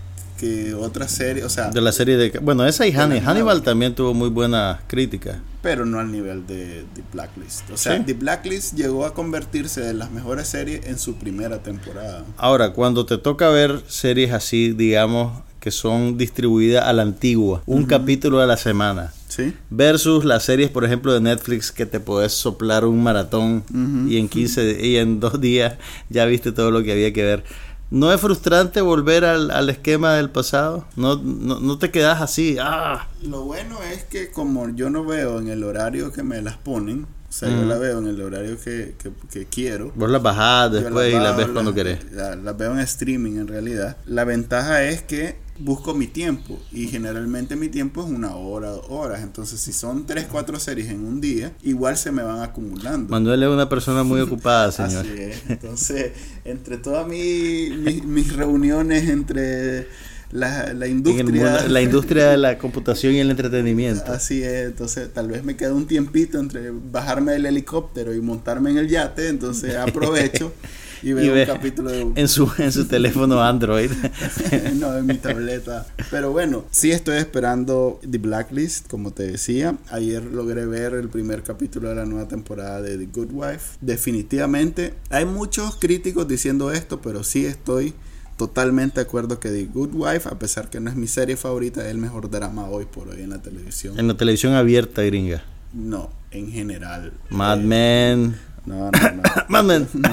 que 0.41 0.73
otra 0.75 1.07
serie, 1.07 1.45
o 1.45 1.49
sea, 1.51 1.71
De 1.71 1.81
la 1.83 1.93
serie 1.93 2.17
de... 2.17 2.31
Bueno, 2.41 2.67
esa 2.67 2.87
y 2.87 2.93
Hannibal. 2.93 3.25
Hannibal 3.29 3.63
también 3.63 3.95
tuvo 3.95 4.15
muy 4.15 4.31
buena 4.31 4.81
crítica. 4.87 5.41
pero 5.63 5.85
no 5.85 6.01
al 6.01 6.11
nivel 6.11 6.47
de 6.47 6.87
The 6.95 7.03
Blacklist. 7.13 7.71
O 7.71 7.77
sea, 7.77 7.99
Sí. 7.99 8.03
The 8.07 8.15
Blacklist 8.15 8.75
llegó 8.75 9.05
a 9.05 9.13
convertirse 9.13 9.83
de 9.83 9.93
las 9.93 10.11
mejores 10.11 10.49
series 10.49 10.87
en 10.87 10.99
su 10.99 11.17
primera 11.17 11.59
temporada. 11.63 12.25
Ahora, 12.39 12.73
cuando 12.73 13.05
te 13.05 13.19
toca 13.19 13.51
ver 13.51 13.83
series 13.87 14.33
así, 14.33 14.73
digamos, 14.73 15.43
que 15.61 15.71
son 15.71 16.17
distribuidas 16.17 16.87
a 16.87 16.93
la 16.95 17.03
antigua, 17.03 17.63
un 17.67 17.85
capítulo 17.85 18.41
a 18.41 18.47
la 18.47 18.57
semana, 18.57 19.13
¿Sí? 19.29 19.53
versus 19.69 20.25
las 20.25 20.43
series, 20.45 20.71
por 20.71 20.87
ejemplo, 20.87 21.13
de 21.13 21.21
Netflix, 21.21 21.71
que 21.71 21.85
te 21.85 22.01
podés 22.01 22.33
soplar 22.33 22.87
un 22.87 23.03
maratón 23.03 23.63
y 24.09 24.17
en 24.17 24.29
15 24.31 24.65
di- 24.65 24.87
y 24.89 24.97
en 24.97 25.21
dos 25.21 25.39
días 25.39 25.75
ya 26.09 26.25
viste 26.25 26.53
todo 26.53 26.71
lo 26.71 26.83
que 26.83 26.93
había 26.93 27.13
que 27.13 27.23
ver. 27.25 27.45
¿No 27.91 28.13
es 28.13 28.21
frustrante 28.21 28.81
volver 28.81 29.25
al, 29.25 29.51
al 29.51 29.69
esquema 29.69 30.15
del 30.15 30.31
pasado? 30.31 30.87
¿No, 30.97 31.17
no, 31.17 31.59
no 31.59 31.79
te 31.79 31.91
quedas 31.91 32.21
así? 32.23 32.57
¡Ah! 32.61 33.09
Lo 33.23 33.43
bueno 33.43 33.79
es 33.83 34.05
que 34.05 34.31
como 34.31 34.69
yo 34.71 34.91
no 34.91 35.05
veo 35.05 35.41
en 35.41 35.49
el 35.49 35.65
horario 35.65 36.13
que 36.13 36.23
me 36.23 36.41
las 36.41 36.57
ponen, 36.57 37.05
o 37.29 37.33
sea, 37.33 37.49
yo 37.49 37.65
Mm. 37.65 37.69
la 37.69 37.79
veo 37.79 37.99
en 37.99 38.07
el 38.07 38.21
horario 38.23 38.57
que, 38.61 38.95
que, 39.01 39.11
que 39.31 39.47
quiero. 39.47 39.93
Vos 39.97 40.09
las 40.11 40.23
bajás 40.23 40.71
yo 40.73 40.81
después 40.81 41.13
y 41.13 41.19
las 41.19 41.37
ves 41.37 41.47
cuando 41.49 41.71
las- 41.73 41.75
querés. 41.75 42.13
la- 42.13 42.37
Las 42.37 42.57
veo 42.57 42.73
en 42.73 42.79
streaming 42.81 43.33
en 43.39 43.49
realidad. 43.49 43.97
La 44.07 44.25
ventaja 44.25 44.85
es 44.85 45.03
que 45.03 45.37
busco 45.61 45.95
mi 45.95 46.07
tiempo 46.07 46.59
y 46.73 46.87
generalmente 46.89 47.57
mi 47.57 47.69
tiempo 47.69 48.03
es 48.05 48.11
una 48.11 48.35
hora, 48.37 48.71
dos 48.71 48.87
horas. 48.89 49.23
Entonces 49.23 49.61
si 49.61 49.73
son 49.73 50.07
tres, 50.07 50.27
cuatro 50.31 50.59
series 50.59 50.89
en 50.89 51.05
un 51.05 51.21
día, 51.21 51.53
igual 51.63 51.97
se 51.97 52.11
me 52.13 52.23
van 52.23 52.41
acumulando. 52.43 53.09
Manuel 53.11 53.43
es 53.43 53.49
una 53.49 53.69
persona 53.69 54.03
muy 54.03 54.21
ocupada, 54.21 54.73
señor. 54.73 55.05
Así 55.07 55.13
es. 55.23 55.43
Entonces, 55.49 56.13
entre 56.45 56.77
todas 56.79 57.07
mi- 57.07 57.71
mi- 57.71 58.01
mis 58.03 58.35
reuniones, 58.35 59.09
entre 59.09 59.87
la, 60.33 60.73
la 60.75 60.87
industria... 60.87 61.25
mundo- 61.25 61.69
la 61.69 61.83
industria 61.89 62.29
de 62.31 62.37
la 62.37 62.57
computación 62.59 63.15
y 63.15 63.19
el 63.19 63.31
entretenimiento. 63.31 64.13
Así 64.13 64.43
es, 64.43 64.67
entonces 64.69 65.13
tal 65.13 65.29
vez 65.29 65.43
me 65.45 65.57
queda 65.57 65.75
un 65.75 65.87
tiempito 65.87 66.39
entre 66.39 66.71
bajarme 66.71 67.33
del 67.33 67.47
helicóptero 67.47 68.15
y 68.15 68.21
montarme 68.21 68.71
en 68.71 68.79
el 68.79 68.89
yate, 68.89 69.29
entonces 69.29 69.75
aprovecho 69.89 70.53
y 71.03 71.13
veo 71.13 71.25
Y 71.25 71.29
ve 71.31 71.41
un 71.43 71.47
capítulo 71.47 71.91
de... 71.91 72.13
En 72.15 72.29
su, 72.29 72.51
en 72.59 72.73
su 72.73 72.85
teléfono 72.89 73.43
Android. 73.43 73.91
no, 74.75 74.97
en 74.97 75.07
mi 75.07 75.17
tableta. 75.17 75.87
Pero 76.11 76.31
bueno, 76.33 76.65
sí 76.71 76.91
estoy 76.93 77.19
esperando 77.19 78.01
The 78.09 78.19
Blacklist, 78.19 78.89
como 78.89 79.13
te 79.13 79.25
decía. 79.31 79.77
Ayer 79.91 80.23
logré 80.25 80.67
ver 80.67 80.95
el 80.95 81.09
primer 81.09 81.43
capítulo 81.43 81.89
de 81.89 81.95
la 81.97 82.05
nueva 82.05 82.29
temporada 82.29 82.83
de 82.83 82.99
The 82.99 83.07
Good 83.07 83.31
Wife. 83.33 83.79
Definitivamente, 83.81 84.95
hay 85.11 85.25
muchos 85.25 85.77
críticos 85.77 86.27
diciendo 86.29 86.73
esto, 86.73 87.01
pero 87.01 87.25
sí 87.25 87.47
estoy 87.47 87.95
totalmente 88.37 89.01
de 89.01 89.07
acuerdo 89.07 89.39
que 89.39 89.51
The 89.51 89.67
Good 89.67 89.91
Wife, 89.93 90.29
a 90.29 90.39
pesar 90.39 90.71
que 90.71 90.81
no 90.81 90.89
es 90.91 90.97
mi 90.97 91.07
serie 91.07 91.37
favorita, 91.37 91.83
es 91.85 91.89
el 91.91 91.99
mejor 91.99 92.31
drama 92.31 92.67
hoy 92.69 92.87
por 92.87 93.09
hoy 93.09 93.21
en 93.23 93.31
la 93.31 93.43
televisión. 93.43 93.99
en 93.99 94.09
la 94.09 94.17
televisión 94.17 94.55
abierta 94.55 95.03
gringa. 95.03 95.43
No, 95.73 96.11
en 96.31 96.51
general. 96.51 97.13
Mad 97.29 97.61
Eh, 97.61 97.65
Men. 97.65 98.37
No, 98.71 98.91
no, 98.91 98.91
no. 98.91 99.23
Mad 99.49 99.65
Men. 99.65 99.89
No, 99.95 100.09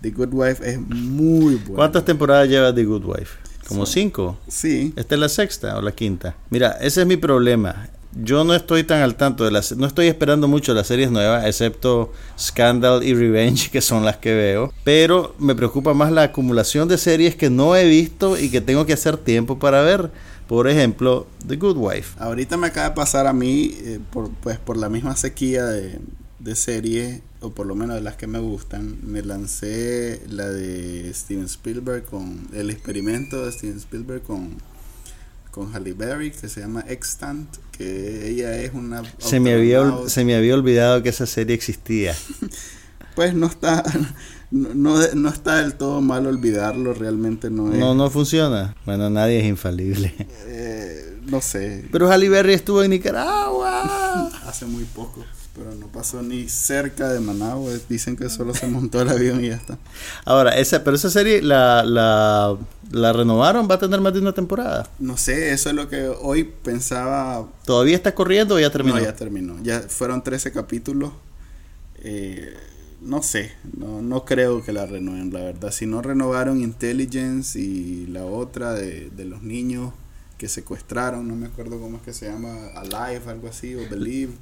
The 0.00 0.10
Good 0.10 0.32
Wife 0.32 0.68
es 0.68 0.80
muy 0.80 1.54
buena. 1.54 1.76
¿Cuántas 1.76 2.04
temporadas 2.04 2.48
lleva 2.48 2.74
The 2.74 2.84
Good 2.84 3.04
Wife? 3.04 3.38
Como 3.68 3.86
cinco. 3.86 4.36
Sí. 4.48 4.92
¿Esta 4.96 5.14
es 5.14 5.20
la 5.20 5.28
sexta 5.28 5.78
o 5.78 5.80
la 5.80 5.92
quinta? 5.92 6.34
Mira, 6.50 6.72
ese 6.80 7.02
es 7.02 7.06
mi 7.06 7.16
problema. 7.16 7.88
Yo 8.16 8.44
no 8.44 8.54
estoy 8.54 8.84
tan 8.84 9.00
al 9.00 9.14
tanto 9.16 9.44
de 9.44 9.50
las... 9.50 9.76
No 9.76 9.86
estoy 9.86 10.06
esperando 10.08 10.46
mucho 10.46 10.74
las 10.74 10.86
series 10.86 11.10
nuevas, 11.10 11.46
excepto 11.46 12.12
Scandal 12.38 13.02
y 13.02 13.14
Revenge, 13.14 13.70
que 13.70 13.80
son 13.80 14.04
las 14.04 14.18
que 14.18 14.34
veo. 14.34 14.72
Pero 14.84 15.34
me 15.38 15.54
preocupa 15.54 15.94
más 15.94 16.12
la 16.12 16.24
acumulación 16.24 16.88
de 16.88 16.98
series 16.98 17.36
que 17.36 17.48
no 17.48 17.74
he 17.74 17.88
visto 17.88 18.38
y 18.38 18.50
que 18.50 18.60
tengo 18.60 18.86
que 18.86 18.92
hacer 18.92 19.16
tiempo 19.16 19.58
para 19.58 19.82
ver. 19.82 20.10
Por 20.46 20.68
ejemplo, 20.68 21.26
The 21.46 21.56
Good 21.56 21.76
Wife. 21.78 22.16
Ahorita 22.18 22.56
me 22.56 22.66
acaba 22.66 22.90
de 22.90 22.94
pasar 22.94 23.26
a 23.26 23.32
mí, 23.32 23.74
eh, 23.78 23.98
por, 24.12 24.30
pues 24.42 24.58
por 24.58 24.76
la 24.76 24.88
misma 24.88 25.16
sequía 25.16 25.64
de, 25.64 25.98
de 26.44 26.54
series, 26.54 27.22
o 27.40 27.50
por 27.50 27.66
lo 27.66 27.74
menos 27.74 27.96
de 27.96 28.02
las 28.02 28.16
que 28.16 28.26
me 28.26 28.38
gustan, 28.38 28.98
me 29.02 29.22
lancé 29.22 30.22
la 30.28 30.48
de 30.48 31.12
Steven 31.14 31.46
Spielberg 31.46 32.04
con 32.04 32.48
el 32.52 32.70
experimento 32.70 33.44
de 33.44 33.50
Steven 33.50 33.78
Spielberg 33.78 34.22
con, 34.22 34.50
con 35.50 35.74
Halle 35.74 35.94
Berry, 35.94 36.30
que 36.30 36.48
se 36.48 36.60
llama 36.60 36.84
Extant, 36.86 37.48
que 37.72 38.28
ella 38.28 38.58
es 38.58 38.74
una... 38.74 39.02
Se 39.18 39.40
me, 39.40 39.54
había, 39.54 39.82
se 40.06 40.24
me 40.24 40.36
había 40.36 40.54
olvidado 40.54 41.02
que 41.02 41.08
esa 41.08 41.26
serie 41.26 41.54
existía. 41.54 42.14
pues 43.16 43.34
no 43.34 43.46
está 43.46 43.82
no, 44.50 44.98
no, 45.14 45.28
está 45.28 45.62
del 45.62 45.74
todo 45.74 46.00
mal 46.00 46.26
olvidarlo, 46.26 46.94
realmente 46.94 47.50
no 47.50 47.72
es. 47.72 47.78
No, 47.78 47.94
no 47.94 48.08
funciona. 48.08 48.76
Bueno, 48.84 49.10
nadie 49.10 49.40
es 49.40 49.46
infalible. 49.46 50.14
Eh, 50.46 51.18
no 51.26 51.40
sé. 51.40 51.88
Pero 51.90 52.08
Halle 52.08 52.28
Berry 52.28 52.52
estuvo 52.52 52.82
en 52.82 52.90
Nicaragua. 52.90 54.30
Hace 54.46 54.66
muy 54.66 54.84
poco, 54.84 55.24
pero 55.54 55.72
no 55.74 55.86
pasó 55.86 56.20
ni 56.22 56.48
cerca 56.48 57.12
de 57.12 57.20
Managua. 57.20 57.72
Dicen 57.88 58.16
que 58.16 58.28
solo 58.28 58.54
se 58.54 58.66
montó 58.66 59.02
el 59.02 59.08
avión 59.08 59.44
y 59.44 59.48
ya 59.48 59.54
está. 59.54 59.78
Ahora, 60.24 60.50
esa, 60.58 60.82
pero 60.82 60.96
esa 60.96 61.10
serie 61.10 61.42
la, 61.42 61.84
la, 61.84 62.56
la 62.90 63.12
renovaron, 63.12 63.68
va 63.70 63.76
a 63.76 63.78
tener 63.78 64.00
más 64.00 64.12
de 64.12 64.20
una 64.20 64.32
temporada. 64.32 64.88
No 64.98 65.16
sé, 65.16 65.52
eso 65.52 65.68
es 65.68 65.76
lo 65.76 65.88
que 65.88 66.08
hoy 66.08 66.44
pensaba. 66.44 67.48
¿Todavía 67.64 67.94
está 67.94 68.14
corriendo 68.14 68.56
o 68.56 68.58
ya 68.58 68.70
terminó? 68.70 68.96
No, 68.96 69.02
ya 69.02 69.14
terminó. 69.14 69.56
Ya 69.62 69.80
fueron 69.82 70.24
13 70.24 70.50
capítulos. 70.50 71.12
Eh, 71.98 72.52
no 73.00 73.22
sé, 73.22 73.52
no, 73.76 74.02
no 74.02 74.24
creo 74.24 74.64
que 74.64 74.72
la 74.72 74.86
renueven, 74.86 75.32
la 75.32 75.40
verdad. 75.40 75.70
Si 75.70 75.86
no 75.86 76.02
renovaron 76.02 76.60
Intelligence 76.60 77.58
y 77.58 78.06
la 78.06 78.24
otra 78.24 78.72
de, 78.72 79.10
de 79.10 79.24
los 79.24 79.42
niños 79.42 79.92
que 80.36 80.48
secuestraron, 80.48 81.28
no 81.28 81.36
me 81.36 81.46
acuerdo 81.46 81.78
cómo 81.78 81.98
es 81.98 82.02
que 82.02 82.12
se 82.12 82.26
llama, 82.26 82.68
Alive, 82.74 83.30
algo 83.30 83.48
así, 83.48 83.74
o 83.76 83.88
Believe. 83.88 84.32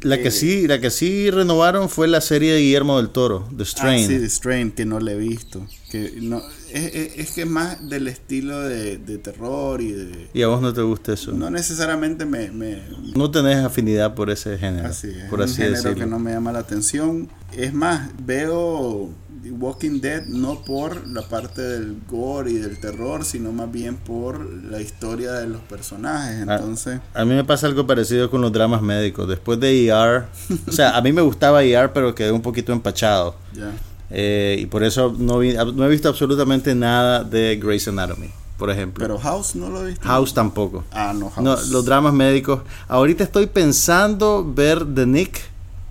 La 0.00 0.18
que 0.22 0.30
sí, 0.30 0.68
la 0.68 0.80
que 0.80 0.90
sí 0.90 1.30
renovaron 1.30 1.88
fue 1.88 2.06
la 2.06 2.20
serie 2.20 2.52
de 2.52 2.60
Guillermo 2.60 2.98
del 2.98 3.10
Toro, 3.10 3.48
The 3.56 3.64
Strain. 3.64 4.04
Ah, 4.04 4.06
sí, 4.06 4.18
The 4.18 4.28
Strain, 4.28 4.70
que 4.70 4.84
no 4.84 5.00
le 5.00 5.12
he 5.12 5.16
visto. 5.16 5.66
Que 5.90 6.12
no, 6.20 6.40
es, 6.72 7.16
es, 7.16 7.30
que 7.32 7.42
es 7.42 7.48
más 7.48 7.88
del 7.88 8.08
estilo 8.08 8.60
de, 8.60 8.98
de, 8.98 9.18
terror 9.18 9.80
y 9.80 9.92
de... 9.92 10.28
¿Y 10.32 10.42
a 10.42 10.48
vos 10.48 10.60
no 10.60 10.72
te 10.72 10.82
gusta 10.82 11.12
eso? 11.12 11.32
No 11.32 11.50
necesariamente 11.50 12.24
me... 12.24 12.50
me 12.50 12.82
no 13.14 13.30
tenés 13.30 13.64
afinidad 13.64 14.14
por 14.14 14.30
ese 14.30 14.58
género. 14.58 14.88
Así 14.88 15.08
es, 15.08 15.24
por 15.30 15.42
así 15.42 15.62
un 15.62 15.74
género 15.74 15.94
que 15.94 16.06
no 16.06 16.18
me 16.18 16.32
llama 16.32 16.52
la 16.52 16.60
atención. 16.60 17.28
Es 17.56 17.72
más, 17.72 18.10
veo 18.24 19.10
Walking 19.50 20.00
Dead 20.00 20.26
no 20.26 20.62
por 20.62 21.06
la 21.08 21.22
parte 21.22 21.62
del 21.62 21.96
gore 22.08 22.50
y 22.50 22.58
del 22.58 22.78
terror, 22.80 23.24
sino 23.24 23.52
más 23.52 23.70
bien 23.70 23.96
por 23.96 24.40
la 24.40 24.80
historia 24.80 25.32
de 25.32 25.48
los 25.48 25.60
personajes. 25.62 26.46
Ah, 26.48 26.56
Entonces, 26.56 27.00
a, 27.14 27.24
mí 27.24 27.34
me 27.34 27.44
pasa 27.44 27.66
algo 27.66 27.86
parecido 27.86 28.30
con 28.30 28.40
los 28.40 28.52
dramas 28.52 28.82
médicos. 28.82 29.28
Después 29.28 29.60
de 29.60 29.86
ER, 29.86 30.26
o 30.66 30.72
sea, 30.72 30.96
a 30.96 31.02
mí 31.02 31.12
me 31.12 31.22
gustaba 31.22 31.62
ER, 31.62 31.92
pero 31.92 32.14
quedé 32.14 32.32
un 32.32 32.42
poquito 32.42 32.72
empachado. 32.72 33.36
Eh, 34.10 34.56
y 34.60 34.66
por 34.66 34.84
eso 34.84 35.14
no, 35.18 35.38
vi, 35.38 35.52
no 35.52 35.84
he 35.84 35.88
visto 35.88 36.08
absolutamente 36.08 36.74
nada 36.74 37.24
de 37.24 37.56
Grey's 37.56 37.88
Anatomy 37.88 38.30
por 38.58 38.70
ejemplo. 38.70 39.04
Pero 39.04 39.18
House 39.18 39.54
no 39.54 39.68
lo 39.68 39.84
he 39.84 39.90
visto. 39.90 40.04
House 40.04 40.34
tampoco. 40.34 40.82
Ah, 40.90 41.14
no, 41.16 41.30
House. 41.30 41.68
los 41.68 41.84
dramas 41.84 42.12
médicos. 42.12 42.62
Ahorita 42.88 43.22
estoy 43.22 43.46
pensando 43.46 44.44
ver 44.52 44.84
The 44.84 45.06
Nick, 45.06 45.38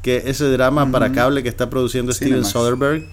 que 0.01 0.23
ese 0.25 0.51
drama 0.51 0.91
para 0.91 1.13
cable 1.13 1.43
que 1.43 1.49
está 1.49 1.69
produciendo 1.69 2.11
Steven 2.11 2.43
Soderbergh 2.43 3.07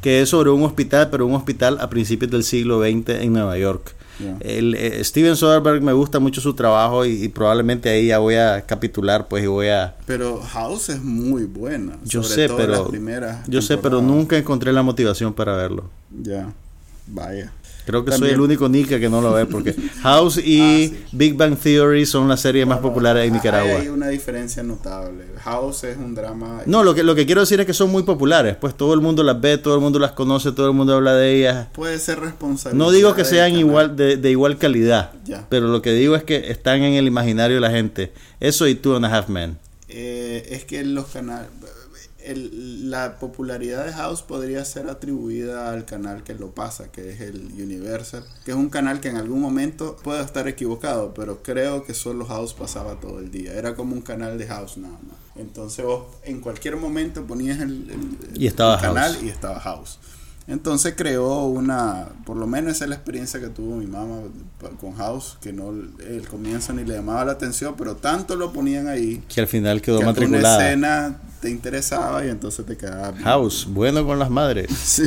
que 0.00 0.22
es 0.22 0.28
sobre 0.28 0.50
un 0.50 0.62
hospital, 0.62 1.10
pero 1.10 1.26
un 1.26 1.34
hospital 1.34 1.78
a 1.80 1.90
principios 1.90 2.30
del 2.30 2.44
siglo 2.44 2.80
XX 2.80 3.20
en 3.20 3.32
Nueva 3.32 3.58
York. 3.58 3.94
El, 4.40 4.74
eh, 4.74 5.02
Steven 5.04 5.36
Soderbergh 5.36 5.82
me 5.82 5.92
gusta 5.92 6.18
mucho 6.18 6.40
su 6.40 6.54
trabajo 6.54 7.04
y, 7.04 7.28
probablemente 7.28 7.88
ahí 7.88 8.06
ya 8.08 8.18
voy 8.18 8.34
a 8.34 8.62
capitular 8.62 9.28
pues 9.28 9.44
y 9.44 9.46
voy 9.46 9.68
a 9.68 9.94
pero 10.06 10.40
House 10.40 10.88
es 10.88 11.02
muy 11.02 11.44
buena 11.44 11.98
yo 12.04 12.22
sé 12.22 12.48
pero 12.48 12.90
yo 13.46 13.62
sé 13.62 13.78
pero 13.78 14.00
nunca 14.02 14.36
encontré 14.36 14.72
la 14.72 14.82
motivación 14.82 15.32
para 15.32 15.54
verlo. 15.56 15.84
Ya 16.22 16.52
vaya 17.06 17.52
Creo 17.88 18.04
que 18.04 18.12
soy 18.12 18.28
el 18.32 18.40
único 18.42 18.68
Nika 18.68 19.00
que 19.00 19.08
no 19.08 19.22
lo 19.22 19.32
ve 19.32 19.46
porque 19.46 19.74
House 20.02 20.36
y 20.36 20.92
ah, 20.94 21.06
Big 21.12 21.34
Bang 21.34 21.56
Theory 21.56 22.04
son 22.04 22.28
las 22.28 22.38
series 22.38 22.66
más 22.66 22.80
populares 22.80 23.26
en 23.26 23.32
Nicaragua. 23.32 23.80
Hay 23.80 23.88
una 23.88 24.08
diferencia 24.08 24.62
notable. 24.62 25.24
House 25.38 25.84
es 25.84 25.96
un 25.96 26.14
drama. 26.14 26.60
No, 26.66 26.84
lo 26.84 26.94
que, 26.94 27.02
lo 27.02 27.14
que 27.14 27.24
quiero 27.24 27.40
decir 27.40 27.60
es 27.60 27.66
que 27.66 27.72
son 27.72 27.90
muy 27.90 28.02
populares. 28.02 28.56
Pues 28.56 28.76
todo 28.76 28.92
el 28.92 29.00
mundo 29.00 29.22
las 29.22 29.40
ve, 29.40 29.56
todo 29.56 29.74
el 29.74 29.80
mundo 29.80 29.98
las 29.98 30.12
conoce, 30.12 30.52
todo 30.52 30.66
el 30.66 30.74
mundo 30.74 30.96
habla 30.96 31.14
de 31.14 31.34
ellas. 31.34 31.68
Puede 31.72 31.98
ser 31.98 32.20
responsable. 32.20 32.76
No 32.76 32.90
digo 32.90 33.14
que 33.14 33.24
sean 33.24 33.56
igual 33.56 33.96
de, 33.96 34.18
de 34.18 34.30
igual 34.30 34.58
calidad, 34.58 35.12
pero 35.48 35.68
lo 35.68 35.80
que 35.80 35.92
digo 35.92 36.14
es 36.14 36.24
que 36.24 36.50
están 36.50 36.82
en 36.82 36.92
el 36.92 37.06
imaginario 37.06 37.56
de 37.56 37.62
la 37.62 37.70
gente. 37.70 38.12
Eso 38.38 38.68
y 38.68 38.74
Two 38.74 38.96
and 38.96 39.06
a 39.06 39.16
Half 39.16 39.30
Men. 39.30 39.56
Eh, 39.88 40.46
es 40.50 40.66
que 40.66 40.84
los 40.84 41.06
canales 41.06 41.48
el, 42.28 42.90
la 42.90 43.18
popularidad 43.18 43.86
de 43.86 43.92
House 43.92 44.22
podría 44.22 44.64
ser 44.64 44.88
atribuida 44.88 45.70
al 45.72 45.84
canal 45.84 46.22
que 46.22 46.34
lo 46.34 46.50
pasa, 46.50 46.92
que 46.92 47.10
es 47.10 47.20
el 47.20 47.50
Universal, 47.54 48.24
que 48.44 48.50
es 48.50 48.56
un 48.56 48.68
canal 48.68 49.00
que 49.00 49.08
en 49.08 49.16
algún 49.16 49.40
momento 49.40 49.96
puedo 50.02 50.20
estar 50.20 50.46
equivocado, 50.46 51.14
pero 51.14 51.42
creo 51.42 51.84
que 51.84 51.94
solo 51.94 52.26
House 52.26 52.54
pasaba 52.54 53.00
todo 53.00 53.18
el 53.18 53.30
día. 53.30 53.54
Era 53.54 53.74
como 53.74 53.94
un 53.94 54.02
canal 54.02 54.36
de 54.38 54.46
House 54.46 54.76
nada 54.76 54.98
más. 55.06 55.16
Entonces 55.36 55.84
vos 55.84 56.04
en 56.24 56.40
cualquier 56.40 56.76
momento 56.76 57.24
ponías 57.24 57.60
el, 57.60 58.16
y 58.34 58.46
estaba 58.46 58.80
canal 58.80 59.16
y 59.22 59.28
estaba 59.28 59.58
House. 59.60 59.98
Entonces 60.48 60.94
creó 60.96 61.44
una, 61.44 62.08
por 62.24 62.36
lo 62.38 62.46
menos 62.46 62.72
esa 62.72 62.84
es 62.84 62.88
la 62.88 62.96
experiencia 62.96 63.38
que 63.38 63.48
tuvo 63.48 63.76
mi 63.76 63.86
mamá 63.86 64.22
con 64.80 64.94
House, 64.94 65.36
que 65.42 65.52
no 65.52 65.70
el 65.70 66.26
comienzo 66.28 66.72
ni 66.72 66.84
le 66.84 66.94
llamaba 66.94 67.26
la 67.26 67.32
atención, 67.32 67.74
pero 67.76 67.96
tanto 67.96 68.34
lo 68.34 68.50
ponían 68.50 68.88
ahí 68.88 69.22
que 69.28 69.42
al 69.42 69.46
final 69.46 69.82
quedó 69.82 70.00
matriculada. 70.00 70.56
Una 70.56 70.66
escena 70.66 71.20
te 71.40 71.50
interesaba 71.50 72.24
y 72.24 72.28
entonces 72.28 72.66
te 72.66 72.76
quedaba. 72.76 73.16
House, 73.18 73.66
bueno 73.68 74.04
con 74.06 74.18
las 74.18 74.30
madres. 74.30 74.70
Sí, 74.88 75.04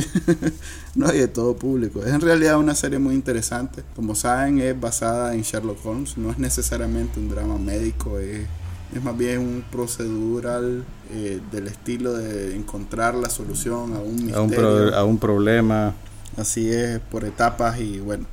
no, 0.94 1.12
y 1.12 1.18
de 1.18 1.28
todo 1.28 1.56
público. 1.56 2.00
Es 2.04 2.12
en 2.12 2.20
realidad 2.20 2.58
una 2.58 2.74
serie 2.74 2.98
muy 2.98 3.14
interesante. 3.14 3.82
Como 3.96 4.14
saben, 4.14 4.60
es 4.60 4.78
basada 4.78 5.34
en 5.34 5.42
Sherlock 5.42 5.84
Holmes, 5.84 6.16
no 6.16 6.30
es 6.30 6.38
necesariamente 6.38 7.18
un 7.18 7.28
drama 7.28 7.58
médico, 7.58 8.18
es 8.18 8.46
es 8.94 9.02
más 9.02 9.16
bien 9.16 9.38
un 9.38 9.64
procedural 9.70 10.84
eh, 11.10 11.40
del 11.50 11.66
estilo 11.66 12.12
de 12.12 12.54
encontrar 12.54 13.14
la 13.14 13.30
solución 13.30 13.94
a 13.94 14.00
un 14.00 14.16
misterio. 14.16 14.94
A 14.94 15.04
un, 15.04 15.18
problema. 15.18 15.94
Así 16.36 16.70
es, 16.70 17.00
por 17.00 17.24
etapas 17.24 17.80
y 17.80 18.00
bueno. 18.00 18.26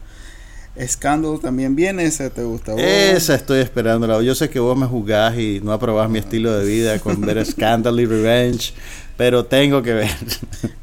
Scandal 0.88 1.40
también 1.40 1.76
viene, 1.76 2.06
esa 2.06 2.30
te 2.30 2.44
gusta. 2.44 2.74
Esa 2.76 3.36
estoy 3.36 3.60
esperándola. 3.60 4.22
Yo 4.22 4.36
sé 4.36 4.50
que 4.50 4.60
vos 4.60 4.78
me 4.78 4.86
juzgás 4.86 5.38
y 5.38 5.60
no 5.64 5.74
aprobás 5.74 6.10
mi 6.10 6.20
estilo 6.20 6.58
de 6.58 6.66
vida 6.66 7.00
con 7.00 7.20
ver 7.22 7.46
Scandal 7.46 8.00
y 8.00 8.06
Revenge, 8.06 8.74
pero 9.18 9.46
tengo 9.46 9.82
que 9.82 9.94
ver. 9.94 10.16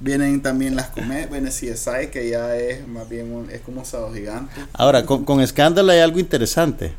Vienen 0.00 0.42
también 0.42 0.76
las 0.76 0.88
comedias, 0.88 1.28
bueno, 1.28 1.48
CSI 1.48 2.08
que 2.12 2.28
ya 2.30 2.56
es 2.56 2.86
más 2.86 3.08
bien 3.08 3.32
un, 3.32 3.50
es 3.50 3.60
como 3.60 3.84
Sado 3.84 4.12
Gigante. 4.12 4.52
Ahora, 4.72 5.06
con, 5.06 5.24
con 5.24 5.46
Scandal 5.46 5.88
hay 5.90 6.00
algo 6.00 6.18
interesante 6.18 6.92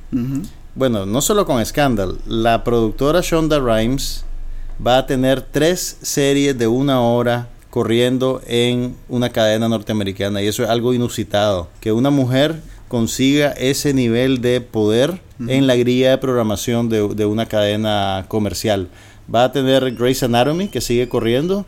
bueno, 0.78 1.08
no 1.08 1.22
solo 1.22 1.48
con 1.48 1.66
Scandal, 1.66 2.20
la 2.28 2.64
productora 2.64 3.22
Shonda 3.22 3.60
Rhimes 3.60 4.24
va 4.86 5.00
a 5.00 5.08
tener 5.08 5.42
tres 5.42 5.98
series 6.04 6.56
de 6.56 6.68
una 6.68 7.02
hora 7.02 7.48
corriendo 7.72 8.42
en 8.46 8.96
una 9.10 9.32
cadena 9.32 9.68
norteamericana 9.68 10.40
y 10.44 10.48
eso 10.48 10.64
es 10.64 10.70
algo 10.70 10.94
inusitado, 10.94 11.68
que 11.82 11.92
una 11.92 12.12
mujer 12.12 12.62
consiga 12.88 13.52
ese 13.52 13.94
nivel 13.94 14.42
de 14.42 14.62
poder 14.62 15.22
en 15.48 15.68
la 15.68 15.76
grilla 15.76 16.12
de 16.12 16.18
programación 16.18 16.90
de, 16.90 17.26
una 17.26 17.46
cadena 17.46 18.26
comercial. 18.28 18.90
Va 19.34 19.44
a 19.44 19.52
tener 19.52 19.94
Grey's 19.96 20.24
Anatomy, 20.24 20.70
que 20.70 20.82
sigue 20.82 21.10
corriendo, 21.10 21.66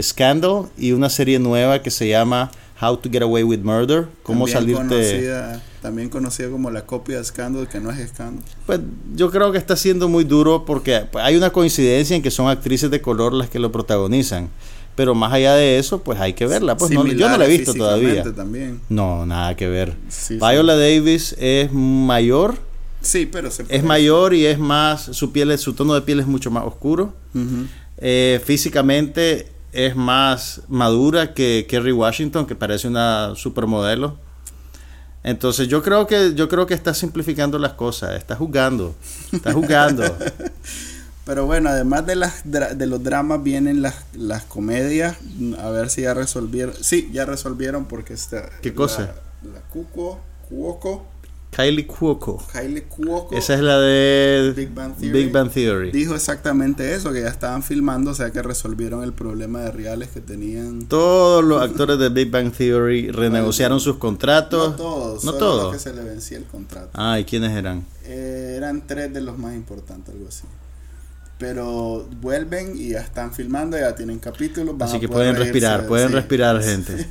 Scandal 0.00 0.66
y 0.78 0.92
una 0.92 1.10
serie 1.10 1.38
nueva 1.38 1.82
que 1.82 1.90
se 1.90 2.08
llama 2.08 2.50
How 2.80 2.96
to 2.98 3.10
Get 3.10 3.22
Away 3.22 3.42
with 3.42 3.60
Murder, 3.60 4.08
cómo 4.22 4.46
salirte 4.46 5.60
también 5.84 6.08
conocida 6.08 6.48
como 6.48 6.70
la 6.70 6.86
copia 6.86 7.18
de 7.18 7.24
Scandal, 7.24 7.68
que 7.68 7.78
no 7.78 7.90
es 7.90 8.08
Scandal. 8.08 8.42
Pues 8.64 8.80
yo 9.14 9.30
creo 9.30 9.52
que 9.52 9.58
está 9.58 9.76
siendo 9.76 10.08
muy 10.08 10.24
duro 10.24 10.64
porque 10.64 11.06
hay 11.12 11.36
una 11.36 11.50
coincidencia 11.50 12.16
en 12.16 12.22
que 12.22 12.30
son 12.30 12.48
actrices 12.48 12.90
de 12.90 13.02
color 13.02 13.34
las 13.34 13.50
que 13.50 13.58
lo 13.58 13.70
protagonizan. 13.70 14.48
Pero 14.94 15.14
más 15.14 15.32
allá 15.32 15.54
de 15.54 15.78
eso, 15.78 16.02
pues 16.02 16.20
hay 16.20 16.34
que 16.34 16.46
verla. 16.46 16.76
Pues 16.76 16.90
no, 16.92 17.04
yo 17.06 17.28
no 17.28 17.36
la 17.36 17.46
he 17.46 17.48
visto 17.48 17.74
todavía. 17.74 18.22
También. 18.32 18.80
No, 18.88 19.26
nada 19.26 19.56
que 19.56 19.68
ver. 19.68 19.96
Viola 20.30 20.76
Davis 20.76 21.34
es 21.38 21.72
mayor. 21.72 22.56
Sí, 23.00 23.28
pero 23.30 23.50
es 23.68 23.84
mayor 23.84 24.32
y 24.34 24.46
es 24.46 24.58
más, 24.58 25.02
su 25.02 25.30
piel, 25.30 25.56
su 25.58 25.74
tono 25.74 25.94
de 25.94 26.00
piel 26.02 26.20
es 26.20 26.26
mucho 26.26 26.50
más 26.50 26.64
oscuro. 26.64 27.14
Eh, 27.98 28.40
físicamente 28.44 29.50
es 29.72 29.96
más 29.96 30.62
madura 30.68 31.34
que 31.34 31.66
Kerry 31.68 31.92
Washington, 31.92 32.46
que 32.46 32.54
parece 32.54 32.88
una 32.88 33.34
supermodelo. 33.34 34.16
Entonces 35.24 35.68
yo 35.68 35.82
creo 35.82 36.06
que 36.06 36.34
yo 36.34 36.48
creo 36.48 36.66
que 36.66 36.74
está 36.74 36.94
simplificando 36.94 37.58
las 37.58 37.72
cosas, 37.72 38.14
está 38.14 38.36
jugando, 38.36 38.94
está 39.32 39.52
jugando. 39.52 40.04
Pero 41.24 41.46
bueno, 41.46 41.70
además 41.70 42.06
de 42.06 42.16
las 42.16 42.42
de 42.44 42.86
los 42.86 43.02
dramas 43.02 43.42
vienen 43.42 43.80
las, 43.80 43.94
las 44.14 44.44
comedias, 44.44 45.16
a 45.58 45.70
ver 45.70 45.88
si 45.90 46.02
ya 46.02 46.14
resolvieron. 46.14 46.74
Sí, 46.80 47.08
ya 47.12 47.24
resolvieron 47.24 47.86
porque 47.86 48.12
está 48.14 48.50
¿Qué 48.60 48.74
cosa? 48.74 49.14
La, 49.42 49.60
Cuco, 49.60 50.20
Cuoco 50.48 51.06
Kylie 51.54 51.86
Cuoco. 51.86 52.42
Kylie 52.52 52.82
Cuoco. 52.84 53.34
Esa 53.34 53.54
es 53.54 53.60
la 53.60 53.78
de 53.78 54.52
Big 54.56 55.30
Bang, 55.30 55.50
Theory. 55.50 55.92
Dijo 55.92 56.14
exactamente 56.14 56.94
eso, 56.94 57.12
que 57.12 57.20
ya 57.20 57.28
estaban 57.28 57.62
filmando, 57.62 58.10
o 58.10 58.14
sea 58.14 58.32
que 58.32 58.42
resolvieron 58.42 59.04
el 59.04 59.12
problema 59.12 59.60
de 59.60 59.70
reales 59.70 60.08
que 60.08 60.20
tenían. 60.20 60.86
Todos 60.86 61.44
los 61.44 61.62
actores 61.62 61.98
de 61.98 62.08
Big 62.08 62.30
Bang 62.30 62.52
Theory 62.52 63.10
renegociaron 63.12 63.78
sus 63.78 63.98
contratos. 63.98 64.70
No 64.70 64.76
todos, 64.76 65.24
no 65.24 65.34
todos. 65.34 65.72
que 65.72 65.78
se 65.78 65.92
le 65.92 66.02
vencía 66.02 66.38
el 66.38 66.44
contrato. 66.44 66.90
Ah, 66.94 67.20
¿y 67.20 67.24
quiénes 67.24 67.52
eran? 67.52 67.84
Eh, 68.04 68.54
eran 68.56 68.84
tres 68.86 69.12
de 69.12 69.20
los 69.20 69.38
más 69.38 69.54
importantes, 69.54 70.12
algo 70.12 70.28
así. 70.28 70.44
Pero 71.38 72.08
vuelven 72.20 72.76
y 72.76 72.90
ya 72.90 73.00
están 73.00 73.32
filmando, 73.32 73.78
ya 73.78 73.94
tienen 73.94 74.18
capítulos. 74.18 74.76
Así 74.80 75.00
que 75.00 75.08
pueden 75.08 75.36
respirar, 75.36 75.86
pueden 75.86 76.12
respirar, 76.12 76.62
gente. 76.62 77.06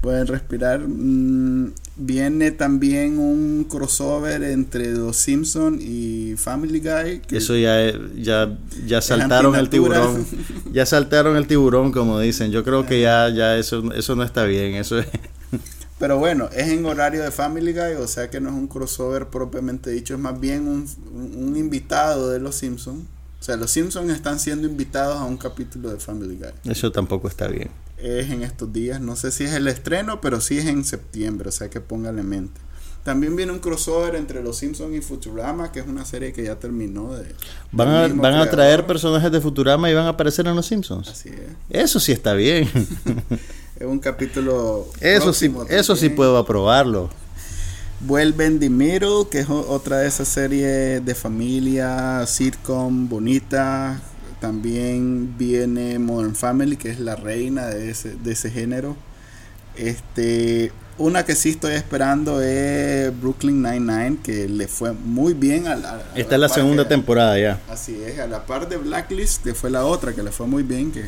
pueden 0.00 0.26
respirar. 0.26 0.80
Mm, 0.80 1.72
viene 1.96 2.50
también 2.52 3.18
un 3.18 3.64
crossover 3.64 4.44
entre 4.44 4.92
Los 4.92 5.16
Simpson 5.16 5.78
y 5.80 6.34
Family 6.36 6.80
Guy. 6.80 7.22
Eso 7.30 7.56
ya, 7.56 7.92
ya, 8.16 8.56
ya 8.86 9.00
saltaron 9.00 9.56
el 9.56 9.68
tiburón. 9.68 10.24
ya 10.72 10.86
saltaron 10.86 11.36
el 11.36 11.46
tiburón, 11.46 11.90
como 11.90 12.20
dicen. 12.20 12.52
Yo 12.52 12.62
creo 12.62 12.86
que 12.86 13.00
ya, 13.00 13.28
ya 13.28 13.56
eso, 13.56 13.92
eso 13.92 14.14
no 14.14 14.22
está 14.22 14.44
bien. 14.44 14.74
Eso 14.74 14.98
es. 15.00 15.06
Pero 15.98 16.18
bueno, 16.18 16.48
es 16.54 16.68
en 16.68 16.84
horario 16.86 17.22
de 17.22 17.30
Family 17.30 17.72
Guy, 17.72 17.94
o 18.00 18.06
sea 18.06 18.28
que 18.28 18.40
no 18.40 18.50
es 18.50 18.54
un 18.54 18.66
crossover 18.66 19.28
propiamente 19.28 19.90
dicho, 19.90 20.14
es 20.14 20.20
más 20.20 20.38
bien 20.38 20.66
un, 20.66 20.86
un 21.14 21.56
invitado 21.56 22.30
de 22.30 22.40
Los 22.40 22.56
Simpsons. 22.56 23.04
O 23.44 23.46
sea, 23.46 23.56
Los 23.58 23.72
Simpsons 23.72 24.10
están 24.10 24.40
siendo 24.40 24.66
invitados 24.66 25.18
a 25.18 25.24
un 25.24 25.36
capítulo 25.36 25.90
de 25.90 26.00
Family 26.00 26.36
Guy. 26.36 26.72
Eso 26.72 26.90
tampoco 26.90 27.28
está 27.28 27.46
bien 27.46 27.68
es 28.04 28.30
en 28.30 28.42
estos 28.42 28.72
días. 28.72 29.00
No 29.00 29.16
sé 29.16 29.30
si 29.30 29.44
es 29.44 29.52
el 29.52 29.68
estreno, 29.68 30.20
pero 30.20 30.40
sí 30.40 30.58
es 30.58 30.66
en 30.66 30.84
septiembre, 30.84 31.48
o 31.48 31.52
sea 31.52 31.70
que 31.70 31.80
póngale 31.80 32.20
en 32.20 32.28
mente. 32.28 32.60
También 33.02 33.36
viene 33.36 33.52
un 33.52 33.58
crossover 33.58 34.14
entre 34.14 34.42
Los 34.42 34.56
Simpsons 34.56 34.96
y 34.96 35.02
Futurama, 35.02 35.72
que 35.72 35.80
es 35.80 35.86
una 35.86 36.06
serie 36.06 36.32
que 36.32 36.42
ya 36.42 36.58
terminó 36.58 37.12
de... 37.14 37.34
¿Van, 37.70 37.88
a, 37.88 38.08
van 38.08 38.34
a 38.34 38.48
traer 38.48 38.86
personajes 38.86 39.30
de 39.30 39.42
Futurama 39.42 39.90
y 39.90 39.94
van 39.94 40.06
a 40.06 40.10
aparecer 40.10 40.46
en 40.46 40.56
Los 40.56 40.66
Simpsons? 40.66 41.08
Así 41.08 41.28
es. 41.28 41.82
Eso 41.84 42.00
sí 42.00 42.12
está 42.12 42.32
bien. 42.32 42.66
es 43.78 43.86
un 43.86 43.98
capítulo... 43.98 44.88
Eso 45.00 45.34
sí, 45.34 45.54
eso 45.68 45.96
sí 45.96 46.08
puedo 46.08 46.38
aprobarlo. 46.38 47.10
Vuelven 48.06 48.58
The 48.60 48.68
Middle, 48.68 49.28
que 49.30 49.40
es 49.40 49.48
otra 49.48 49.98
de 49.98 50.08
esas 50.08 50.28
series 50.28 51.02
de 51.04 51.14
familia, 51.14 52.26
sitcom, 52.26 53.08
bonita, 53.08 53.98
también 54.40 55.38
viene 55.38 55.98
Modern 55.98 56.34
Family, 56.34 56.76
que 56.76 56.90
es 56.90 57.00
la 57.00 57.16
reina 57.16 57.66
de 57.66 57.90
ese, 57.90 58.14
de 58.16 58.32
ese 58.32 58.50
género. 58.50 58.94
Este, 59.74 60.70
una 60.98 61.24
que 61.24 61.34
sí 61.34 61.50
estoy 61.50 61.74
esperando 61.74 62.42
es 62.42 63.18
Brooklyn 63.18 63.62
Nine-Nine, 63.62 64.18
que 64.22 64.50
le 64.50 64.68
fue 64.68 64.92
muy 64.92 65.32
bien 65.32 65.66
a 65.66 65.74
la. 65.74 66.02
Esta 66.14 66.34
es 66.34 66.40
la 66.40 66.50
segunda 66.50 66.86
temporada 66.86 67.38
ya. 67.38 67.58
Así 67.70 67.98
es, 68.04 68.18
a 68.18 68.26
la 68.26 68.44
par 68.44 68.68
de 68.68 68.76
Blacklist, 68.76 69.42
que 69.42 69.54
fue 69.54 69.70
la 69.70 69.86
otra 69.86 70.12
que 70.12 70.22
le 70.22 70.30
fue 70.30 70.46
muy 70.46 70.62
bien, 70.62 70.92
que 70.92 71.06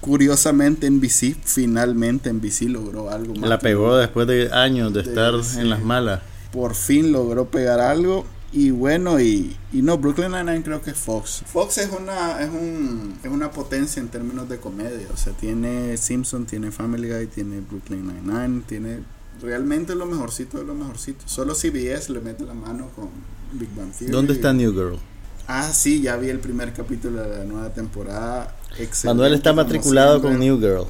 curiosamente 0.00 0.86
en 0.86 1.00
BC, 1.00 1.36
finalmente 1.44 2.30
en 2.30 2.40
BC 2.40 2.62
logró 2.68 3.10
algo 3.10 3.34
más. 3.34 3.48
La 3.48 3.58
pegó 3.58 3.96
después 3.96 4.26
de 4.26 4.50
años 4.52 4.92
de, 4.92 5.00
estar 5.00 5.34
en 5.58 5.70
las 5.70 5.82
malas. 5.82 6.22
Por 6.52 6.74
fin 6.74 7.12
logró 7.12 7.50
pegar 7.50 7.80
algo 7.80 8.26
y 8.52 8.72
bueno, 8.72 9.20
y, 9.20 9.56
y 9.72 9.82
no, 9.82 9.98
Brooklyn 9.98 10.32
Nine-Nine 10.32 10.62
creo 10.64 10.82
que 10.82 10.90
es 10.90 10.96
Fox. 10.96 11.44
Fox 11.46 11.78
es 11.78 11.90
una, 11.92 12.40
es, 12.40 12.48
un, 12.48 13.16
es 13.22 13.30
una 13.30 13.52
potencia 13.52 14.00
en 14.00 14.08
términos 14.08 14.48
de 14.48 14.58
comedia. 14.58 15.06
O 15.14 15.16
sea, 15.16 15.32
tiene 15.34 15.96
Simpson, 15.96 16.46
tiene 16.46 16.72
Family 16.72 17.08
Guy, 17.08 17.26
tiene 17.28 17.60
Brooklyn 17.60 18.08
Nine-Nine, 18.08 18.62
tiene 18.66 18.98
realmente 19.40 19.94
lo 19.94 20.06
mejorcito 20.06 20.58
de 20.58 20.64
lo 20.64 20.74
mejorcito. 20.74 21.22
Solo 21.26 21.54
CBS 21.54 22.12
le 22.12 22.20
mete 22.20 22.44
la 22.44 22.54
mano 22.54 22.88
con 22.96 23.08
Big 23.52 23.72
Bang 23.76 23.92
Theory. 23.92 24.12
¿Dónde 24.12 24.32
está 24.32 24.52
New 24.52 24.72
Girl? 24.72 24.98
Ah, 25.46 25.72
sí, 25.72 26.00
ya 26.00 26.16
vi 26.16 26.28
el 26.28 26.40
primer 26.40 26.72
capítulo 26.72 27.22
de 27.22 27.38
la 27.38 27.44
nueva 27.44 27.72
temporada. 27.72 28.56
Manuel 29.04 29.34
está 29.34 29.52
matriculado 29.52 30.20
con 30.20 30.38
New 30.38 30.58
Girl. 30.58 30.86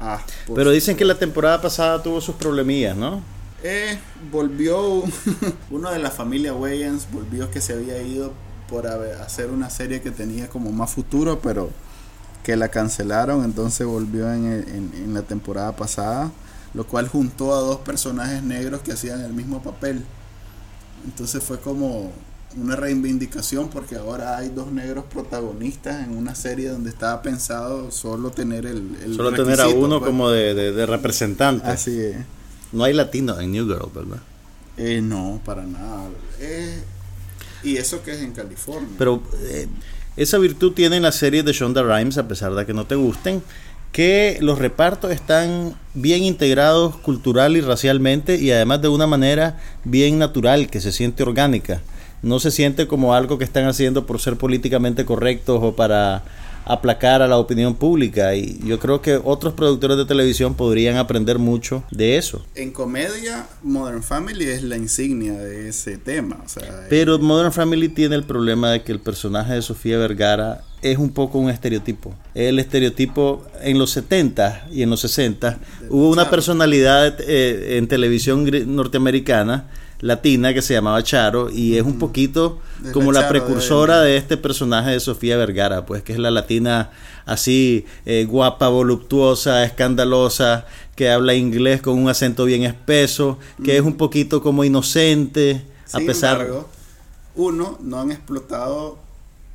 Ah, 0.00 0.20
Pero 0.54 0.70
dicen 0.70 0.96
que 0.96 1.04
la 1.04 1.14
temporada 1.14 1.60
pasada 1.60 2.02
tuvo 2.02 2.20
sus 2.20 2.34
problemillas, 2.34 2.96
¿no? 2.96 3.22
Eh, 3.62 3.98
volvió 4.30 5.02
uno 5.70 5.90
de 5.90 5.98
la 5.98 6.10
familia 6.10 6.52
Wayans, 6.52 7.08
volvió 7.10 7.50
que 7.50 7.60
se 7.60 7.72
había 7.72 8.02
ido 8.02 8.32
por 8.68 8.86
hacer 8.86 9.50
una 9.50 9.70
serie 9.70 10.02
que 10.02 10.10
tenía 10.10 10.48
como 10.48 10.70
más 10.70 10.90
futuro, 10.90 11.40
pero 11.40 11.70
que 12.42 12.56
la 12.56 12.68
cancelaron, 12.68 13.42
entonces 13.44 13.86
volvió 13.86 14.30
en, 14.32 15.14
la 15.14 15.22
temporada 15.22 15.74
pasada, 15.74 16.30
lo 16.74 16.86
cual 16.86 17.08
juntó 17.08 17.54
a 17.54 17.60
dos 17.60 17.78
personajes 17.78 18.42
negros 18.42 18.82
que 18.82 18.92
hacían 18.92 19.22
el 19.22 19.32
mismo 19.32 19.62
papel. 19.62 20.04
Entonces 21.06 21.42
fue 21.42 21.58
como 21.58 22.12
una 22.56 22.76
reivindicación 22.76 23.68
porque 23.68 23.96
ahora 23.96 24.36
hay 24.38 24.48
dos 24.48 24.70
negros 24.70 25.04
protagonistas 25.12 26.04
en 26.06 26.16
una 26.16 26.34
serie 26.34 26.68
donde 26.68 26.90
estaba 26.90 27.22
pensado 27.22 27.90
solo 27.90 28.30
tener 28.30 28.66
el... 28.66 29.14
solo 29.16 29.32
tener 29.32 29.60
a 29.60 29.68
uno 29.68 29.98
pues. 29.98 30.08
como 30.08 30.30
de, 30.30 30.54
de 30.54 30.86
representante. 30.86 31.66
Así 31.66 31.98
es. 32.00 32.16
No 32.72 32.84
hay 32.84 32.92
latino 32.92 33.38
en 33.38 33.52
New 33.52 33.66
Girl, 33.66 33.88
¿verdad? 33.94 34.18
Eh, 34.76 35.00
no, 35.00 35.40
para 35.44 35.62
nada. 35.62 36.08
Eh, 36.40 36.82
y 37.62 37.76
eso 37.76 38.02
que 38.02 38.12
es 38.12 38.20
en 38.20 38.32
California. 38.32 38.88
Pero 38.98 39.22
eh, 39.42 39.68
esa 40.16 40.38
virtud 40.38 40.72
tiene 40.72 41.00
la 41.00 41.12
serie 41.12 41.42
de 41.42 41.52
Shonda 41.52 41.82
Rhimes, 41.82 42.18
a 42.18 42.26
pesar 42.26 42.54
de 42.54 42.66
que 42.66 42.74
no 42.74 42.86
te 42.86 42.96
gusten, 42.96 43.42
que 43.92 44.38
los 44.40 44.58
repartos 44.58 45.12
están 45.12 45.76
bien 45.94 46.24
integrados 46.24 46.96
cultural 46.96 47.56
y 47.56 47.60
racialmente 47.60 48.36
y 48.40 48.50
además 48.50 48.82
de 48.82 48.88
una 48.88 49.06
manera 49.06 49.60
bien 49.84 50.18
natural, 50.18 50.68
que 50.68 50.80
se 50.80 50.90
siente 50.90 51.22
orgánica. 51.22 51.80
No 52.24 52.40
se 52.40 52.50
siente 52.50 52.86
como 52.86 53.14
algo 53.14 53.38
que 53.38 53.44
están 53.44 53.66
haciendo 53.66 54.06
por 54.06 54.18
ser 54.18 54.36
políticamente 54.36 55.04
correctos 55.04 55.60
o 55.62 55.76
para 55.76 56.24
aplacar 56.64 57.20
a 57.20 57.28
la 57.28 57.36
opinión 57.36 57.74
pública 57.74 58.34
y 58.34 58.58
yo 58.64 58.78
creo 58.78 59.02
que 59.02 59.20
otros 59.22 59.52
productores 59.52 59.96
de 59.98 60.06
televisión 60.06 60.54
podrían 60.54 60.96
aprender 60.96 61.38
mucho 61.38 61.84
de 61.90 62.16
eso. 62.16 62.44
En 62.54 62.70
comedia, 62.72 63.46
Modern 63.62 64.02
Family 64.02 64.46
es 64.46 64.62
la 64.62 64.76
insignia 64.76 65.34
de 65.34 65.68
ese 65.68 65.98
tema. 65.98 66.38
Pero 66.88 67.18
Modern 67.18 67.52
Family 67.52 67.88
tiene 67.90 68.14
el 68.16 68.24
problema 68.24 68.70
de 68.70 68.82
que 68.82 68.92
el 68.92 69.00
personaje 69.00 69.52
de 69.52 69.62
Sofía 69.62 69.98
Vergara 69.98 70.62
es 70.80 70.98
un 70.98 71.10
poco 71.10 71.38
un 71.38 71.50
estereotipo. 71.50 72.14
El 72.34 72.58
estereotipo 72.58 73.44
en 73.62 73.78
los 73.78 73.90
70 73.90 74.68
y 74.72 74.82
en 74.82 74.90
los 74.90 75.00
60 75.00 75.58
hubo 75.90 76.08
una 76.08 76.30
personalidad 76.30 77.18
eh, 77.20 77.76
en 77.76 77.88
televisión 77.88 78.50
norteamericana 78.74 79.68
latina 80.04 80.52
que 80.52 80.60
se 80.60 80.74
llamaba 80.74 81.02
Charo 81.02 81.48
y 81.50 81.78
es 81.78 81.82
un 81.82 81.98
poquito 81.98 82.60
como 82.92 83.10
la, 83.10 83.26
precursora 83.26 84.02
de, 84.02 84.18
este 84.18 84.36
personaje 84.36 84.90
de 84.90 85.00
Sofía 85.00 85.38
Vergara, 85.38 85.86
pues 85.86 86.02
que 86.02 86.12
es 86.12 86.18
la 86.18 86.30
latina 86.30 86.90
así 87.24 87.86
eh, 88.04 88.26
guapa, 88.26 88.68
voluptuosa, 88.68 89.64
escandalosa, 89.64 90.66
que 90.94 91.08
habla 91.08 91.32
inglés 91.34 91.80
con 91.80 91.98
un 91.98 92.10
acento 92.10 92.44
bien 92.44 92.64
espeso, 92.64 93.38
que 93.64 93.78
es 93.78 93.82
un 93.82 93.96
poquito 93.96 94.42
como 94.42 94.62
inocente, 94.62 95.64
a 95.94 96.00
pesar 96.00 96.42
embargo, 96.42 96.68
uno 97.34 97.78
no 97.80 97.98
han 97.98 98.10
explotado 98.10 98.98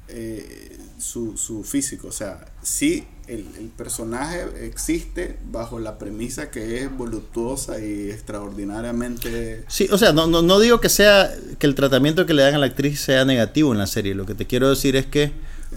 eh, 0.08 0.80
su, 0.98 1.38
su 1.38 1.64
físico, 1.64 2.08
o 2.08 2.12
sea, 2.12 2.48
sí 2.64 3.06
el, 3.30 3.72
personaje 3.78 4.46
existe 4.66 5.38
bajo 5.52 5.80
la 5.80 5.98
premisa 5.98 6.50
que 6.50 6.84
es 6.84 6.98
voluptuosa 6.98 7.80
y 7.80 8.10
extraordinariamente... 8.10 9.64
Sí, 9.68 9.88
o 9.92 9.98
sea, 9.98 10.12
no, 10.12 10.28
no, 10.28 10.60
digo 10.60 10.82
que 10.82 10.90
sea 10.90 11.32
que 11.60 11.68
el 11.68 11.76
tratamiento 11.76 12.26
que 12.26 12.34
le 12.34 12.42
dan 12.42 12.56
a 12.56 12.58
la 12.58 12.66
actriz 12.66 13.00
sea 13.00 13.26
negativo 13.26 13.72
en 13.72 13.78
la 13.78 13.88
serie. 13.88 14.16
Lo 14.16 14.26
que 14.26 14.34
te 14.34 14.48
quiero 14.48 14.70
decir 14.70 14.96
es 14.96 15.06
que 15.06 15.32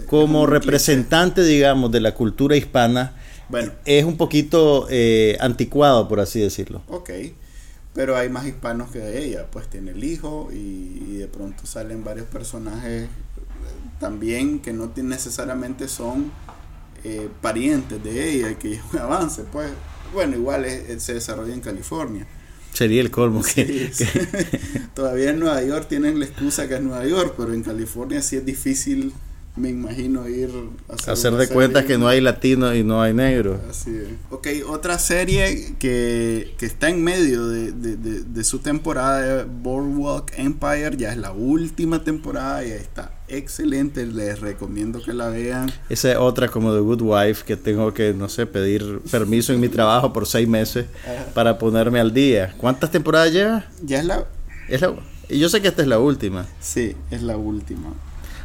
como 0.07 0.47
representante, 0.47 1.43
digamos, 1.43 1.91
de 1.91 2.01
la 2.01 2.15
cultura 2.15 2.55
hispana, 2.55 3.13
bueno, 3.49 3.71
es 3.85 4.03
un 4.03 4.17
poquito 4.17 4.87
eh, 4.89 5.37
anticuado, 5.39 6.07
por 6.07 6.19
así 6.19 6.39
decirlo. 6.39 6.81
Ok, 6.87 7.11
pero 7.93 8.17
hay 8.17 8.29
más 8.29 8.47
hispanos 8.47 8.89
que 8.91 9.23
ella. 9.23 9.45
Pues 9.51 9.69
tiene 9.69 9.91
el 9.91 10.03
hijo 10.03 10.49
y, 10.51 11.17
de 11.17 11.27
pronto 11.27 11.65
salen 11.65 12.03
varios 12.03 12.27
personajes 12.27 13.07
también 13.99 14.59
que 14.59 14.73
no 14.73 14.91
necesariamente 14.95 15.87
son 15.87 16.31
eh, 17.03 17.29
parientes 17.41 18.03
de 18.03 18.31
ella 18.31 18.57
que 18.57 18.79
un 18.91 18.99
avance, 18.99 19.43
pues 19.51 19.69
bueno, 20.13 20.35
igual 20.35 20.65
se 20.97 21.15
desarrolla 21.15 21.53
en 21.53 21.61
California. 21.61 22.27
Sería 22.73 23.01
el 23.01 23.11
colmo 23.11 23.43
que, 23.43 23.91
todavía 24.95 25.29
en 25.29 25.39
Nueva 25.39 25.61
York 25.63 25.87
tienen 25.87 26.19
la 26.19 26.25
excusa 26.25 26.67
que 26.67 26.75
es 26.75 26.81
Nueva 26.81 27.05
York, 27.05 27.35
pero 27.37 27.53
en 27.53 27.61
California 27.63 28.21
sí 28.21 28.35
es 28.35 28.45
difícil 28.45 29.13
me 29.55 29.69
imagino 29.69 30.27
ir 30.27 30.49
a 30.89 31.11
hacer, 31.11 31.33
de 31.33 31.47
cuenta 31.47 31.85
que 31.85 31.97
no 31.99 32.07
hay 32.07 32.21
latino 32.21 32.73
y 32.73 32.83
no 32.83 33.01
hay 33.03 33.13
negro. 33.13 33.61
Así 33.69 33.91
es. 33.91 34.07
Ok, 34.31 34.47
otra 34.67 34.97
serie 34.97 35.75
que, 35.77 36.55
que 36.57 36.65
está 36.65 36.89
en 36.89 37.03
medio 37.03 37.47
de, 37.47 37.71
de, 37.71 37.95
de, 37.95 38.43
su 38.43 38.59
temporada, 38.59 39.45
Boardwalk 39.47 40.31
Empire, 40.37 40.97
ya 40.97 41.11
es 41.11 41.17
la 41.17 41.31
última 41.31 42.03
temporada 42.03 42.65
y 42.65 42.71
está 42.71 43.12
excelente, 43.27 44.05
les 44.05 44.39
recomiendo 44.39 45.01
que 45.01 45.13
la 45.13 45.29
vean. 45.29 45.71
Esa 45.89 46.11
es 46.11 46.17
otra 46.17 46.47
como 46.47 46.73
The 46.73 46.79
Good 46.79 47.01
Wife 47.01 47.43
que 47.45 47.57
tengo 47.57 47.93
que, 47.93 48.13
no 48.13 48.29
sé, 48.29 48.45
pedir 48.45 48.99
permiso 49.11 49.53
en 49.53 49.59
mi 49.59 49.69
trabajo 49.69 50.13
por 50.13 50.27
seis 50.27 50.47
meses 50.47 50.85
para 51.33 51.57
ponerme 51.57 51.99
al 51.99 52.13
día. 52.13 52.53
¿Cuántas 52.57 52.91
temporadas 52.91 53.31
lleva? 53.31 53.65
Ya 53.81 53.99
es 53.99 54.05
la... 54.05 54.25
Es 54.67 54.81
la... 54.81 54.93
Yo 55.29 55.49
sé 55.49 55.61
que 55.61 55.67
esta 55.69 55.81
es 55.81 55.87
la 55.87 55.99
última. 55.99 56.45
Sí, 56.59 56.95
es 57.09 57.21
la 57.21 57.37
última. 57.37 57.93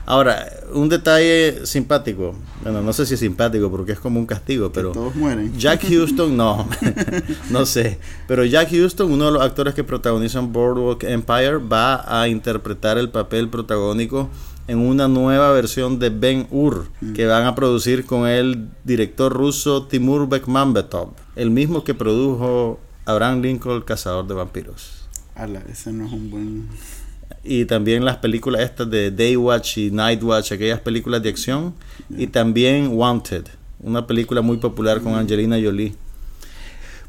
Ahora, 0.08 0.48
un 0.72 0.88
detalle 0.88 1.66
simpático. 1.66 2.34
Bueno, 2.62 2.80
no 2.80 2.94
sé 2.94 3.04
si 3.04 3.12
es 3.12 3.20
simpático 3.20 3.70
porque 3.70 3.92
es 3.92 4.00
como 4.00 4.18
un 4.18 4.24
castigo, 4.24 4.72
pero. 4.72 4.92
todos 4.92 5.14
mueren. 5.14 5.52
Jack 5.58 5.86
Houston, 5.90 6.34
no. 6.34 6.66
no 7.50 7.66
sé. 7.66 7.98
Pero 8.26 8.42
Jack 8.46 8.70
Houston, 8.70 9.12
uno 9.12 9.26
de 9.26 9.32
los 9.32 9.42
actores 9.42 9.74
que 9.74 9.84
protagonizan 9.84 10.50
Boardwalk 10.50 11.02
Empire, 11.02 11.58
va 11.58 12.22
a 12.22 12.26
interpretar 12.26 12.96
el 12.96 13.10
papel 13.10 13.50
protagónico 13.50 14.30
en 14.68 14.78
una 14.78 15.08
nueva 15.08 15.50
versión 15.52 15.98
de 15.98 16.10
Ben 16.10 16.46
Hur 16.50 16.88
Mm. 17.00 17.12
que 17.14 17.26
van 17.26 17.46
a 17.46 17.54
producir 17.54 18.04
con 18.06 18.28
el 18.28 18.68
director 18.84 19.32
ruso 19.32 19.86
Timur 19.86 20.28
Bekmambetov, 20.28 21.10
el 21.36 21.50
mismo 21.50 21.82
que 21.84 21.94
produjo 21.94 22.78
Abraham 23.06 23.42
Lincoln, 23.42 23.80
Cazador 23.82 24.26
de 24.26 24.34
Vampiros. 24.34 25.08
Ala, 25.34 25.62
ese 25.70 25.92
no 25.92 26.06
es 26.06 26.12
un 26.12 26.30
buen. 26.30 26.68
Y 27.44 27.64
también 27.64 28.04
las 28.04 28.16
películas 28.18 28.62
estas 28.62 28.90
de 28.90 29.10
Daywatch 29.10 29.78
y 29.78 29.90
Nightwatch, 29.90 30.52
aquellas 30.52 30.80
películas 30.80 31.22
de 31.22 31.28
acción. 31.30 31.74
Y 32.10 32.26
también 32.26 32.88
Wanted, 32.92 33.44
una 33.80 34.06
película 34.06 34.42
muy 34.42 34.58
popular 34.58 35.00
con 35.00 35.14
Angelina 35.14 35.56
Jolie. 35.62 35.94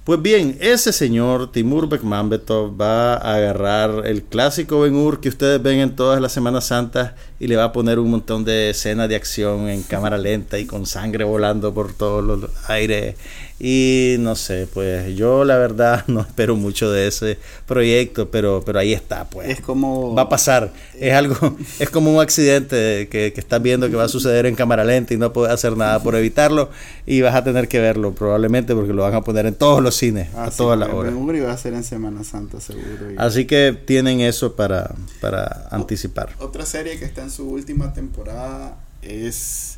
Pues 0.03 0.22
bien, 0.22 0.57
ese 0.60 0.91
señor 0.93 1.51
Timur 1.51 1.88
Bekmambetov 1.89 2.80
va 2.80 3.16
a 3.16 3.36
agarrar 3.36 4.07
el 4.07 4.24
clásico 4.24 4.80
Ben 4.82 4.95
Hur 4.95 5.20
que 5.20 5.30
ustedes 5.30 5.62
ven 5.62 5.80
en 5.80 5.95
todas 5.95 6.20
las 6.22 6.32
Semanas 6.32 6.66
Santas 6.68 7.14
y 7.40 7.48
le 7.48 7.56
va 7.56 7.66
a 7.66 7.72
poner 7.72 8.00
un 8.00 8.12
montón 8.12 8.44
de 8.46 8.70
escenas 8.72 9.08
de 9.10 9.16
acción 9.16 9.70
en 9.70 9.84
cámara 9.84 10.18
lenta 10.18 10.60
y 10.60 10.66
con 10.66 10.86
sangre 10.86 11.24
volando 11.24 11.74
por 11.74 11.94
todos 11.94 12.24
los 12.24 12.50
aires. 12.70 13.16
Y 13.62 14.16
no 14.20 14.38
sé, 14.38 14.68
pues 14.74 15.16
yo 15.18 15.44
la 15.44 15.58
verdad 15.58 16.06
no 16.08 16.22
espero 16.22 16.56
mucho 16.56 16.92
de 16.92 17.08
ese 17.08 17.38
proyecto, 17.66 18.30
pero, 18.32 18.64
pero 18.66 18.80
ahí 18.80 18.94
está, 18.94 19.26
pues 19.30 19.50
Es 19.50 19.60
como. 19.62 20.16
va 20.16 20.24
a 20.24 20.30
pasar. 20.30 20.72
Es 20.98 21.14
algo, 21.14 21.36
es 21.80 21.90
como 21.90 22.14
un 22.14 22.22
accidente 22.22 23.10
que, 23.12 23.34
que 23.34 23.40
estás 23.40 23.62
viendo 23.62 23.90
que 23.90 23.96
va 23.98 24.06
a 24.06 24.10
suceder 24.10 24.46
en 24.46 24.56
cámara 24.56 24.86
lenta 24.86 25.14
y 25.14 25.18
no 25.18 25.34
puedes 25.34 25.54
hacer 25.54 25.76
nada 25.76 26.02
por 26.02 26.16
evitarlo 26.16 26.70
y 27.06 27.20
vas 27.22 27.36
a 27.36 27.44
tener 27.44 27.68
que 27.68 27.80
verlo 27.80 28.14
probablemente 28.14 28.74
porque 28.74 28.94
lo 28.94 29.04
van 29.04 29.16
a 29.16 29.22
poner 29.22 29.46
en 29.46 29.56
todos 29.56 29.82
los 29.84 29.94
cines 29.96 30.30
Ah, 30.36 30.46
a 30.46 30.52
sí, 30.52 30.58
todas 30.58 30.80
las 30.80 30.88
Ben 30.88 30.98
horas. 30.98 31.14
Hur 31.18 31.36
iba 31.36 31.52
a 31.52 31.58
ser 31.58 31.74
en 31.74 31.84
Semana 31.84 32.24
Santa, 32.24 32.62
seguro. 32.62 33.12
y- 33.12 33.16
Así 33.18 33.46
que 33.46 33.78
tienen 33.86 34.22
eso 34.22 34.56
para, 34.56 34.96
para 35.20 35.68
anticipar. 35.72 36.30
Otra 36.40 36.66
serie 36.66 36.98
que 36.98 37.04
está 37.06 37.24
en 37.24 37.29
su 37.30 37.48
última 37.50 37.94
temporada 37.94 38.78
es 39.02 39.78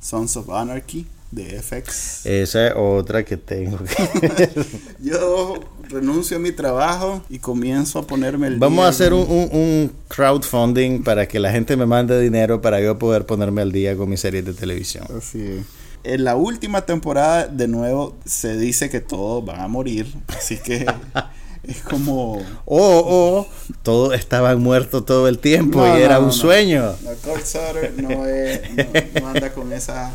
Sons 0.00 0.36
of 0.36 0.50
Anarchy 0.50 1.06
de 1.30 1.62
FX. 1.62 2.26
Esa 2.26 2.68
es 2.68 2.72
otra 2.76 3.24
que 3.24 3.36
tengo. 3.36 3.78
que- 3.78 4.48
Yo 5.00 5.54
renuncio 5.88 6.36
a 6.36 6.40
mi 6.40 6.52
trabajo 6.52 7.22
y 7.28 7.38
comienzo 7.38 7.98
a 8.00 8.06
ponerme 8.06 8.48
el 8.48 8.58
Vamos 8.58 8.78
día 8.78 8.86
a 8.86 8.88
hacer 8.88 9.12
un, 9.12 9.20
en- 9.22 9.30
un- 9.30 9.48
un 9.52 9.92
crowdfunding 10.08 11.02
para 11.02 11.26
que 11.28 11.38
la 11.38 11.50
gente 11.52 11.76
me 11.76 11.86
mande 11.86 12.20
dinero 12.20 12.60
para 12.60 12.80
yo 12.80 12.98
poder 12.98 13.26
ponerme 13.26 13.62
al 13.62 13.72
día 13.72 13.96
con 13.96 14.08
mis 14.08 14.20
series 14.20 14.44
de 14.44 14.54
televisión. 14.54 15.04
Así 15.16 15.40
es. 15.42 15.64
En 16.02 16.24
la 16.24 16.34
última 16.34 16.86
temporada, 16.86 17.46
de 17.46 17.68
nuevo, 17.68 18.16
se 18.24 18.56
dice 18.56 18.88
que 18.88 19.00
todos 19.00 19.44
van 19.44 19.60
a 19.60 19.68
morir. 19.68 20.06
Así 20.28 20.56
que 20.56 20.86
es 21.70 21.80
como. 21.82 22.34
O, 22.64 23.44
o 23.46 23.46
todos 23.82 24.14
estaban 24.14 24.60
muertos 24.60 25.06
todo 25.06 25.28
el 25.28 25.38
tiempo 25.38 25.78
No, 25.86 25.98
y 25.98 26.02
era 26.02 26.14
no, 26.16 26.20
un 26.22 26.26
no. 26.26 26.32
sueño. 26.32 26.94
La 27.04 27.14
Kurt 27.14 27.44
Sutter 27.44 27.94
no, 27.96 28.26
es- 28.26 28.60
no- 28.76 29.20
no 29.20 29.28
anda 29.28 29.52
con 29.52 29.72
esa. 29.72 30.10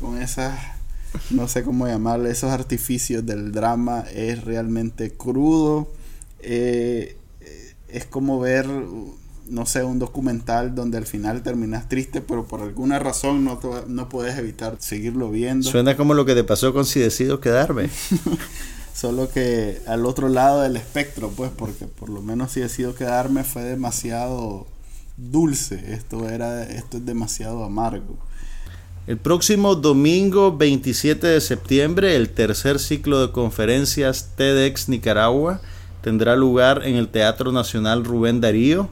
Con 0.00 0.20
esas. 0.20 0.58
No 1.30 1.46
sé 1.48 1.62
cómo 1.62 1.86
llamarle. 1.86 2.30
Esos 2.30 2.50
artificios 2.50 3.24
del 3.24 3.52
drama. 3.52 4.04
Es 4.12 4.44
realmente 4.44 5.12
crudo. 5.12 5.88
Eh, 6.40 7.16
es 7.88 8.04
como 8.04 8.40
ver. 8.40 8.66
No 9.46 9.66
sé, 9.66 9.84
un 9.84 9.98
documental 9.98 10.74
donde 10.74 10.96
al 10.96 11.06
final 11.06 11.42
terminas 11.42 11.86
triste, 11.86 12.22
pero 12.22 12.46
por 12.46 12.62
alguna 12.62 12.98
razón 12.98 13.44
no, 13.44 13.60
no 13.88 14.08
puedes 14.08 14.38
evitar 14.38 14.76
seguirlo 14.78 15.30
viendo. 15.30 15.68
Suena 15.70 15.98
como 15.98 16.14
lo 16.14 16.24
que 16.24 16.34
te 16.34 16.44
pasó 16.44 16.72
con 16.72 16.86
si 16.86 16.98
decido 17.00 17.40
quedarme. 17.40 17.90
Solo 18.94 19.28
que 19.28 19.82
al 19.88 20.06
otro 20.06 20.28
lado 20.28 20.62
del 20.62 20.76
espectro, 20.76 21.30
pues, 21.30 21.50
porque 21.50 21.86
por 21.86 22.08
lo 22.08 22.22
menos 22.22 22.52
si 22.52 22.60
decido 22.60 22.94
quedarme 22.94 23.42
fue 23.42 23.62
demasiado 23.62 24.68
dulce. 25.16 25.92
Esto 25.92 26.28
era, 26.28 26.62
esto 26.62 26.98
es 26.98 27.04
demasiado 27.04 27.64
amargo. 27.64 28.16
El 29.08 29.18
próximo 29.18 29.74
domingo 29.74 30.56
27 30.56 31.26
de 31.26 31.40
septiembre, 31.40 32.16
el 32.16 32.30
tercer 32.30 32.78
ciclo 32.78 33.20
de 33.26 33.32
conferencias 33.32 34.30
TEDx 34.36 34.88
Nicaragua 34.88 35.60
tendrá 36.00 36.36
lugar 36.36 36.82
en 36.84 36.94
el 36.94 37.08
Teatro 37.08 37.50
Nacional 37.50 38.04
Rubén 38.04 38.40
Darío. 38.40 38.88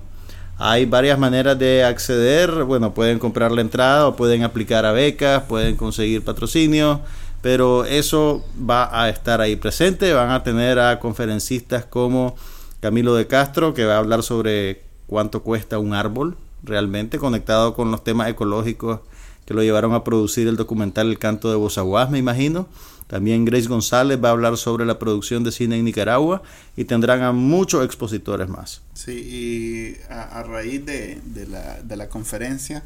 Hay 0.58 0.84
varias 0.84 1.18
maneras 1.18 1.58
de 1.58 1.84
acceder. 1.84 2.64
Bueno, 2.64 2.92
pueden 2.92 3.18
comprar 3.18 3.52
la 3.52 3.62
entrada 3.62 4.06
o 4.06 4.16
pueden 4.16 4.42
aplicar 4.42 4.84
a 4.84 4.92
becas, 4.92 5.44
pueden 5.44 5.76
conseguir 5.76 6.24
patrocinio, 6.24 7.00
pero 7.42 7.84
eso 7.84 8.44
va 8.58 9.02
a 9.02 9.10
estar 9.10 9.40
ahí 9.40 9.56
presente. 9.56 10.12
Van 10.14 10.30
a 10.30 10.42
tener 10.42 10.78
a 10.78 10.98
conferencistas 11.00 11.84
como 11.84 12.36
Camilo 12.80 13.14
de 13.14 13.26
Castro, 13.26 13.74
que 13.74 13.84
va 13.84 13.96
a 13.96 13.98
hablar 13.98 14.22
sobre 14.22 14.82
cuánto 15.06 15.42
cuesta 15.42 15.78
un 15.78 15.92
árbol 15.92 16.36
realmente, 16.62 17.18
conectado 17.18 17.74
con 17.74 17.90
los 17.90 18.04
temas 18.04 18.30
ecológicos 18.30 19.00
que 19.44 19.54
lo 19.54 19.62
llevaron 19.62 19.92
a 19.92 20.04
producir 20.04 20.46
el 20.46 20.56
documental 20.56 21.08
El 21.08 21.18
canto 21.18 21.50
de 21.50 21.56
Bozaguas, 21.56 22.10
me 22.10 22.18
imagino. 22.18 22.68
También 23.08 23.44
Grace 23.44 23.68
González 23.68 24.22
va 24.22 24.28
a 24.28 24.32
hablar 24.32 24.56
sobre 24.56 24.86
la 24.86 24.98
producción 24.98 25.42
de 25.42 25.52
cine 25.52 25.76
en 25.76 25.84
Nicaragua 25.84 26.42
y 26.76 26.84
tendrán 26.84 27.22
a 27.22 27.32
muchos 27.32 27.84
expositores 27.84 28.48
más. 28.48 28.80
Sí, 28.94 29.12
y 29.12 30.12
a, 30.12 30.42
raíz 30.44 30.86
de 30.86 31.20
la, 31.50 31.82
de 31.82 31.96
la 31.96 32.08
conferencia 32.08 32.84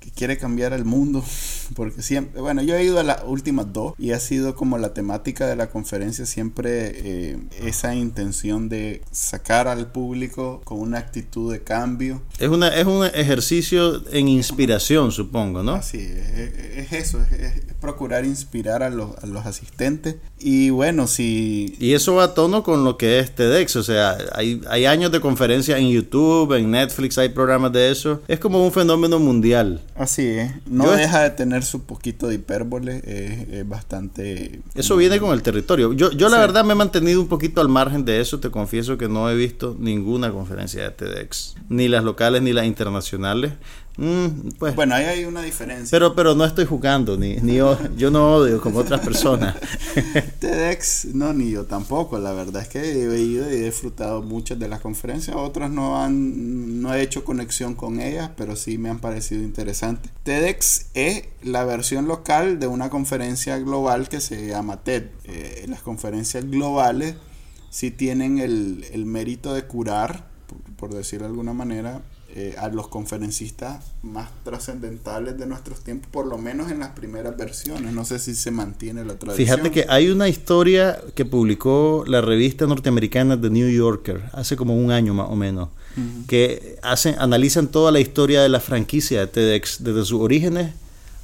que 0.00 0.10
quiere 0.10 0.38
cambiar 0.38 0.72
el 0.72 0.84
mundo, 0.84 1.22
porque 1.76 2.02
siempre, 2.02 2.40
bueno, 2.40 2.62
yo 2.62 2.74
he 2.74 2.82
ido 2.82 2.98
a 2.98 3.02
las 3.02 3.22
últimas 3.26 3.72
dos 3.72 3.94
y 3.98 4.12
ha 4.12 4.20
sido 4.20 4.56
como 4.56 4.78
la 4.78 4.94
temática 4.94 5.46
de 5.46 5.56
la 5.56 5.68
conferencia 5.68 6.24
siempre 6.24 6.92
eh, 6.94 7.38
esa 7.62 7.94
intención 7.94 8.70
de 8.70 9.02
sacar 9.12 9.68
al 9.68 9.92
público 9.92 10.62
con 10.64 10.80
una 10.80 10.98
actitud 10.98 11.52
de 11.52 11.62
cambio. 11.62 12.22
Es, 12.38 12.48
una, 12.48 12.68
es 12.68 12.86
un 12.86 13.04
ejercicio 13.06 14.02
en 14.10 14.28
inspiración, 14.28 15.12
supongo, 15.12 15.62
¿no? 15.62 15.74
Así 15.74 15.98
es, 15.98 16.38
es, 16.38 16.76
es 16.78 16.92
eso, 16.92 17.20
es, 17.20 17.32
es 17.32 17.74
procurar 17.80 18.24
inspirar 18.24 18.82
a 18.82 18.90
los, 18.90 19.16
a 19.22 19.26
los 19.26 19.44
asistentes. 19.46 20.16
Y 20.38 20.70
bueno, 20.70 21.06
si... 21.06 21.76
Y 21.78 21.92
eso 21.92 22.14
va 22.14 22.24
a 22.24 22.34
tono 22.34 22.62
con 22.62 22.84
lo 22.84 22.96
que 22.96 23.18
es 23.18 23.34
TEDx, 23.34 23.76
o 23.76 23.82
sea, 23.82 24.16
hay, 24.32 24.60
hay 24.68 24.86
años 24.86 25.12
de 25.12 25.20
conferencias 25.20 25.78
en 25.78 25.90
YouTube, 25.90 26.54
en 26.54 26.70
Netflix, 26.70 27.18
hay 27.18 27.28
programas 27.28 27.72
de 27.72 27.90
eso. 27.90 28.22
Es 28.28 28.38
como 28.38 28.64
un 28.64 28.72
fenómeno 28.72 29.18
mundial. 29.18 29.82
Así 30.00 30.26
es, 30.26 30.50
no 30.66 30.86
Yo- 30.86 30.92
deja 30.92 31.20
de 31.24 31.28
tener 31.30 31.62
su 31.62 31.82
poquito 31.84 32.26
de 32.28 32.36
hipérbole, 32.36 33.02
es, 33.04 33.48
es 33.50 33.68
bastante... 33.68 34.62
Eso 34.74 34.96
viene 34.96 35.20
con 35.20 35.34
el 35.34 35.42
territorio. 35.42 35.92
Yo, 35.92 36.10
yo 36.12 36.30
la 36.30 36.36
Sí. 36.36 36.40
verdad 36.40 36.64
me 36.64 36.72
he 36.72 36.76
mantenido 36.76 37.20
un 37.20 37.28
poquito 37.28 37.60
al 37.60 37.68
margen 37.68 38.06
de 38.06 38.18
eso. 38.18 38.40
Te 38.40 38.50
confieso 38.50 38.96
que 38.96 39.08
no 39.08 39.28
he 39.28 39.34
visto 39.36 39.76
ninguna 39.78 40.32
conferencia 40.32 40.82
de 40.84 40.90
TEDx. 40.92 41.54
Ni 41.68 41.88
las 41.88 42.02
locales 42.02 42.40
ni 42.40 42.54
las 42.54 42.64
internacionales. 42.64 43.52
Mm, 43.96 44.50
pues, 44.58 44.74
Bueno, 44.74 44.94
ahí 44.94 45.04
hay 45.04 45.24
una 45.24 45.42
diferencia. 45.42 45.88
pero, 45.90 46.14
pero 46.14 46.34
no 46.34 46.44
estoy 46.44 46.64
jugando. 46.64 47.16
Ni, 47.16 47.36
ni 47.36 47.56
yo, 47.56 47.78
yo 47.96 48.10
no 48.10 48.36
odio 48.36 48.60
como 48.60 48.78
otras 48.78 49.00
personas. 49.00 49.56
TEDx, 50.38 51.06
no, 51.14 51.32
ni 51.32 51.50
yo 51.50 51.64
tampoco. 51.64 52.18
La 52.18 52.32
verdad 52.32 52.62
es 52.62 52.68
que 52.68 52.80
he 52.80 53.20
ido 53.20 53.50
y 53.50 53.54
he 53.54 53.64
disfrutado 53.64 54.22
muchas 54.22 54.58
de 54.58 54.68
las 54.68 54.80
conferencias. 54.80 55.36
Otras 55.36 55.70
no 55.70 56.00
han, 56.02 56.80
no 56.80 56.94
he 56.94 57.02
hecho 57.02 57.24
conexión 57.24 57.74
con 57.74 58.00
ellas, 58.00 58.30
pero 58.36 58.56
sí 58.56 58.78
me 58.78 58.88
han 58.90 59.00
parecido 59.00 59.42
interesantes. 59.42 60.10
TEDx 60.22 60.86
es 60.94 61.24
la 61.42 61.64
versión 61.64 62.06
local 62.08 62.58
de 62.58 62.66
una 62.68 62.90
conferencia 62.90 63.58
global 63.58 64.08
que 64.08 64.20
se 64.20 64.46
llama 64.46 64.82
TED. 64.82 65.04
Eh, 65.24 65.66
las 65.68 65.82
conferencias 65.82 66.48
globales 66.48 67.16
sí 67.70 67.90
tienen 67.90 68.38
el, 68.38 68.84
el 68.92 69.04
mérito 69.04 69.52
de 69.54 69.64
curar, 69.64 70.26
por, 70.46 70.58
por 70.76 70.94
decirlo 70.94 71.26
de 71.26 71.30
alguna 71.30 71.52
manera, 71.52 72.02
eh, 72.36 72.54
a 72.58 72.68
los 72.68 72.86
conferencistas 72.86 73.84
más 74.02 74.28
trascendentales 74.44 75.36
de 75.36 75.46
nuestros 75.46 75.80
tiempos, 75.80 76.08
por 76.12 76.26
lo 76.26 76.38
menos 76.38 76.70
en 76.70 76.78
las 76.78 76.90
primeras 76.90 77.36
versiones. 77.36 77.92
No 77.92 78.04
sé 78.04 78.20
si 78.20 78.36
se 78.36 78.52
mantiene 78.52 79.04
la 79.04 79.18
tradición. 79.18 79.46
Fíjate 79.48 79.70
que 79.72 79.86
hay 79.88 80.10
una 80.10 80.28
historia 80.28 81.00
que 81.16 81.24
publicó 81.24 82.04
la 82.06 82.20
revista 82.20 82.66
norteamericana 82.66 83.40
The 83.40 83.50
New 83.50 83.68
Yorker 83.68 84.22
hace 84.32 84.56
como 84.56 84.76
un 84.76 84.92
año 84.92 85.12
más 85.12 85.28
o 85.28 85.34
menos, 85.34 85.70
que 86.28 86.78
hacen, 86.82 87.16
analizan 87.18 87.66
toda 87.66 87.90
la 87.90 87.98
historia 87.98 88.42
de 88.42 88.48
la 88.48 88.60
franquicia 88.60 89.20
de 89.20 89.26
TEDx 89.26 89.82
desde 89.82 90.04
sus 90.04 90.20
orígenes 90.20 90.72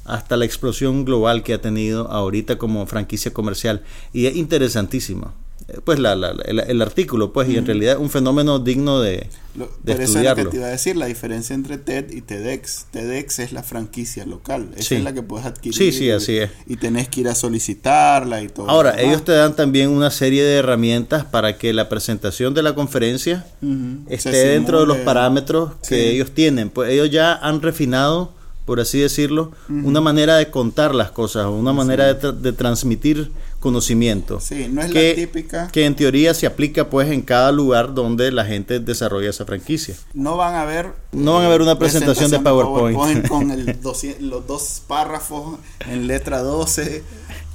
hasta 0.03 0.35
la 0.35 0.45
explosión 0.45 1.05
global 1.05 1.43
que 1.43 1.53
ha 1.53 1.61
tenido 1.61 2.11
ahorita 2.11 2.57
como 2.57 2.85
franquicia 2.85 3.31
comercial 3.33 3.81
y 4.11 4.25
es 4.25 4.35
interesantísimo. 4.35 5.33
Eh, 5.67 5.79
Pues 5.83 5.99
la, 5.99 6.15
la- 6.15 6.31
el, 6.45 6.59
el 6.59 6.81
artículo, 6.81 7.33
pues, 7.33 7.49
y 7.49 7.57
en 7.57 7.65
realidad 7.65 7.93
es 7.95 7.99
un 7.99 8.09
fenómeno 8.09 8.59
digno 8.59 9.01
de, 9.01 9.27
Lo- 9.55 9.69
de 9.83 9.93
por 9.93 10.01
eso 10.01 10.19
es 10.19 10.25
lo 10.25 10.35
que 10.35 10.41
estudiarlo. 10.41 10.49
te 10.51 10.57
iba 10.57 10.65
a 10.67 10.69
decir, 10.69 10.95
la 10.95 11.05
diferencia 11.07 11.53
entre 11.55 11.77
TED 11.77 12.11
y 12.11 12.21
TEDx. 12.21 12.85
TEDx 12.91 13.39
es 13.39 13.51
la 13.51 13.63
franquicia 13.63 14.25
local, 14.25 14.69
esa 14.75 14.89
Sí. 14.89 14.95
es 14.95 15.03
la 15.03 15.13
que 15.13 15.23
puedes 15.23 15.45
adquirir. 15.45 15.77
Sí, 15.77 15.91
sí, 15.91 16.09
así 16.11 16.37
es. 16.37 16.51
Y 16.67 16.77
tenés 16.77 17.09
que 17.09 17.21
ir 17.21 17.27
a 17.27 17.35
solicitarla 17.35 18.41
y 18.41 18.47
todo. 18.47 18.69
Ahora, 18.69 18.99
ellos 19.01 19.25
te 19.25 19.33
dan 19.33 19.55
también 19.55 19.89
una 19.89 20.09
serie 20.11 20.43
de 20.43 20.55
herramientas 20.57 21.25
para 21.25 21.57
que 21.57 21.73
la 21.73 21.89
presentación 21.89 22.53
de 22.53 22.63
la 22.63 22.73
conferencia 22.75 23.45
esté 24.09 24.29
dentro 24.49 24.79
de 24.79 24.85
los 24.87 24.97
parámetros 24.99 25.71
que 25.87 26.11
ellos 26.11 26.31
tienen. 26.31 26.69
Pues 26.69 26.91
ellos 26.91 27.09
ya 27.09 27.33
han 27.33 27.61
refinado 27.61 28.36
por 28.67 28.81
así 28.81 28.99
decirlo, 28.99 29.53
una 29.69 30.01
manera 30.01 30.35
de 30.35 30.51
contar 30.51 30.93
las 30.93 31.09
cosas, 31.09 31.45
una 31.45 31.71
manera 31.71 32.13
de, 32.13 32.33
de, 32.33 32.51
transmitir 32.51 33.31
conocimiento. 33.61 34.41
Sí, 34.41 34.67
no 34.69 34.81
es 34.81 34.91
que, 34.91 35.09
la 35.11 35.15
típica. 35.15 35.67
Que 35.69 35.85
en 35.85 35.95
teoría 35.95 36.33
se 36.33 36.47
aplica 36.47 36.89
pues 36.89 37.09
en 37.09 37.21
cada 37.21 37.53
lugar 37.53 37.93
donde 37.93 38.29
la 38.29 38.43
gente 38.43 38.81
desarrolla 38.81 39.29
esa 39.29 39.45
franquicia. 39.45 39.95
No 40.13 40.35
van 40.35 40.55
a 40.55 40.65
ver. 40.65 40.91
No 41.13 41.35
van 41.35 41.45
a 41.45 41.47
ver 41.47 41.61
una 41.61 41.79
presentación, 41.79 42.29
de 42.29 42.41
PowerPoint. 42.41 42.97
PowerPoint 42.97 43.27
con 43.29 43.51
el 43.51 43.65
los 44.29 44.45
dos 44.45 44.83
párrafos 44.85 45.59
en 45.89 46.07
letra 46.07 46.41
12 46.41 47.03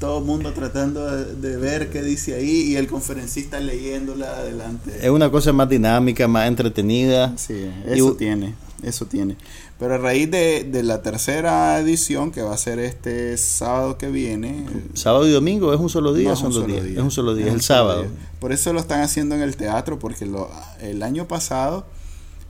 todo 0.02 0.18
el 0.18 0.24
mundo 0.24 0.52
tratando 0.52 1.06
de, 1.06 1.56
ver 1.58 1.88
qué 1.88 2.02
dice 2.02 2.34
ahí 2.34 2.72
y 2.72 2.76
el 2.76 2.88
conferencista 2.88 3.60
leyéndola 3.60 4.38
adelante. 4.38 4.98
Es 5.00 5.10
una 5.10 5.30
cosa 5.30 5.52
más 5.52 5.68
dinámica, 5.68 6.26
más 6.26 6.48
entretenida. 6.48 7.38
Sí, 7.38 7.70
eso 7.86 8.14
tiene, 8.14 8.56
eso 8.82 9.06
tiene. 9.06 9.36
Pero 9.82 9.96
a 9.96 9.98
raíz 9.98 10.30
de, 10.30 10.82
la 10.84 11.02
tercera 11.02 11.76
edición, 11.80 12.30
que 12.30 12.40
va 12.40 12.54
a 12.54 12.56
ser 12.56 12.78
este 12.78 13.36
sábado 13.36 13.98
que 13.98 14.12
viene. 14.12 14.64
Sábado 14.94 15.26
y 15.26 15.32
domingo, 15.32 15.74
es 15.74 15.80
un 15.80 15.88
solo 15.88 16.14
día, 16.14 16.36
son 16.36 16.52
dos 16.52 16.68
días. 16.68 16.84
Es 16.84 16.98
un 16.98 17.10
solo 17.10 17.34
día, 17.34 17.48
es, 17.48 17.52
el 17.52 17.62
sábado. 17.62 18.06
Por 18.38 18.52
eso 18.52 18.72
lo 18.72 18.78
están 18.78 19.00
haciendo 19.00 19.34
en 19.34 19.40
el 19.40 19.56
teatro, 19.56 19.98
porque 19.98 20.24
lo, 20.24 20.48
el 20.80 21.02
año 21.02 21.26
pasado 21.26 21.84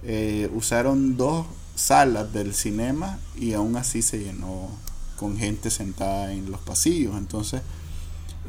eh, 0.02 0.50
usaron 0.54 1.16
dos 1.16 1.46
salas 1.74 2.34
del 2.34 2.52
cinema 2.52 3.18
y 3.34 3.54
aún 3.54 3.76
así 3.76 4.02
se 4.02 4.18
llenó 4.18 4.68
con 5.16 5.38
gente 5.38 5.70
sentada 5.70 6.34
en 6.34 6.50
los 6.50 6.60
pasillos. 6.60 7.16
Entonces, 7.16 7.62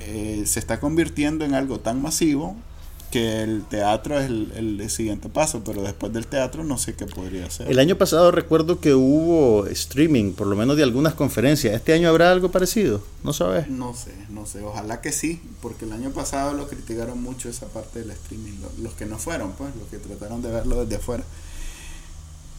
eh, 0.02 0.44
se 0.46 0.60
está 0.60 0.82
convirtiendo 0.82 1.46
en 1.46 1.54
algo 1.54 1.80
tan 1.80 2.02
masivo 2.02 2.58
que 3.14 3.44
el 3.44 3.64
teatro 3.66 4.20
es 4.20 4.28
el, 4.28 4.90
siguiente 4.90 5.30
paso, 5.30 5.62
pero 5.64 5.84
después 5.84 6.12
del 6.12 6.26
teatro 6.26 6.64
no 6.64 6.80
sé 6.80 6.96
qué 6.96 7.06
podría 7.06 7.48
ser. 7.52 7.70
El 7.70 7.78
año 7.78 7.96
pasado 7.96 8.32
recuerdo 8.32 8.80
que 8.80 8.96
hubo 8.96 9.68
streaming, 9.68 10.34
por 10.34 10.48
lo 10.48 10.56
menos 10.56 10.78
de 10.78 10.82
algunas 10.82 11.14
conferencias. 11.14 11.76
¿Este 11.76 11.94
año 11.94 12.10
habrá 12.10 12.32
algo 12.32 12.50
parecido? 12.50 13.04
¿No 13.24 13.32
sabes? 13.32 13.68
No 13.68 13.94
sé, 13.94 14.16
no 14.32 14.48
sé. 14.48 14.64
Ojalá 14.64 15.00
que 15.02 15.12
sí, 15.12 15.40
porque 15.62 15.86
el 15.86 15.94
año 15.94 16.10
pasado 16.10 16.56
lo 16.56 16.68
criticaron 16.68 17.22
mucho 17.22 17.50
esa 17.50 17.68
parte 17.68 18.00
del 18.00 18.10
streaming. 18.10 18.54
Los 18.82 18.94
que 18.94 19.06
no 19.06 19.20
fueron, 19.20 19.52
pues, 19.52 19.76
los 19.76 19.88
que 19.90 20.00
trataron 20.00 20.42
de 20.42 20.50
verlo 20.50 20.84
desde 20.84 20.96
afuera. 20.96 21.24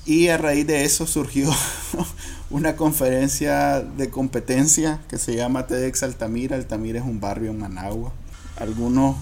Y 0.06 0.28
a 0.28 0.36
raíz 0.36 0.68
de 0.68 0.84
eso 0.84 1.08
surgió 1.08 1.50
una 2.50 2.76
conferencia 2.76 3.80
de 3.80 4.08
competencia 4.08 5.00
que 5.08 5.18
se 5.18 5.34
llama 5.34 5.66
TEDx 5.66 6.04
Altamira. 6.04 6.54
Altamira 6.54 7.00
es 7.00 7.04
un 7.04 7.18
barrio 7.18 7.50
en 7.50 7.58
Managua. 7.58 8.12
Algunos 8.56 9.16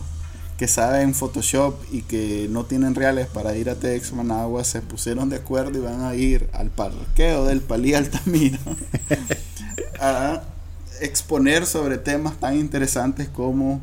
que 0.62 0.68
saben 0.68 1.12
Photoshop 1.12 1.74
y 1.90 2.02
que 2.02 2.46
no 2.48 2.66
tienen 2.66 2.94
reales 2.94 3.26
para 3.26 3.56
ir 3.56 3.68
a 3.68 3.74
TEDx 3.74 4.12
Managua 4.12 4.62
se 4.62 4.80
pusieron 4.80 5.28
de 5.28 5.34
acuerdo 5.34 5.76
y 5.76 5.82
van 5.82 6.02
a 6.04 6.14
ir 6.14 6.48
al 6.52 6.70
parqueo 6.70 7.46
del 7.46 7.60
Palí 7.60 7.94
Altamira 7.94 8.60
a 10.00 10.42
exponer 11.00 11.66
sobre 11.66 11.98
temas 11.98 12.38
tan 12.38 12.56
interesantes 12.56 13.26
como 13.26 13.80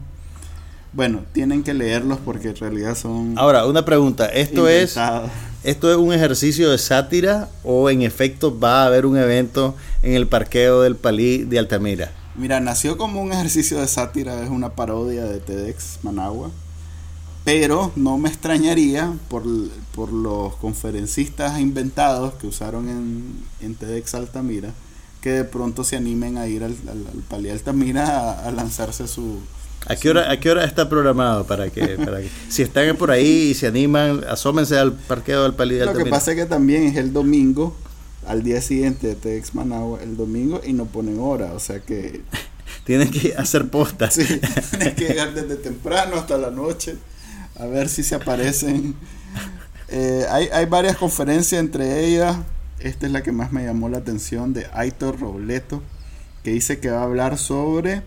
bueno, 0.93 1.23
tienen 1.33 1.63
que 1.63 1.73
leerlos 1.73 2.17
porque 2.23 2.47
en 2.47 2.55
realidad 2.55 2.95
son. 2.95 3.37
Ahora, 3.37 3.65
una 3.67 3.83
pregunta: 3.83 4.27
¿esto 4.27 4.69
es 4.69 4.97
esto 5.63 5.91
es 5.91 5.97
un 5.97 6.13
ejercicio 6.13 6.71
de 6.71 6.77
sátira 6.77 7.49
o 7.65 7.89
en 7.89 8.03
efecto 8.03 8.57
va 8.57 8.83
a 8.83 8.85
haber 8.85 9.05
un 9.05 9.17
evento 9.17 9.75
en 10.01 10.13
el 10.13 10.27
parqueo 10.27 10.81
del 10.83 10.95
Palí 10.95 11.43
de 11.43 11.59
Altamira? 11.59 12.09
Mira, 12.35 12.61
nació 12.61 12.97
como 12.97 13.21
un 13.21 13.33
ejercicio 13.33 13.81
de 13.81 13.87
sátira, 13.89 14.41
es 14.41 14.49
una 14.49 14.69
parodia 14.69 15.25
de 15.25 15.41
TEDx 15.41 15.99
Managua. 16.03 16.51
Pero 17.45 17.91
no 17.95 18.17
me 18.17 18.29
extrañaría 18.29 19.13
por, 19.29 19.45
los 19.45 20.55
conferencistas 20.55 21.59
inventados 21.59 22.33
que 22.35 22.47
usaron 22.47 22.87
en, 22.87 23.43
en 23.61 23.75
TEDx 23.75 24.15
Altamira 24.15 24.73
que 25.21 25.31
de 25.31 25.43
pronto 25.43 25.83
se 25.83 25.97
animen 25.97 26.37
a 26.37 26.47
ir 26.47 26.63
al, 26.63 26.75
al, 26.87 27.05
al 27.07 27.23
Palí 27.27 27.49
Altamira 27.49 28.39
a 28.39 28.51
lanzarse 28.51 29.05
su, 29.05 29.41
¿A 29.87 29.95
qué 29.95 30.09
hora, 30.09 30.29
a 30.29 30.39
qué 30.39 30.51
hora 30.51 30.65
está 30.65 30.89
programado 30.89 31.45
para 31.45 31.69
que, 31.69 31.97
para 31.97 32.19
que 32.21 32.29
si 32.49 32.61
están 32.61 32.95
por 32.97 33.11
ahí 33.11 33.49
y 33.51 33.53
se 33.53 33.67
animan, 33.67 34.23
asómense 34.27 34.77
al 34.77 34.93
parqueo 34.93 35.43
del 35.43 35.53
Palí 35.53 35.79
Lo 35.79 35.93
que 35.93 36.05
pasa 36.05 36.31
es 36.31 36.37
que 36.37 36.45
también 36.45 36.83
es 36.83 36.97
el 36.97 37.13
domingo, 37.13 37.75
al 38.27 38.43
día 38.43 38.61
siguiente 38.61 39.07
de 39.07 39.15
TEX 39.15 39.55
Managua, 39.55 39.99
el 40.03 40.17
domingo 40.17 40.61
y 40.65 40.73
no 40.73 40.85
ponen 40.85 41.19
hora, 41.19 41.53
o 41.53 41.59
sea 41.59 41.79
que 41.79 42.21
tienen 42.85 43.09
que 43.09 43.33
hacer 43.35 43.69
postas. 43.69 44.15
Sí, 44.15 44.25
tienen 44.71 44.95
que 44.95 45.07
llegar 45.07 45.33
desde 45.33 45.55
temprano 45.55 46.17
hasta 46.17 46.37
la 46.37 46.51
noche 46.51 46.97
a 47.59 47.65
ver 47.65 47.89
si 47.89 48.03
se 48.03 48.15
aparecen. 48.15 48.95
Eh, 49.91 50.25
hay, 50.29 50.65
varias 50.67 50.97
conferencias 50.97 51.59
entre 51.59 52.05
ellas. 52.05 52.37
Esta 52.79 53.07
es 53.07 53.11
la 53.11 53.23
que 53.23 53.31
más 53.31 53.51
me 53.51 53.65
llamó 53.65 53.89
la 53.89 53.97
atención 53.97 54.53
de 54.53 54.67
Aitor 54.71 55.19
Robleto, 55.19 55.81
que 56.43 56.51
dice 56.51 56.79
que 56.79 56.91
va 56.91 56.99
a 56.99 57.03
hablar 57.03 57.37
sobre 57.37 58.03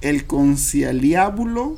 el 0.00 0.26
conciliábulo 0.26 1.76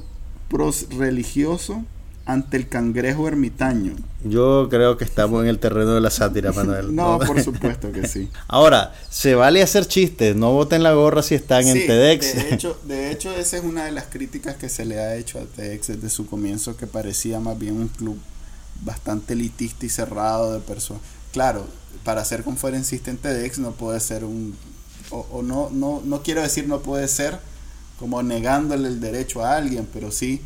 religioso 0.97 1.85
ante 2.25 2.57
el 2.57 2.69
cangrejo 2.69 3.27
ermitaño. 3.27 3.95
Yo 4.25 4.69
creo 4.71 4.97
que 4.97 5.05
estamos 5.05 5.43
en 5.43 5.49
el 5.49 5.59
terreno 5.59 5.95
de 5.95 6.01
la 6.01 6.11
sátira, 6.11 6.53
Manuel. 6.55 6.95
no, 6.95 7.19
por 7.19 7.43
supuesto 7.43 7.91
que 7.91 8.07
sí. 8.07 8.31
Ahora, 8.49 8.95
se 9.11 9.35
vale 9.35 9.63
hacer 9.63 9.87
chistes, 9.87 10.37
no 10.37 10.53
voten 10.53 10.83
la 10.83 10.93
gorra 10.93 11.23
si 11.23 11.35
están 11.35 11.67
en 11.67 11.87
TEDx. 11.87 12.35
De 12.35 12.49
hecho, 12.55 12.79
de 12.85 13.11
hecho, 13.11 13.33
esa 13.33 13.57
es 13.57 13.65
una 13.65 13.85
de 13.85 13.93
las 13.93 14.05
críticas 14.07 14.57
que 14.57 14.69
se 14.69 14.85
le 14.85 15.01
ha 15.01 15.17
hecho 15.17 15.39
a 15.41 15.45
TEDx 15.45 15.89
desde 15.89 16.11
su 16.11 16.27
comienzo, 16.27 16.77
que 16.77 16.87
parecía 16.87 17.41
más 17.41 17.59
bien 17.59 17.77
un 17.77 17.89
club 17.89 18.19
bastante 18.83 19.35
elitista 19.35 19.87
y 19.87 19.89
cerrado 19.89 20.53
de 20.53 20.61
personas. 20.61 21.03
Claro, 21.33 21.67
para 22.05 22.25
ser 22.25 22.45
conferencista 22.45 23.11
en 23.11 23.17
TEDx 23.19 23.59
no 23.59 23.73
puede 23.73 24.01
ser 24.01 24.25
un... 24.25 24.57
O, 25.11 25.27
o 25.33 25.43
no, 25.43 25.69
no, 25.71 26.01
no 26.05 26.23
quiero 26.23 26.41
decir 26.41 26.67
no 26.67 26.81
puede 26.81 27.07
ser 27.07 27.39
como 27.99 28.23
negándole 28.23 28.89
el 28.89 29.01
derecho 29.01 29.45
a 29.45 29.57
alguien, 29.57 29.87
pero 29.93 30.11
sí 30.11 30.41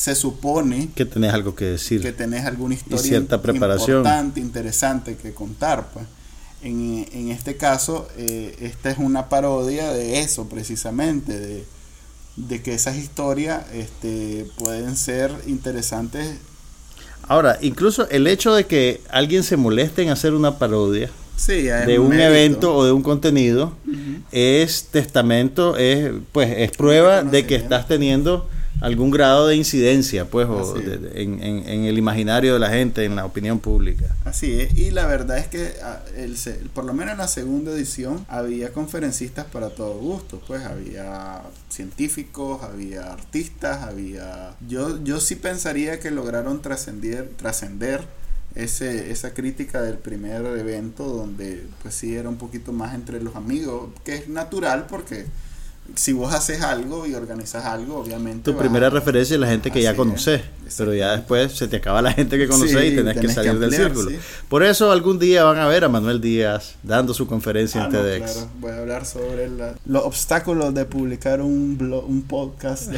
se 0.00 0.14
supone 0.14 0.88
que 0.94 1.04
tenés 1.04 1.34
algo 1.34 1.54
que 1.54 1.66
decir, 1.66 2.00
que 2.00 2.14
tenés 2.14 2.46
alguna 2.46 2.72
historia 2.72 3.02
cierta 3.02 3.42
preparación. 3.42 3.98
importante, 3.98 4.40
interesante 4.40 5.16
que 5.16 5.34
contar. 5.34 5.90
Pues. 5.92 6.06
En, 6.62 7.06
en 7.12 7.30
este 7.30 7.58
caso, 7.58 8.08
eh, 8.16 8.56
esta 8.60 8.90
es 8.90 8.96
una 8.96 9.28
parodia 9.28 9.92
de 9.92 10.20
eso 10.20 10.48
precisamente, 10.48 11.38
de, 11.38 11.64
de 12.36 12.62
que 12.62 12.72
esas 12.72 12.96
historias 12.96 13.66
este, 13.74 14.46
pueden 14.56 14.96
ser 14.96 15.32
interesantes. 15.46 16.38
Ahora, 17.28 17.58
incluso 17.60 18.08
el 18.08 18.26
hecho 18.26 18.54
de 18.54 18.64
que 18.64 19.02
alguien 19.10 19.42
se 19.42 19.58
moleste 19.58 20.00
en 20.00 20.08
hacer 20.08 20.32
una 20.32 20.58
parodia, 20.58 21.10
de 21.46 21.98
un 21.98 22.18
evento 22.18 22.74
o 22.74 22.86
de 22.86 22.92
un 22.92 23.02
contenido 23.02 23.74
es 24.32 24.84
testamento, 24.84 25.76
es 25.76 26.10
pues 26.32 26.54
es 26.56 26.70
prueba 26.70 27.22
de 27.22 27.46
que 27.46 27.54
estás 27.54 27.86
teniendo 27.86 28.48
algún 28.80 29.10
grado 29.10 29.46
de 29.46 29.56
incidencia, 29.56 30.24
pues, 30.24 30.48
en, 31.14 31.42
en, 31.42 31.84
el 31.84 31.98
imaginario 31.98 32.54
de 32.54 32.60
la 32.60 32.70
gente, 32.70 33.04
en 33.04 33.16
la 33.16 33.24
opinión 33.24 33.58
pública. 33.58 34.06
Así 34.24 34.60
es, 34.60 34.76
y 34.76 34.90
la 34.90 35.06
verdad 35.06 35.38
es 35.38 35.48
que 35.48 35.74
ah, 35.82 36.00
el, 36.16 36.36
por 36.72 36.84
lo 36.84 36.94
menos 36.94 37.12
en 37.12 37.18
la 37.18 37.28
segunda 37.28 37.72
edición 37.72 38.24
había 38.28 38.72
conferencistas 38.72 39.46
para 39.46 39.70
todo 39.70 39.94
gusto, 39.98 40.40
pues 40.46 40.64
había 40.64 41.42
científicos, 41.68 42.62
había 42.62 43.12
artistas, 43.12 43.82
había... 43.82 44.54
Yo, 44.66 45.02
yo 45.04 45.20
sí 45.20 45.36
pensaría 45.36 46.00
que 46.00 46.10
lograron 46.10 46.62
trascender, 46.62 47.30
trascender 47.36 48.00
ese, 48.54 49.10
esa 49.10 49.32
crítica 49.32 49.82
del 49.82 49.98
primer 49.98 50.44
evento 50.44 51.04
donde 51.04 51.64
pues 51.82 51.94
sí 51.94 52.16
era 52.16 52.28
un 52.28 52.36
poquito 52.36 52.72
más 52.72 52.94
entre 52.94 53.22
los 53.22 53.36
amigos, 53.36 53.90
que 54.04 54.16
es 54.16 54.28
natural 54.28 54.86
porque 54.88 55.26
si 55.94 56.12
vos 56.12 56.32
haces 56.32 56.62
algo 56.62 57.06
y 57.06 57.14
organizas 57.14 57.64
algo, 57.64 57.98
obviamente... 57.98 58.50
Tu 58.50 58.56
primera 58.56 58.90
referencia 58.90 59.34
es 59.34 59.40
la 59.40 59.48
gente 59.48 59.70
que 59.70 59.82
ya 59.82 59.94
conoces, 59.94 60.42
pero 60.76 60.94
ya 60.94 61.12
después 61.16 61.52
se 61.52 61.68
te 61.68 61.76
acaba 61.76 62.00
la 62.02 62.12
gente 62.12 62.38
que 62.38 62.48
conoces 62.48 62.92
y 62.92 62.96
tenés, 62.96 63.18
que 63.18 63.28
salir 63.28 63.58
del 63.58 63.72
círculo. 63.72 64.10
Por 64.48 64.62
eso 64.62 64.90
algún 64.92 65.18
día 65.18 65.44
van 65.44 65.58
a 65.58 65.66
ver 65.66 65.84
a 65.84 65.88
Manuel 65.88 66.20
Díaz 66.20 66.76
dando 66.82 67.14
su 67.14 67.26
conferencia 67.26 67.84
en 67.84 67.86
ah, 67.86 67.90
TEDx. 67.90 68.32
claro. 68.32 68.48
Voy 68.60 68.70
a 68.70 68.78
hablar 68.78 69.06
sobre 69.06 69.50
los 69.86 70.04
obstáculos 70.04 70.74
de 70.74 70.84
publicar 70.84 71.42
un, 71.42 71.76
blog, 71.76 72.08
un 72.08 72.22
podcast 72.22 72.92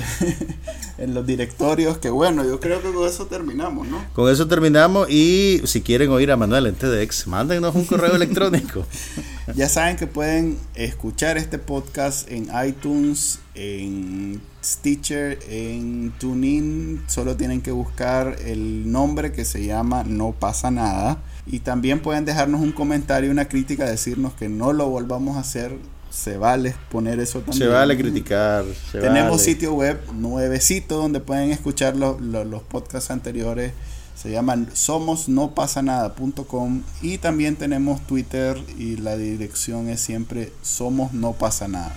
en 0.98 1.14
los 1.14 1.26
directorios, 1.26 1.98
que 1.98 2.10
bueno, 2.10 2.44
yo 2.44 2.60
creo 2.60 2.82
que 2.82 2.92
con 2.92 3.08
eso 3.08 3.26
terminamos, 3.26 3.88
¿no? 3.88 4.04
Con 4.12 4.30
eso 4.30 4.46
terminamos 4.46 5.10
y 5.10 5.62
si 5.64 5.82
quieren 5.82 6.10
oír 6.10 6.30
a 6.30 6.36
Manuel 6.36 6.66
en 6.66 6.74
TEDx, 6.74 7.26
mándenos 7.26 7.74
un 7.74 7.84
correo 7.84 8.14
electrónico. 8.14 8.86
ya 9.54 9.68
saben 9.68 9.96
que 9.96 10.06
pueden 10.06 10.58
escuchar 10.74 11.36
este 11.36 11.58
podcast 11.58 12.30
en 12.30 12.48
iTunes, 12.66 13.40
en 13.54 14.40
Stitcher, 14.62 15.38
en 15.48 16.12
TuneIn. 16.18 17.02
Solo 17.06 17.36
tienen 17.36 17.60
que 17.60 17.72
buscar 17.72 18.36
el 18.44 18.90
nombre 18.90 19.32
que 19.32 19.44
se 19.44 19.64
llama 19.64 20.04
No 20.04 20.32
pasa 20.32 20.70
nada. 20.70 21.22
Y 21.46 21.60
también 21.60 22.00
pueden 22.00 22.24
dejarnos 22.24 22.60
un 22.60 22.72
comentario, 22.72 23.30
una 23.30 23.48
crítica, 23.48 23.88
decirnos 23.88 24.34
que 24.34 24.48
no 24.48 24.72
lo 24.72 24.88
volvamos 24.88 25.36
a 25.36 25.40
hacer. 25.40 25.76
Se 26.10 26.36
vale 26.36 26.74
poner 26.90 27.20
eso 27.20 27.40
también. 27.40 27.58
Se 27.58 27.66
vale 27.66 27.96
criticar. 27.96 28.64
Tenemos 28.92 29.40
sitio 29.40 29.74
web 29.74 29.98
nuevecito 30.12 30.98
donde 30.98 31.20
pueden 31.20 31.50
escuchar 31.50 31.96
los, 31.96 32.20
los 32.20 32.62
podcasts 32.62 33.10
anteriores 33.10 33.72
Se 34.14 34.30
llama 34.30 34.66
somosnopasanada.com 34.72 36.82
y 37.00 37.18
también 37.18 37.56
tenemos 37.56 38.06
Twitter 38.06 38.62
y 38.78 38.96
la 38.96 39.16
dirección 39.16 39.88
es 39.88 40.00
siempre 40.00 40.52
somos 40.62 41.12
no 41.12 41.32
pasa 41.32 41.68
nada. 41.68 41.94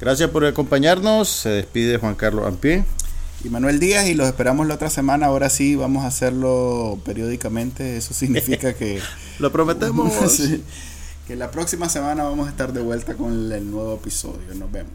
Gracias 0.00 0.30
por 0.30 0.46
acompañarnos. 0.46 1.28
Se 1.28 1.50
despide 1.50 1.98
Juan 1.98 2.14
Carlos 2.14 2.46
Ampie. 2.46 2.84
Y 3.44 3.48
Manuel 3.48 3.80
Díaz 3.80 4.08
y 4.08 4.14
los 4.14 4.26
esperamos 4.26 4.66
la 4.66 4.74
otra 4.74 4.90
semana. 4.90 5.26
Ahora 5.26 5.50
sí, 5.50 5.76
vamos 5.76 6.04
a 6.04 6.08
hacerlo 6.08 6.98
periódicamente. 7.04 7.96
Eso 7.96 8.14
significa 8.14 8.72
que... 8.74 9.00
Lo 9.38 9.52
prometemos. 9.52 10.12
que 11.26 11.36
la 11.36 11.50
próxima 11.50 11.88
semana 11.88 12.24
vamos 12.24 12.48
a 12.48 12.50
estar 12.50 12.72
de 12.72 12.80
vuelta 12.80 13.14
con 13.14 13.52
el 13.52 13.70
nuevo 13.70 13.94
episodio. 13.94 14.54
Nos 14.54 14.72
vemos. 14.72 14.92